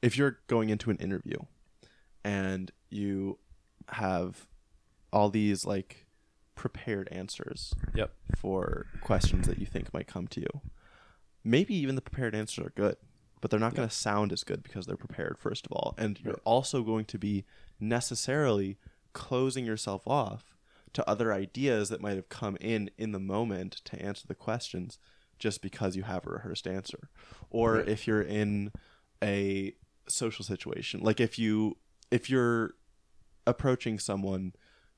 if 0.00 0.16
you're 0.16 0.38
going 0.46 0.68
into 0.70 0.90
an 0.90 0.96
interview 0.96 1.36
and 2.24 2.70
you 2.90 3.38
have 3.88 4.46
all 5.12 5.28
these 5.30 5.64
like 5.64 6.06
prepared 6.54 7.08
answers 7.10 7.74
Yep. 7.94 8.14
for 8.36 8.86
questions 9.02 9.46
that 9.48 9.58
you 9.58 9.66
think 9.66 9.92
might 9.92 10.06
come 10.06 10.26
to 10.28 10.40
you. 10.40 10.60
Maybe 11.44 11.74
even 11.74 11.94
the 11.94 12.00
prepared 12.02 12.34
answers 12.34 12.66
are 12.66 12.70
good, 12.70 12.96
but 13.40 13.50
they're 13.50 13.60
not 13.60 13.74
going 13.74 13.88
to 13.88 13.94
sound 13.94 14.32
as 14.32 14.44
good 14.44 14.62
because 14.62 14.86
they're 14.86 14.96
prepared 14.96 15.38
first 15.38 15.66
of 15.66 15.72
all, 15.72 15.94
and 15.98 16.18
you're 16.20 16.34
Right. 16.34 16.42
also 16.44 16.82
going 16.82 17.04
to 17.06 17.18
be 17.18 17.44
necessarily 17.80 18.78
closing 19.12 19.64
yourself 19.64 20.06
off 20.06 20.56
to 20.92 21.08
other 21.08 21.32
ideas 21.32 21.88
that 21.90 22.00
might 22.00 22.16
have 22.16 22.28
come 22.28 22.56
in 22.60 22.90
in 22.98 23.12
the 23.12 23.18
moment 23.20 23.72
to 23.84 24.00
answer 24.02 24.26
the 24.26 24.34
questions 24.34 24.98
just 25.38 25.62
because 25.62 25.94
you 25.96 26.02
have 26.02 26.26
a 26.26 26.30
rehearsed 26.30 26.66
answer. 26.66 27.08
Or 27.50 27.76
Right. 27.76 27.88
if 27.88 28.06
you're 28.06 28.22
in 28.22 28.72
a 29.22 29.74
social 30.08 30.44
situation, 30.44 31.00
like 31.00 31.20
if 31.20 31.38
you 31.38 31.76
if 32.10 32.28
you're 32.30 32.74
approaching 33.46 33.98
someone 33.98 34.52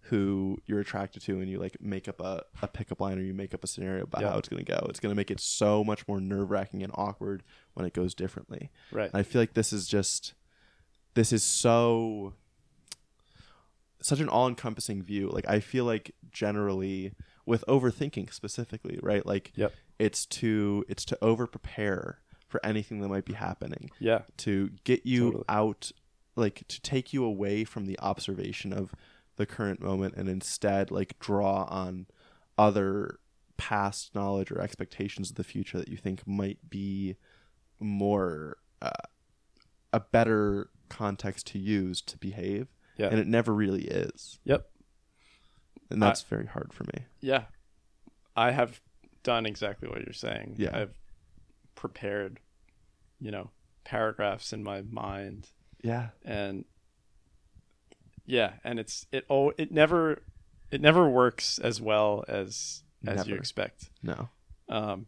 who 0.05 0.59
you're 0.67 0.81
attracted 0.81 1.23
to 1.23 1.41
and 1.41 1.49
you 1.49 1.59
like 1.59 1.77
make 1.81 2.09
up 2.09 2.21
a, 2.21 2.43
a 2.63 2.67
pickup 2.69 3.01
line 3.01 3.19
or 3.19 3.23
you 3.23 3.35
make 3.35 3.53
up 3.55 3.63
a 3.63 3.67
scenario 3.67 4.03
about 4.05 4.23
Yeah. 4.23 4.31
how 4.31 4.39
it's 4.39 4.49
going 4.49 4.65
to 4.65 4.73
go 4.73 4.87
it's 4.89 4.99
going 5.01 5.11
to 5.13 5.17
make 5.17 5.31
it 5.31 5.41
so 5.41 5.85
much 5.85 6.09
more 6.09 6.21
nerve-wracking 6.21 6.83
and 6.83 6.93
awkward 6.97 7.43
when 7.75 7.85
it 7.87 7.93
goes 7.93 8.15
differently 8.15 8.71
Right. 8.91 9.11
and 9.13 9.19
i 9.21 9.23
feel 9.23 9.41
like 9.43 9.55
this 9.55 9.73
is 9.73 9.87
just 9.87 10.35
this 11.15 11.33
is 11.33 11.45
so 11.45 12.33
such 14.03 14.21
an 14.21 14.29
all-encompassing 14.29 15.03
view 15.03 15.29
like 15.29 15.47
i 15.49 15.61
feel 15.61 15.85
like 15.85 16.15
generally 16.33 17.13
with 17.47 17.65
overthinking 17.69 18.33
specifically 18.33 18.99
right 19.03 19.27
like 19.27 19.53
Yep. 19.57 19.75
it's 19.99 20.25
to 20.27 20.85
it's 20.89 21.05
to 21.07 21.19
over 21.23 21.47
prepare 21.47 22.19
for 22.49 22.65
anything 22.65 23.01
that 23.01 23.09
might 23.09 23.25
be 23.27 23.35
happening 23.35 23.91
Yeah. 23.99 24.23
to 24.39 24.71
get 24.85 25.05
you 25.07 25.25
Totally. 25.27 25.45
out 25.49 25.93
like 26.37 26.67
to 26.69 26.81
take 26.81 27.13
you 27.13 27.25
away 27.25 27.65
from 27.65 27.85
the 27.87 27.99
observation 28.01 28.73
of 28.73 28.95
the 29.41 29.47
current 29.47 29.81
moment 29.81 30.15
and 30.17 30.29
instead 30.29 30.91
like 30.91 31.19
draw 31.19 31.65
on 31.65 32.07
other 32.59 33.19
past 33.57 34.15
knowledge 34.15 34.53
or 34.53 34.61
expectations 34.61 35.31
of 35.31 35.37
the 35.37 35.43
future 35.45 35.79
that 35.79 35.89
you 35.89 35.97
think 35.97 36.27
might 36.27 36.59
be 36.69 37.17
more 37.79 38.59
uh, 38.83 38.91
a 39.95 40.01
better 40.01 40.69
context 40.91 41.47
to 41.47 41.59
use 41.59 42.03
to 42.03 42.19
behave 42.19 42.69
Yeah. 42.99 43.07
and 43.09 43.19
it 43.19 43.27
never 43.27 43.55
really 43.55 43.85
is 43.85 44.39
Yep. 44.45 44.69
and 45.89 46.03
that's 46.03 46.21
very 46.23 46.47
hard 46.47 46.73
for 46.75 46.85
me 46.85 47.07
Yeah. 47.23 47.45
I 48.37 48.51
have 48.51 48.81
done 49.23 49.45
exactly 49.47 49.89
what 49.89 50.01
you're 50.05 50.13
saying. 50.13 50.55
Yeah. 50.57 50.77
I've 50.77 50.99
prepared, 51.75 52.41
you 53.19 53.31
know, 53.31 53.51
paragraphs 53.85 54.53
in 54.53 54.63
my 54.63 54.83
mind 54.83 55.49
yeah 55.83 56.09
and 56.27 56.67
yeah, 58.31 58.53
and 58.65 58.79
it's 58.79 59.07
it 59.13 59.25
oh 59.29 59.53
it 59.59 59.73
never 59.73 60.23
it 60.71 60.81
never 60.81 61.09
works 61.09 61.59
as 61.59 61.81
well 61.81 62.25
as 62.29 62.83
as 63.07 63.27
you 63.27 63.35
expect. 63.35 63.91
no 64.03 64.29
Um 64.69 65.07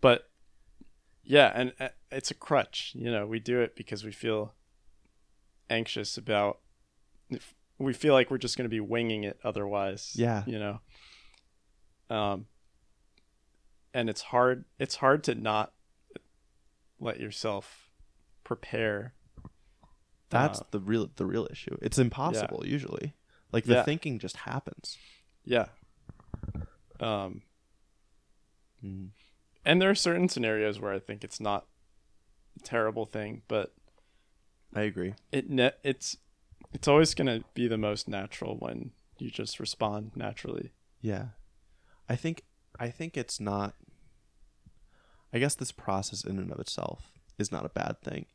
but 0.00 0.28
yeah, 1.22 1.50
and 1.54 1.72
uh, 1.80 1.88
it's 2.12 2.30
a 2.30 2.34
crutch, 2.34 2.92
you 2.94 3.10
know, 3.10 3.26
we 3.26 3.40
do 3.40 3.60
it 3.60 3.74
because 3.74 4.04
we 4.04 4.12
feel 4.12 4.52
anxious 5.70 6.18
about 6.18 6.58
if 7.30 7.54
we 7.78 7.94
feel 7.94 8.12
like 8.12 8.30
we're 8.30 8.36
just 8.38 8.58
going 8.58 8.66
to 8.66 8.76
be 8.76 8.80
winging 8.80 9.24
it 9.24 9.38
otherwise. 9.42 10.12
Yeah. 10.14 10.42
You 10.46 10.58
know. 10.58 10.80
Um 12.10 12.46
and 13.94 14.10
it's 14.10 14.20
hard 14.20 14.66
it's 14.78 14.96
hard 14.96 15.24
to 15.24 15.34
not 15.34 15.72
let 17.00 17.18
yourself 17.20 17.88
prepare. 18.44 19.14
That's 20.34 20.60
Uh, 20.60 20.64
the 20.72 20.80
real 20.80 21.10
the 21.16 21.26
real 21.26 21.46
issue 21.50 21.76
it's 21.80 21.98
impossible 21.98 22.62
usually 22.66 23.14
like 23.52 23.64
the 23.64 23.74
Yeah. 23.74 23.84
thinking 23.84 24.18
just 24.18 24.36
happens 24.38 24.98
Yeah. 25.44 25.68
Um 27.00 27.42
mm. 28.84 29.10
and 29.64 29.80
there 29.80 29.90
are 29.90 29.94
certain 29.94 30.28
scenarios 30.28 30.78
where 30.80 30.92
I 30.92 30.98
think 30.98 31.24
it's 31.24 31.40
not 31.40 31.66
a 32.60 32.62
terrible 32.62 33.06
thing, 33.06 33.42
but 33.48 33.74
i 34.76 34.82
agree 34.82 35.14
it 35.30 35.48
ne- 35.48 35.78
it's 35.84 36.16
it's 36.72 36.88
always 36.88 37.14
going 37.14 37.28
to 37.28 37.44
be 37.54 37.68
the 37.68 37.78
most 37.78 38.08
natural 38.08 38.56
when 38.58 38.90
you 39.18 39.30
just 39.30 39.60
respond 39.60 40.10
naturally. 40.16 40.72
Yeah. 41.00 41.26
I 42.08 42.16
think 42.16 42.42
I 42.80 42.90
think 42.90 43.16
it's 43.16 43.38
not 43.38 43.74
I 45.32 45.38
guess 45.38 45.54
this 45.54 45.72
process 45.72 46.24
in 46.24 46.38
and 46.38 46.50
of 46.52 46.58
itself 46.60 47.12
is 47.38 47.50
not 47.52 47.64
a 47.66 47.68
bad 47.68 48.00
thing. 48.02 48.26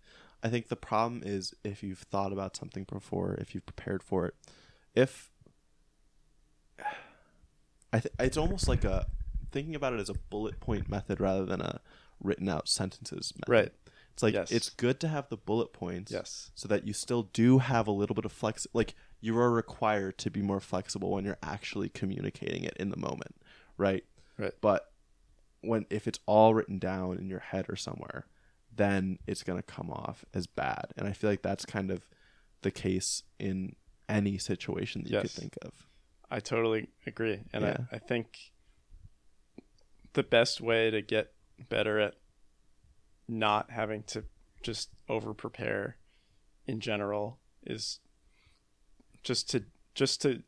I 0.43 0.49
think 0.49 0.67
the 0.69 0.75
problem 0.75 1.21
is 1.25 1.53
if 1.63 1.83
you've 1.83 1.99
thought 1.99 2.31
about 2.31 2.55
something 2.55 2.85
before, 2.85 3.33
if 3.35 3.53
you've 3.53 3.65
prepared 3.65 4.01
for 4.03 4.25
it. 4.25 4.35
If 4.95 5.31
I 7.93 7.99
th- 7.99 8.13
it's 8.19 8.37
almost 8.37 8.67
like 8.67 8.83
a 8.83 9.07
thinking 9.51 9.75
about 9.75 9.93
it 9.93 9.99
as 9.99 10.09
a 10.09 10.13
bullet 10.13 10.59
point 10.59 10.89
method 10.89 11.19
rather 11.19 11.45
than 11.45 11.61
a 11.61 11.81
written 12.21 12.47
out 12.47 12.67
sentences 12.67 13.33
method. 13.35 13.51
Right. 13.51 13.73
It's 14.13 14.21
like 14.23 14.33
Yes. 14.33 14.51
it's 14.51 14.69
good 14.69 14.99
to 14.99 15.07
have 15.07 15.29
the 15.29 15.37
bullet 15.37 15.73
points 15.73 16.11
Yes. 16.11 16.51
so 16.53 16.67
that 16.67 16.85
you 16.85 16.93
still 16.93 17.23
do 17.23 17.59
have 17.59 17.87
a 17.87 17.91
little 17.91 18.13
bit 18.15 18.25
of 18.25 18.31
flex 18.31 18.67
like 18.73 18.93
you 19.21 19.37
are 19.39 19.49
required 19.49 20.17
to 20.19 20.29
be 20.29 20.41
more 20.41 20.59
flexible 20.59 21.11
when 21.11 21.25
you're 21.25 21.37
actually 21.41 21.89
communicating 21.89 22.63
it 22.63 22.75
in 22.77 22.89
the 22.89 22.97
moment 22.97 23.35
right 23.77 24.03
Right. 24.37 24.53
but 24.61 24.91
when 25.61 25.85
if 25.89 26.07
it's 26.07 26.19
all 26.25 26.53
written 26.53 26.79
down 26.79 27.17
in 27.17 27.27
your 27.29 27.39
head 27.39 27.65
or 27.69 27.75
somewhere 27.75 28.25
then 28.79 29.19
it's 29.27 29.43
going 29.43 29.59
to 29.59 29.63
come 29.63 29.89
off 29.91 30.23
as 30.33 30.47
bad 30.47 30.85
and 30.97 31.07
i 31.07 31.11
feel 31.13 31.29
like 31.29 31.41
that's 31.41 31.65
kind 31.65 31.91
of 31.91 32.07
the 32.61 32.71
case 32.71 33.23
in 33.39 33.75
any 34.07 34.37
situation 34.37 35.03
that 35.03 35.09
you 35.11 35.15
Yes. 35.17 35.21
could 35.33 35.41
think 35.41 35.57
of 35.61 35.71
I 36.31 36.39
totally 36.39 36.87
agree. 37.07 37.39
And 37.53 37.63
Yeah. 37.63 37.77
I, 37.91 37.95
I 37.95 37.97
think 37.99 38.37
the 40.13 40.21
best 40.21 40.61
way 40.61 40.91
to 40.91 41.01
get 41.01 41.33
better 41.69 41.97
at 41.99 42.13
not 43.27 43.71
having 43.71 44.03
to 44.03 44.25
just 44.61 44.89
over 45.07 45.33
prepare 45.33 45.97
in 46.67 46.79
general 46.81 47.39
is 47.65 47.99
just 49.23 49.49
to 49.51 49.63
just 49.95 50.21
to 50.21 50.43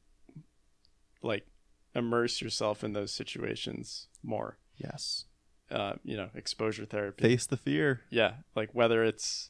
like 1.23 1.47
immerse 1.95 2.41
yourself 2.41 2.83
in 2.83 2.93
those 2.93 3.11
situations 3.11 4.07
more. 4.21 4.59
yes 4.77 5.25
Uh, 5.71 5.93
you 6.03 6.17
know, 6.17 6.29
exposure 6.35 6.85
therapy. 6.85 7.21
face 7.23 7.45
the 7.45 7.57
fear. 7.57 8.01
Yeah 8.09 8.33
like 8.55 8.69
whether 8.73 9.03
it's 9.03 9.49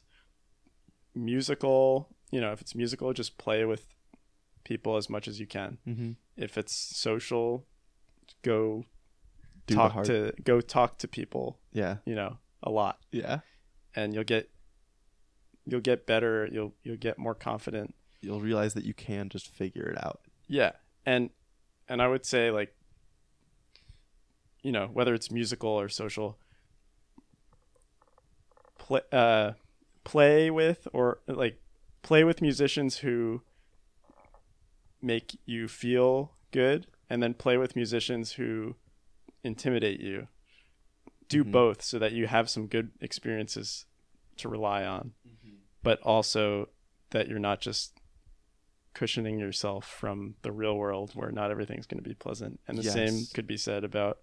musical 1.14 2.08
you 2.30 2.40
know 2.40 2.52
if 2.52 2.60
it's 2.60 2.74
musical 2.74 3.12
just 3.12 3.36
play 3.38 3.64
with 3.64 3.88
people 4.64 4.96
as 4.96 5.10
much 5.10 5.26
as 5.28 5.40
you 5.40 5.46
can. 5.46 5.78
Mm-hmm. 5.86 6.12
if 6.36 6.56
it's 6.56 6.74
social 6.96 7.66
go 8.42 8.84
Do 9.66 9.74
talk 9.74 10.04
to 10.04 10.32
go 10.44 10.60
talk 10.60 10.98
to 10.98 11.08
people 11.08 11.58
yeah. 11.72 11.96
you 12.04 12.14
know 12.14 12.38
a 12.62 12.70
lot. 12.70 12.98
Yeah. 13.10 13.40
And 13.96 14.14
you'll 14.14 14.24
get 14.24 14.48
you'll 15.66 15.80
get 15.80 16.06
better 16.06 16.48
you'll 16.50 16.74
you'll 16.82 16.96
get 16.96 17.18
more 17.18 17.34
confident. 17.34 17.94
You'll 18.20 18.40
realize 18.40 18.74
that 18.74 18.84
you 18.84 18.94
can 18.94 19.28
just 19.28 19.48
figure 19.48 19.88
it 19.88 19.98
out. 20.04 20.20
Yeah 20.46 20.72
and 21.04 21.30
and 21.88 22.00
i 22.00 22.06
would 22.06 22.24
say 22.24 22.50
like 22.50 22.74
you 24.62 24.72
know 24.72 24.88
whether 24.92 25.12
it's 25.14 25.30
musical 25.30 25.70
or 25.70 25.88
social 25.88 26.38
play 28.78 29.00
uh 29.12 29.52
play 30.04 30.50
with 30.50 30.88
or 30.92 31.20
like 31.26 31.60
play 32.02 32.24
with 32.24 32.42
musicians 32.42 32.98
who 32.98 33.42
make 35.00 35.38
you 35.46 35.68
feel 35.68 36.32
good 36.50 36.86
and 37.08 37.22
then 37.22 37.34
play 37.34 37.56
with 37.56 37.76
musicians 37.76 38.32
who 38.32 38.74
intimidate 39.44 40.00
you 40.00 40.28
do 41.28 41.44
Mhm. 41.44 41.52
both 41.52 41.82
so 41.82 41.98
that 41.98 42.12
you 42.12 42.26
have 42.26 42.50
some 42.50 42.66
good 42.66 42.90
experiences 43.00 43.86
to 44.36 44.48
rely 44.48 44.84
on 44.84 45.14
but 45.82 46.00
also 46.02 46.68
that 47.10 47.28
you're 47.28 47.38
not 47.38 47.60
just 47.60 47.98
cushioning 48.94 49.38
yourself 49.38 49.86
from 49.86 50.34
the 50.42 50.52
real 50.52 50.76
world 50.76 51.12
where 51.14 51.30
not 51.32 51.50
everything's 51.50 51.86
going 51.86 52.02
to 52.02 52.08
be 52.08 52.14
pleasant. 52.14 52.60
And 52.68 52.76
the 52.78 52.82
same 52.94 53.26
could 53.34 53.46
be 53.46 53.56
said 53.56 53.84
about 53.84 54.18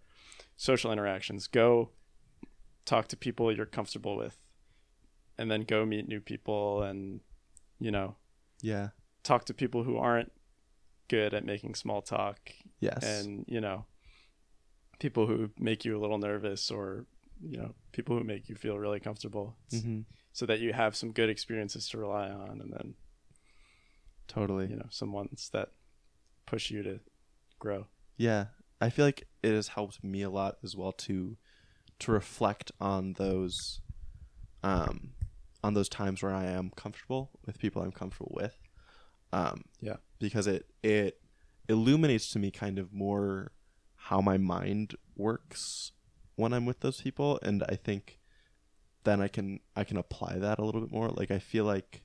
social 0.60 0.92
interactions. 0.92 1.48
Go 1.48 1.92
talk 2.84 3.08
to 3.08 3.16
people 3.16 3.56
you're 3.56 3.66
comfortable 3.66 4.18
with 4.18 4.38
and 5.38 5.50
then 5.50 5.62
go 5.62 5.86
meet 5.86 6.08
new 6.08 6.20
people 6.20 6.84
and 6.84 7.22
you 7.80 7.92
know, 7.92 8.18
yeah. 8.62 8.90
talk 9.24 9.46
to 9.46 9.54
people 9.54 9.84
who 9.84 9.98
aren't 9.98 10.34
good 11.08 11.34
at 11.34 11.46
making 11.46 11.76
small 11.76 12.02
talk 12.02 12.52
yes. 12.82 13.02
and, 13.04 13.46
you 13.48 13.62
know, 13.62 13.86
people 15.00 15.28
who 15.28 15.50
make 15.58 15.86
you 15.86 15.98
a 15.98 16.02
little 16.02 16.18
nervous 16.18 16.70
or 16.70 17.06
you 17.42 17.58
know, 17.58 17.74
people 17.94 18.18
who 18.18 18.24
make 18.26 18.50
you 18.50 18.56
feel 18.56 18.78
really 18.78 19.00
comfortable 19.00 19.56
mm-hmm. 19.72 20.02
so 20.34 20.46
that 20.46 20.60
you 20.60 20.74
have 20.74 20.94
some 20.94 21.14
good 21.14 21.30
experiences 21.30 21.88
to 21.88 21.98
rely 21.98 22.30
on 22.30 22.60
and 22.60 22.74
then 22.74 22.96
totally. 24.28 24.68
you 24.68 24.76
know 24.76 24.88
some 24.90 25.14
ones 25.14 25.50
that 25.54 25.70
push 26.46 26.70
you 26.70 26.84
to 26.84 27.00
grow. 27.60 27.88
Yeah, 28.18 28.48
I 28.82 28.90
feel 28.90 29.06
like 29.06 29.28
it 29.44 29.54
has 29.54 29.70
helped 29.70 30.04
me 30.04 30.22
a 30.22 30.30
lot 30.30 30.58
as 30.64 30.76
well 30.76 30.92
to 30.94 31.38
to 32.00 32.12
reflect 32.12 32.72
on 32.80 33.14
those 33.14 33.82
um 34.64 35.12
on 35.64 35.74
those 35.74 35.90
times 35.90 36.24
where 36.24 36.34
I 36.34 36.46
am 36.46 36.72
comfortable 36.76 37.32
with 37.46 37.60
people 37.60 37.82
I'm 37.82 37.92
comfortable 37.92 38.32
with. 38.36 38.58
Um 39.34 39.64
Yeah. 39.82 39.98
because 40.20 40.48
it 40.48 40.66
it 40.84 41.20
illuminates 41.68 42.32
to 42.32 42.40
me 42.40 42.52
kind 42.52 42.80
of 42.80 42.94
more 42.94 43.52
how 43.96 44.22
my 44.22 44.38
mind 44.38 44.96
works 45.16 45.92
when 46.36 46.54
I'm 46.54 46.66
with 46.66 46.80
those 46.80 47.02
people 47.02 47.40
and 47.44 47.64
I 47.70 47.76
think 47.76 48.20
then 49.04 49.22
I 49.22 49.28
can 49.28 49.60
I 49.76 49.84
can 49.84 49.98
apply 49.98 50.40
that 50.40 50.58
a 50.60 50.64
little 50.66 50.82
bit 50.82 50.92
more 50.92 51.10
like 51.10 51.32
I 51.32 51.40
feel 51.40 51.66
like 51.66 52.02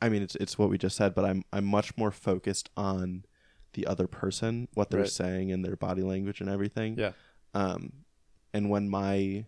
I 0.00 0.08
mean 0.08 0.22
it's 0.22 0.36
it's 0.36 0.58
what 0.58 0.68
we 0.70 0.78
just 0.78 0.96
said 0.96 1.14
but 1.14 1.24
I'm 1.24 1.44
I'm 1.52 1.64
much 1.64 1.96
more 1.96 2.10
focused 2.10 2.68
on 2.76 3.24
the 3.74 3.86
other 3.86 4.06
person 4.06 4.68
what 4.74 4.90
they're 4.90 5.00
Right. 5.00 5.08
saying 5.10 5.52
and 5.52 5.64
their 5.64 5.76
body 5.76 6.02
language 6.02 6.40
and 6.40 6.48
everything 6.50 6.96
Yeah. 6.98 7.12
um 7.52 8.04
and 8.52 8.70
when 8.70 8.88
my 8.88 9.46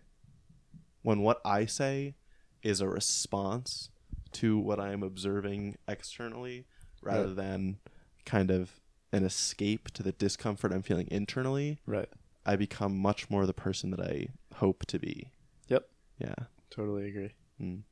when 1.01 1.21
what 1.21 1.41
I 1.45 1.65
say 1.65 2.15
is 2.61 2.81
a 2.81 2.87
response 2.87 3.89
to 4.33 4.57
what 4.57 4.79
I 4.79 4.91
am 4.91 5.03
observing 5.03 5.77
externally 5.87 6.65
rather 7.01 7.27
Right. 7.27 7.35
than 7.35 7.79
kind 8.25 8.51
of 8.51 8.79
an 9.13 9.23
escape 9.23 9.89
to 9.91 10.03
the 10.03 10.11
discomfort 10.11 10.73
I'm 10.73 10.81
feeling 10.81 11.07
internally, 11.09 11.79
Right. 11.85 12.09
I 12.45 12.57
become 12.57 12.97
much 12.97 13.29
more 13.29 13.45
the 13.45 13.53
person 13.53 13.89
that 13.91 14.01
I 14.01 14.27
hope 14.55 14.85
to 14.87 14.99
be. 14.99 15.31
Yep. 15.69 15.89
Yeah. 16.19 16.35
Totally 16.69 17.07
agree. 17.07 17.31
Mm. 17.61 17.83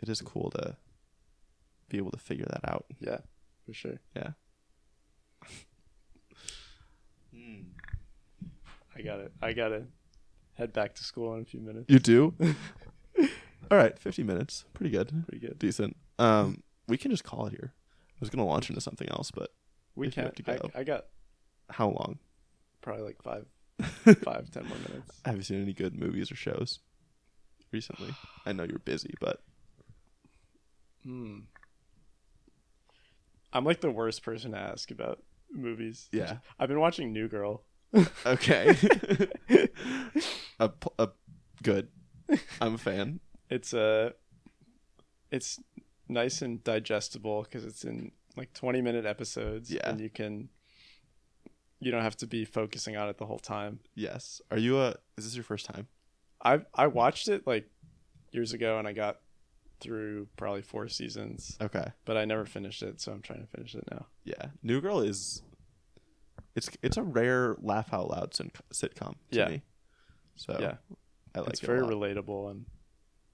It 0.00 0.08
is 0.08 0.20
cool 0.20 0.50
to 0.50 0.76
be 1.88 1.98
able 1.98 2.10
to 2.10 2.18
figure 2.18 2.46
that 2.46 2.68
out. 2.68 2.86
Yeah, 2.98 3.18
for 3.70 3.74
sure. 3.74 4.00
Yeah. 4.16 4.30
Hmm. 7.34 7.60
I 8.96 9.02
got 9.02 9.20
it. 9.20 9.32
I 9.40 9.52
got 9.52 9.68
to 9.68 9.84
head 10.54 10.72
back 10.72 10.94
to 10.96 11.04
school 11.04 11.34
in 11.34 11.42
a 11.42 11.44
few 11.44 11.60
minutes. 11.60 11.86
You 11.88 12.00
do? 12.00 12.34
All 13.70 13.78
right, 13.78 13.96
50 13.98 14.24
minutes. 14.24 14.64
Pretty 14.74 14.90
good. 14.90 15.12
Pretty 15.28 15.46
good. 15.46 15.58
Decent. 15.58 15.96
Um, 16.18 16.62
we 16.88 16.96
can 16.98 17.10
just 17.12 17.22
call 17.24 17.46
it 17.46 17.52
here. 17.52 17.72
I 18.12 18.16
was 18.18 18.30
going 18.30 18.44
to 18.44 18.50
launch 18.50 18.68
into 18.68 18.80
something 18.80 19.08
else, 19.10 19.30
but 19.30 19.50
We 19.94 20.08
If 20.08 20.14
have 20.16 20.24
can't. 20.34 20.36
to 20.36 20.42
go. 20.42 20.70
I, 20.74 20.80
I 20.80 20.84
got 20.84 21.06
how 21.70 21.86
long? 21.90 22.18
probably 22.82 23.04
like 23.04 23.22
five, 23.22 23.46
five, 24.24 24.50
ten 24.50 24.66
more 24.66 24.78
minutes. 24.78 25.20
Have 25.24 25.36
you 25.36 25.42
seen 25.42 25.62
any 25.62 25.72
good 25.74 25.94
movies 25.94 26.32
or 26.32 26.34
shows 26.34 26.80
recently? 27.72 28.12
I 28.44 28.52
know 28.52 28.64
you're 28.64 28.78
busy, 28.80 29.14
but 29.20 29.40
Hmm. 31.04 31.40
I'm 33.52 33.64
like 33.64 33.80
the 33.80 33.90
worst 33.90 34.22
person 34.22 34.52
to 34.52 34.58
ask 34.58 34.90
about 34.90 35.22
movies. 35.52 36.08
Yeah. 36.12 36.38
I've 36.58 36.68
been 36.68 36.80
watching 36.80 37.12
New 37.12 37.28
Girl. 37.28 37.64
okay. 38.24 38.76
a, 40.60 40.70
a 40.98 41.08
good. 41.62 41.88
I'm 42.60 42.74
a 42.74 42.78
fan. 42.78 43.20
It's 43.48 43.74
uh 43.74 44.10
it's 45.30 45.58
nice 46.08 46.42
and 46.42 46.62
digestible 46.62 47.42
because 47.42 47.64
it's 47.64 47.84
in 47.84 48.12
like 48.36 48.52
20 48.52 48.80
minute 48.80 49.06
episodes. 49.06 49.70
Yeah. 49.70 49.90
And 49.90 50.00
you 50.00 50.10
can 50.10 50.48
you 51.80 51.90
don't 51.90 52.02
have 52.02 52.16
to 52.18 52.26
be 52.26 52.44
focusing 52.44 52.96
on 52.96 53.08
it 53.08 53.18
the 53.18 53.26
whole 53.26 53.38
time. 53.38 53.80
Yes. 53.94 54.40
Are 54.50 54.58
you 54.58 54.78
a? 54.78 54.90
Is 55.16 55.24
this 55.24 55.34
your 55.34 55.44
first 55.44 55.66
time? 55.66 55.88
I 56.44 56.60
I 56.74 56.86
watched 56.86 57.28
it 57.28 57.46
like 57.46 57.68
years 58.30 58.52
ago 58.52 58.78
and 58.78 58.86
I 58.86 58.92
got 58.92 59.18
through 59.80 60.28
probably 60.36 60.62
four 60.62 60.88
seasons, 60.88 61.56
Okay. 61.60 61.86
but 62.04 62.16
I 62.16 62.24
never 62.24 62.44
finished 62.46 62.82
it, 62.82 63.00
so 63.00 63.12
I'm 63.12 63.22
trying 63.22 63.40
to 63.40 63.46
finish 63.46 63.74
it 63.74 63.84
now. 63.90 64.06
Yeah. 64.24 64.46
New 64.62 64.80
Girl 64.80 65.00
is. 65.00 65.42
It's 66.56 66.68
it's 66.82 66.96
a 66.96 67.02
rare 67.02 67.56
laugh 67.60 67.92
out 67.94 68.10
loud 68.10 68.34
sin- 68.34 68.50
sitcom 68.72 69.14
to 69.30 69.38
Yeah. 69.38 69.48
me. 69.48 69.62
So 70.36 70.56
yeah. 70.60 70.76
I 71.34 71.40
like 71.40 71.50
it's 71.50 71.62
it. 71.62 71.66
very 71.66 71.82
relatable 71.82 72.48
on 72.50 72.66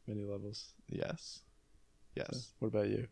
many 0.06 0.24
levels. 0.24 0.72
Yes. 0.88 1.40
Yes. 2.14 2.28
So, 2.32 2.40
what 2.58 2.68
about 2.68 2.88
you? 2.88 3.08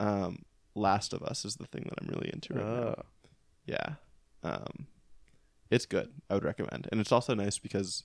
Um, 0.00 0.44
Last 0.74 1.12
of 1.12 1.22
Us 1.22 1.44
is 1.44 1.56
the 1.56 1.66
thing 1.66 1.84
that 1.88 1.94
I'm 2.00 2.08
really 2.08 2.30
into 2.32 2.54
right 2.54 2.64
now. 2.64 2.94
Oh, 2.98 3.02
Yeah. 3.66 3.94
Um, 4.42 4.86
it's 5.70 5.86
good. 5.86 6.12
I 6.30 6.34
would 6.34 6.44
recommend, 6.44 6.88
and 6.92 7.00
it's 7.00 7.12
also 7.12 7.34
nice 7.34 7.58
because 7.58 8.04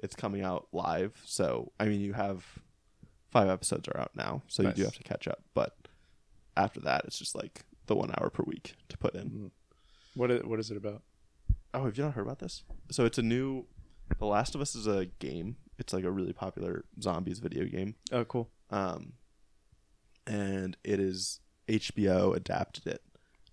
it's 0.00 0.14
coming 0.14 0.42
out 0.42 0.68
live. 0.72 1.20
So 1.24 1.72
I 1.80 1.86
mean, 1.86 2.00
you 2.00 2.12
have 2.12 2.44
five 3.30 3.48
episodes 3.48 3.88
are 3.88 4.00
out 4.00 4.12
now, 4.14 4.42
so 4.48 4.62
you 4.62 4.72
do 4.72 4.84
have 4.84 4.96
to 4.96 5.02
catch 5.02 5.26
up. 5.28 5.42
But 5.54 5.76
after 6.56 6.80
that, 6.80 7.04
it's 7.04 7.18
just 7.18 7.34
like 7.34 7.64
the 7.86 7.94
one 7.94 8.10
hour 8.18 8.30
per 8.30 8.42
week 8.46 8.74
to 8.88 8.98
put 8.98 9.14
in. 9.14 9.30
Mm. 9.30 9.50
What 10.14 10.30
is, 10.30 10.42
what 10.44 10.58
is 10.58 10.70
it 10.70 10.76
about? 10.76 11.02
Oh, 11.74 11.84
have 11.84 11.96
you 11.96 12.04
not 12.04 12.14
heard 12.14 12.22
about 12.26 12.38
this? 12.38 12.62
So 12.90 13.04
it's 13.04 13.18
a 13.18 13.22
new. 13.22 13.66
The 14.18 14.24
Last 14.26 14.54
of 14.54 14.60
Us 14.62 14.74
is 14.74 14.86
a 14.86 15.06
game. 15.18 15.56
It's 15.78 15.92
like 15.92 16.04
a 16.04 16.10
really 16.10 16.32
popular 16.32 16.84
zombies 17.00 17.38
video 17.40 17.64
game. 17.66 17.94
Oh, 18.10 18.24
cool. 18.24 18.50
Um, 18.70 19.12
and 20.26 20.76
it 20.82 20.98
is 21.00 21.40
HBO 21.68 22.34
adapted 22.34 22.86
it 22.86 23.02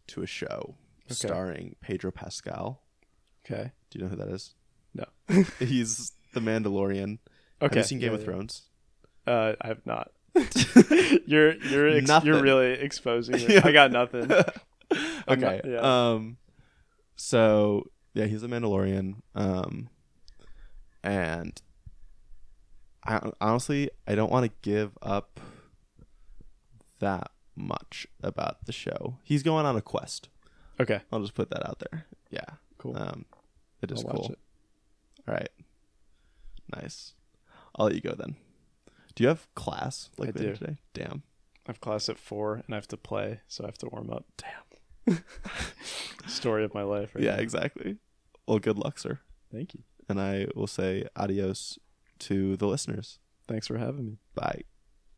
to 0.08 0.22
a 0.24 0.28
show 0.28 0.76
Okay. 1.08 1.14
starring 1.14 1.76
Pedro 1.82 2.10
Pascal. 2.12 2.82
Okay. 3.46 3.72
Do 3.92 4.00
you 4.00 4.06
know 4.06 4.10
who 4.10 4.16
that 4.16 4.30
is? 4.30 4.56
No. 4.94 5.06
He's 5.60 6.14
the 6.34 6.40
Mandalorian. 6.40 7.20
Okay. 7.62 7.76
Have 7.76 7.76
you 7.76 7.84
seen 7.84 8.00
Game 8.00 8.10
Yeah, 8.10 8.16
of 8.16 8.22
yeah. 8.22 8.26
Thrones? 8.26 8.64
Uh, 9.28 9.54
I 9.62 9.68
have 9.68 9.86
not. 9.86 10.12
you're 11.26 11.54
you're 11.56 11.90
ex- 11.90 12.08
Nothing. 12.08 12.28
you're 12.28 12.42
really 12.42 12.72
exposing 12.74 13.36
me. 13.48 13.58
I 13.58 13.72
got 13.72 13.92
nothing. 13.92 14.30
Okay. 15.28 15.62
not- 15.64 15.66
yeah. 15.66 15.80
Um 16.12 16.38
so 17.16 17.90
yeah, 18.14 18.26
he's 18.26 18.44
a 18.44 18.48
Mandalorian. 18.48 19.16
Um 19.34 19.90
and 21.04 21.60
I 23.04 23.32
honestly 23.42 23.90
I 24.08 24.14
don't 24.14 24.32
want 24.32 24.46
to 24.46 24.52
give 24.62 24.92
up 25.02 25.40
that 27.00 27.32
much 27.56 28.06
about 28.22 28.66
the 28.66 28.72
show. 28.72 29.18
He's 29.24 29.42
going 29.42 29.66
on 29.66 29.76
a 29.76 29.82
quest. 29.82 30.30
Okay. 30.80 31.02
I'll 31.12 31.22
just 31.22 31.34
put 31.34 31.50
that 31.50 31.68
out 31.68 31.80
there. 31.80 32.06
Yeah. 32.30 32.46
Cool. 32.78 32.96
Um 32.98 33.26
it 33.82 33.92
is 33.92 34.04
cool. 34.04 34.32
it. 34.34 34.40
All 35.28 35.34
right. 35.34 35.50
Nice. 36.76 37.14
I'll 37.76 37.86
let 37.88 37.96
you 37.96 38.02
go 38.02 38.14
then. 38.14 38.36
Do 39.16 39.24
you 39.24 39.30
have 39.30 39.48
class 39.56 40.10
like 40.18 40.30
I 40.30 40.40
later 40.40 40.54
do. 40.54 40.58
today? 40.58 40.78
Damn. 40.94 41.24
I 41.68 41.72
have 41.72 41.82
class 41.82 42.10
at 42.10 42.20
four, 42.20 42.56
and 42.56 42.66
I 42.72 42.76
have 42.76 42.88
to 42.90 42.98
play, 42.98 43.40
so 43.48 43.64
I 43.64 43.68
have 43.68 43.78
to 43.80 43.88
warm 43.92 44.12
up. 44.12 44.26
Damn. 44.38 45.24
Story 46.28 46.64
of 46.64 46.74
my 46.74 46.84
life. 46.84 47.16
Right 47.16 47.24
yeah, 47.24 47.36
now. 47.36 47.42
exactly. 47.42 47.98
Well, 48.48 48.60
good 48.60 48.78
luck, 48.78 49.00
sir. 49.00 49.20
Thank 49.52 49.74
you. 49.74 49.82
And 50.08 50.22
I 50.22 50.48
will 50.56 50.68
say 50.68 51.06
adios 51.16 51.80
to 52.20 52.56
the 52.58 52.68
listeners. 52.68 53.20
Thanks 53.48 53.68
for 53.68 53.78
having 53.78 54.06
me. 54.06 54.18
Bye. 54.36 54.64